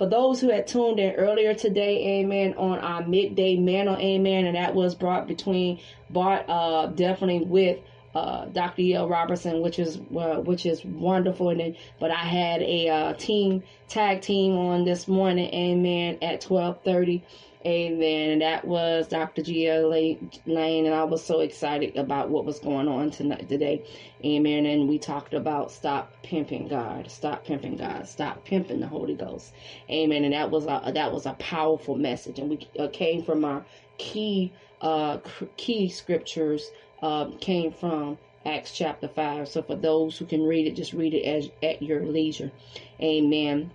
[0.00, 4.56] For those who had tuned in earlier today, amen, on our midday manna, amen, and
[4.56, 5.78] that was brought between,
[6.08, 7.80] brought uh, definitely with
[8.14, 8.82] uh, Dr.
[8.82, 9.08] E.L.
[9.08, 11.50] Robertson, which is uh, which is wonderful.
[11.50, 16.40] And then, but I had a uh, team tag team on this morning, amen, at
[16.40, 17.24] twelve thirty.
[17.66, 18.30] Amen.
[18.30, 19.42] And that was Dr.
[19.42, 19.90] G.L.
[19.90, 23.84] Lane, and I was so excited about what was going on tonight today.
[24.24, 24.64] Amen.
[24.64, 29.52] And we talked about stop pimping God, stop pimping God, stop pimping the Holy Ghost.
[29.90, 30.24] Amen.
[30.24, 33.64] And that was a that was a powerful message, and we uh, came from our
[33.98, 34.50] key
[34.80, 35.18] uh
[35.58, 36.70] key scriptures
[37.02, 39.48] uh, came from Acts chapter 5.
[39.48, 42.52] So for those who can read it, just read it as at your leisure.
[43.00, 43.70] Amen.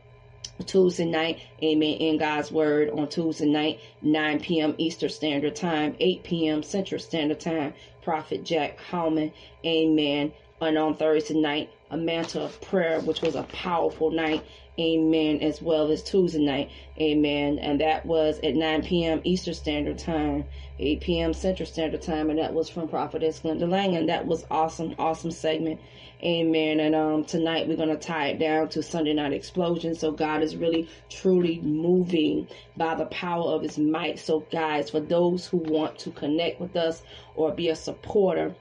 [0.66, 4.74] Tuesday night, amen, in God's Word on Tuesday night, 9 p.m.
[4.78, 6.64] Eastern Standard Time, 8 p.m.
[6.64, 7.74] Central Standard Time.
[8.02, 9.32] Prophet Jack Hallman,
[9.66, 10.32] amen.
[10.62, 14.44] And on Thursday night, a mantle of prayer, which was a powerful night,
[14.80, 16.70] amen, as well as Tuesday night,
[17.00, 17.60] amen.
[17.60, 19.22] And that was at 9 p.m.
[19.24, 20.46] Eastern Standard Time,
[20.80, 21.34] 8 p.m.
[21.34, 25.32] Central Standard Time, and that was from Prophetess Glenda Lang, and that was awesome, awesome
[25.32, 25.80] segment,
[26.24, 26.80] amen.
[26.80, 29.96] And um, tonight we're gonna tie it down to Sunday Night Explosion.
[29.96, 32.48] So God is really, truly moving
[32.78, 34.20] by the power of His might.
[34.20, 37.04] So guys, for those who want to connect with us
[37.36, 38.56] or be a supporter,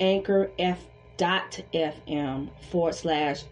[0.00, 0.86] Anchor F
[1.22, 3.44] dot fm forward slash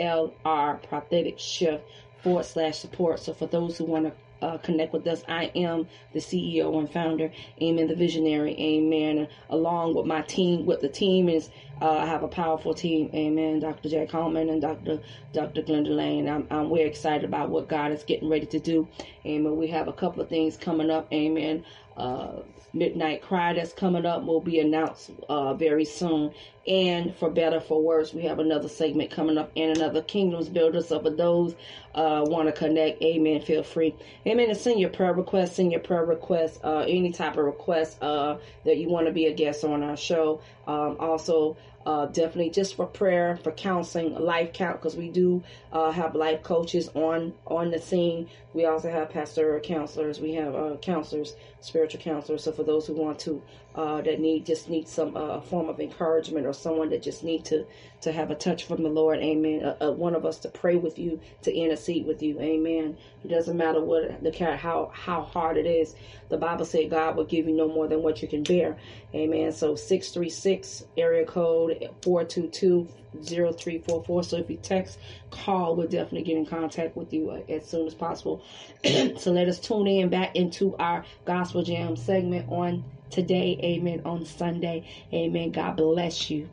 [0.00, 1.84] elr prophetic shift
[2.22, 5.22] forward slash support so for those who want to uh, connect with us.
[5.28, 7.30] I am the CEO and founder,
[7.62, 9.28] Amen, the visionary, Amen.
[9.50, 11.50] Along with my team, with the team is
[11.82, 13.60] uh, I have a powerful team, Amen.
[13.60, 13.88] Dr.
[13.88, 15.00] Jack Coleman and Dr.
[15.32, 15.62] Dr.
[15.62, 16.28] Glenda Lane.
[16.28, 18.88] I'm, I'm very excited about what God is getting ready to do,
[19.26, 19.56] Amen.
[19.56, 21.62] We have a couple of things coming up, Amen.
[21.96, 22.42] Uh,
[22.72, 26.32] Midnight Cry that's coming up will be announced uh, very soon.
[26.66, 30.80] And for better, for worse, we have another segment coming up and another Kingdoms Builder.
[30.80, 31.54] So for those
[31.94, 33.94] uh, want to connect, amen, feel free.
[34.26, 34.48] Amen.
[34.48, 38.36] To send your prayer requests, send your prayer requests, uh, any type of request uh,
[38.64, 40.40] that you want to be a guest on our show.
[40.66, 45.42] Um, also, uh, definitely just for prayer, for counseling, life count, because we do
[45.72, 48.28] uh, have life coaches on on the scene.
[48.54, 50.20] We also have pastoral counselors.
[50.20, 52.44] We have uh, counselors, spiritual counselors.
[52.44, 53.42] So for those who want to,
[53.74, 57.44] uh, that need just need some uh, form of encouragement or someone that just need
[57.44, 57.66] to
[58.02, 59.64] to have a touch from the Lord, Amen.
[59.64, 62.96] Uh, uh, one of us to pray with you, to intercede with you, Amen.
[63.24, 65.94] It doesn't matter what the how how hard it is.
[66.28, 68.76] The Bible said God will give you no more than what you can bear,
[69.14, 69.52] Amen.
[69.52, 72.88] So six three six area code four two two
[73.22, 74.22] zero three four four.
[74.22, 74.98] So if you text,
[75.30, 78.44] call, we'll definitely get in contact with you uh, as soon as possible.
[78.84, 83.60] so let us tune in back into our Gospel Jam segment on today.
[83.64, 84.02] Amen.
[84.06, 84.84] On Sunday.
[85.14, 85.52] Amen.
[85.52, 86.50] God bless you.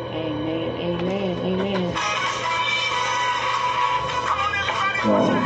[0.00, 0.76] Amen.
[0.80, 1.38] Amen.
[1.40, 1.94] Amen.
[5.04, 5.41] Wow.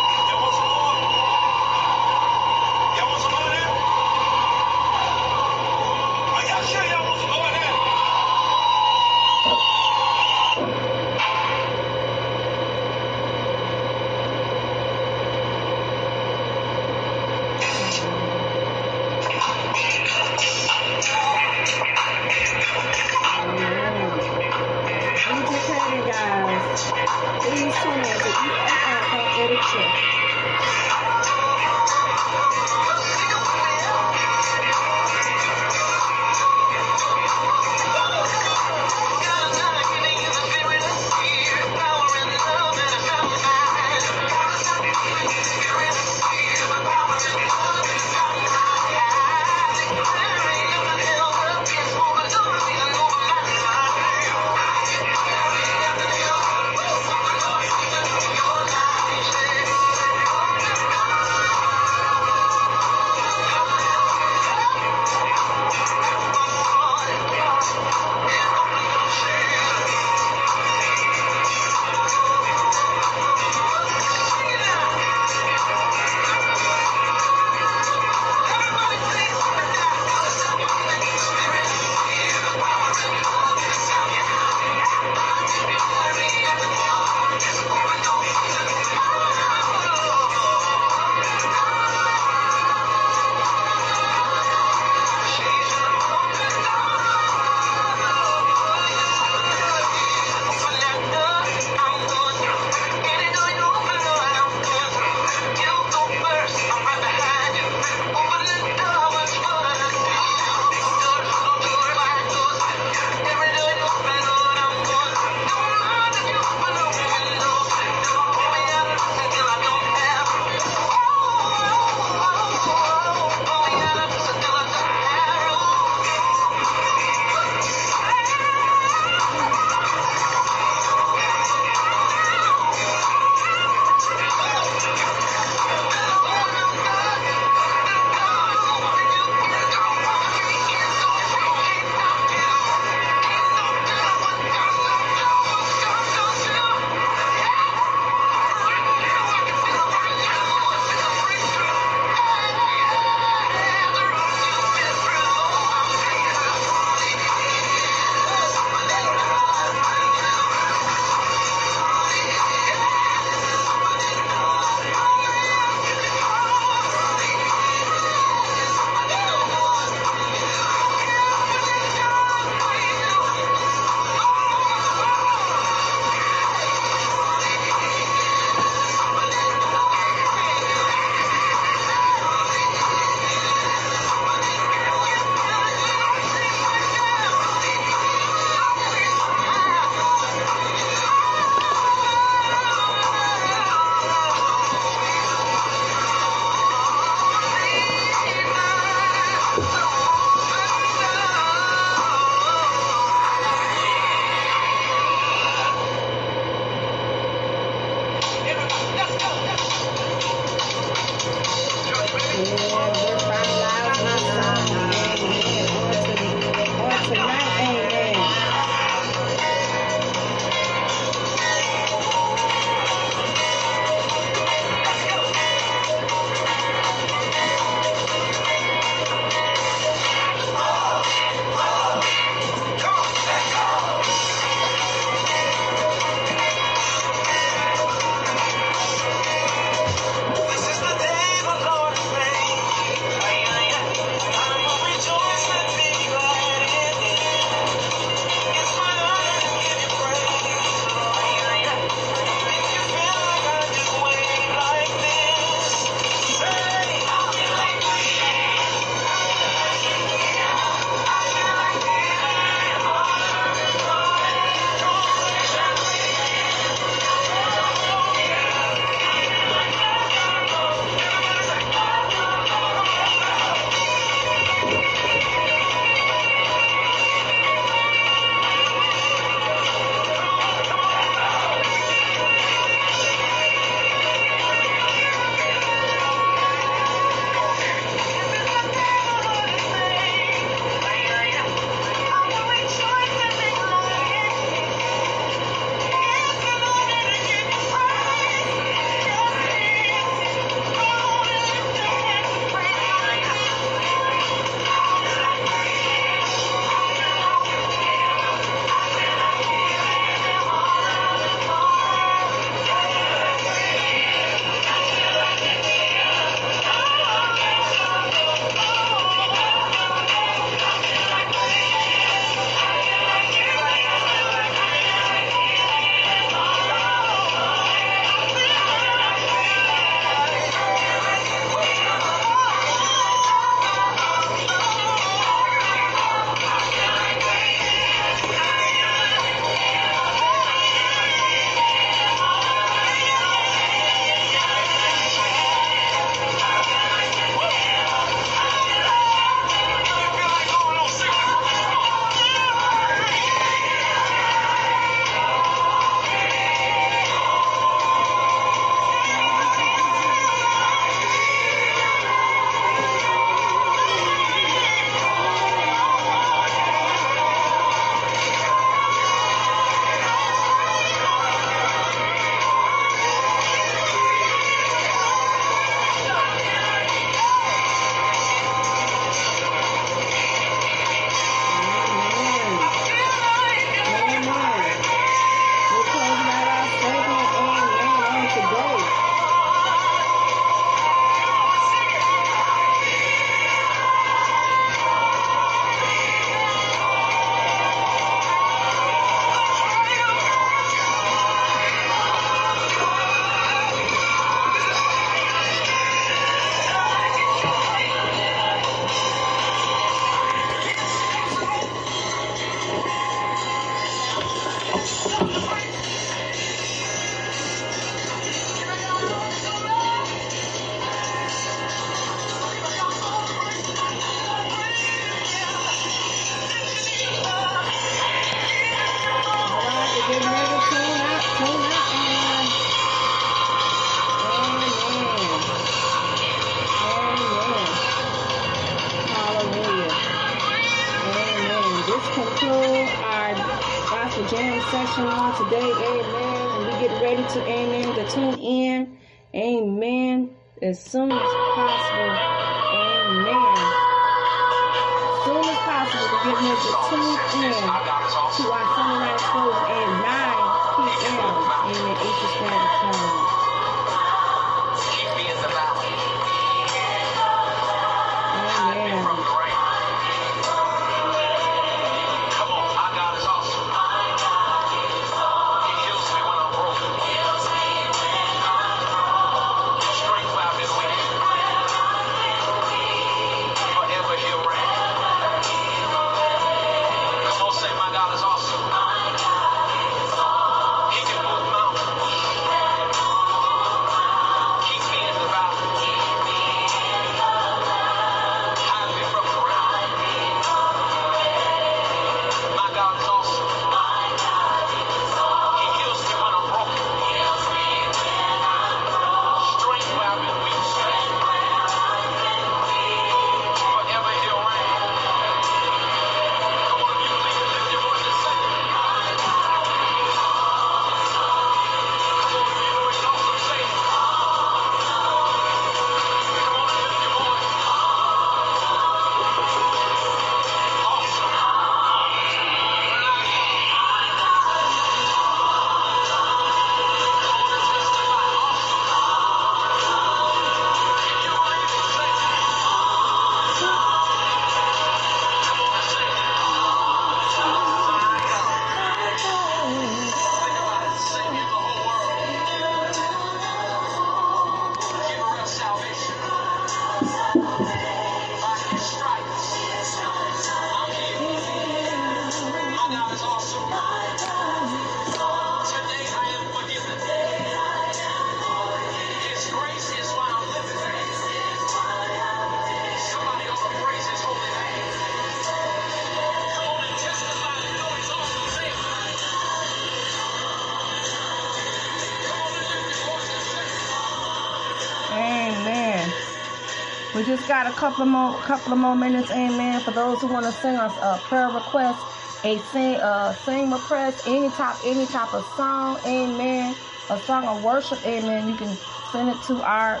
[587.26, 589.30] Just got a couple of more, couple of more minutes.
[589.32, 589.80] Amen.
[589.80, 592.00] For those who want to sing us a prayer request,
[592.44, 595.98] a sing, uh, sing request, any type, any type of song.
[596.06, 596.74] Amen.
[597.10, 598.04] A song of worship.
[598.06, 598.48] Amen.
[598.48, 598.76] You can
[599.10, 600.00] send it to our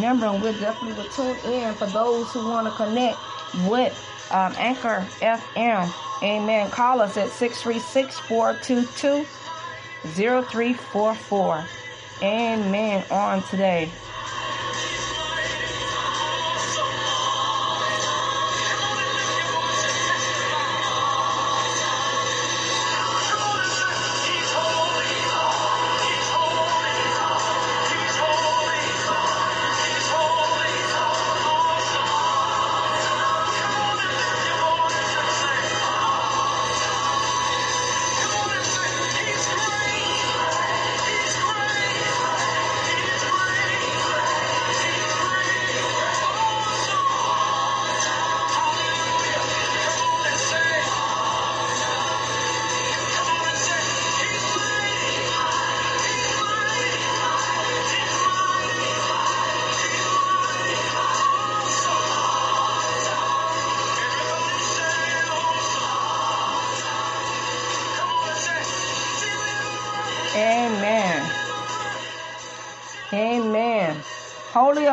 [0.00, 1.74] number, and we'll definitely will tune in.
[1.74, 3.18] For those who want to connect
[3.68, 3.92] with
[4.30, 5.92] um, Anchor FM.
[6.22, 6.70] Amen.
[6.70, 9.26] Call us at 636 422
[10.14, 11.64] 0344.
[12.22, 13.04] Amen.
[13.10, 13.90] On today.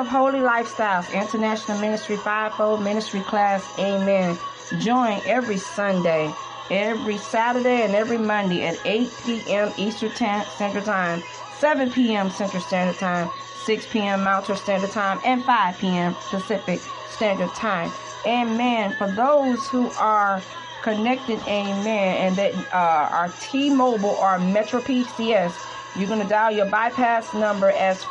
[0.10, 3.64] Holy Lifestyles International Ministry Fivefold Ministry Class.
[3.78, 4.38] Amen.
[4.80, 6.34] Join every Sunday,
[6.72, 9.72] every Saturday, and every Monday at 8 p.m.
[9.78, 11.24] Eastern Tan- Standard Time,
[11.60, 12.32] 7 p.m.
[12.32, 14.24] Central Standard Time, 6 p.m.
[14.24, 16.16] Mountain Standard Time, and 5 p.m.
[16.16, 17.92] Pacific Standard Time.
[18.26, 18.92] Amen.
[18.94, 20.42] For those who are
[20.82, 25.54] connected, amen, and that uh, are T-Mobile or Metro PCS,
[25.96, 28.04] you're going to dial your bypass number as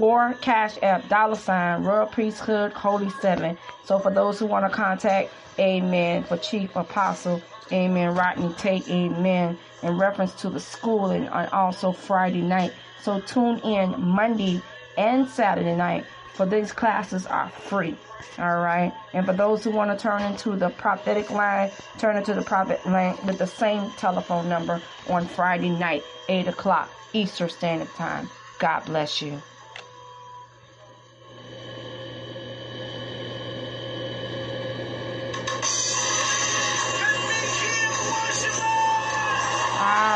[0.01, 3.57] or Cash App dollar sign Royal Priesthood Holy Seven.
[3.85, 9.57] So for those who want to contact, Amen, for Chief Apostle, Amen, Rodney Tate, Amen,
[9.83, 12.73] in reference to the school and also Friday night.
[13.01, 14.61] So tune in Monday
[14.97, 17.95] and Saturday night for these classes are free.
[18.39, 18.93] All right.
[19.13, 22.85] And for those who want to turn into the prophetic line, turn into the prophet
[22.85, 28.30] line with the same telephone number on Friday night, 8 o'clock Eastern Standard Time.
[28.59, 29.41] God bless you.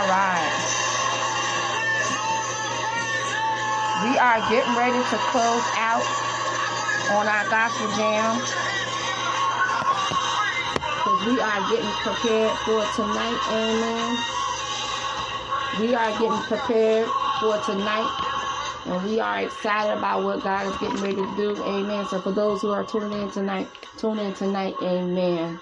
[0.09, 0.75] Right.
[4.03, 6.05] We are getting ready to close out
[7.11, 8.39] on our gospel jam.
[10.91, 13.39] Because we are getting prepared for tonight.
[13.49, 14.17] Amen.
[15.79, 17.07] We are getting prepared
[17.39, 18.11] for tonight.
[18.85, 21.63] And we are excited about what God is getting ready to do.
[21.63, 22.05] Amen.
[22.07, 23.67] So for those who are tuning in tonight,
[23.97, 24.75] tune in tonight.
[24.81, 25.59] Amen.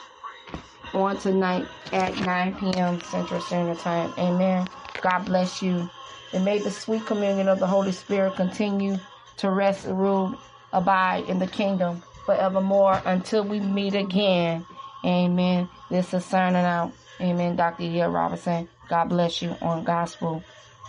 [0.94, 3.02] On tonight at 9 p.m.
[3.02, 4.14] Central Standard Time.
[4.18, 4.68] Amen.
[5.02, 5.90] God bless you.
[6.34, 8.98] And may the sweet communion of the Holy Spirit continue
[9.38, 10.36] to rest, rule,
[10.72, 14.66] abide in the kingdom forevermore until we meet again.
[15.04, 15.68] Amen.
[15.90, 16.94] This is signing out.
[17.20, 17.56] Amen.
[17.56, 17.84] Dr.
[17.84, 18.02] E.
[18.02, 18.68] Robinson.
[18.90, 20.44] God bless you on Gospel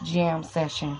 [0.05, 0.99] Jam Session.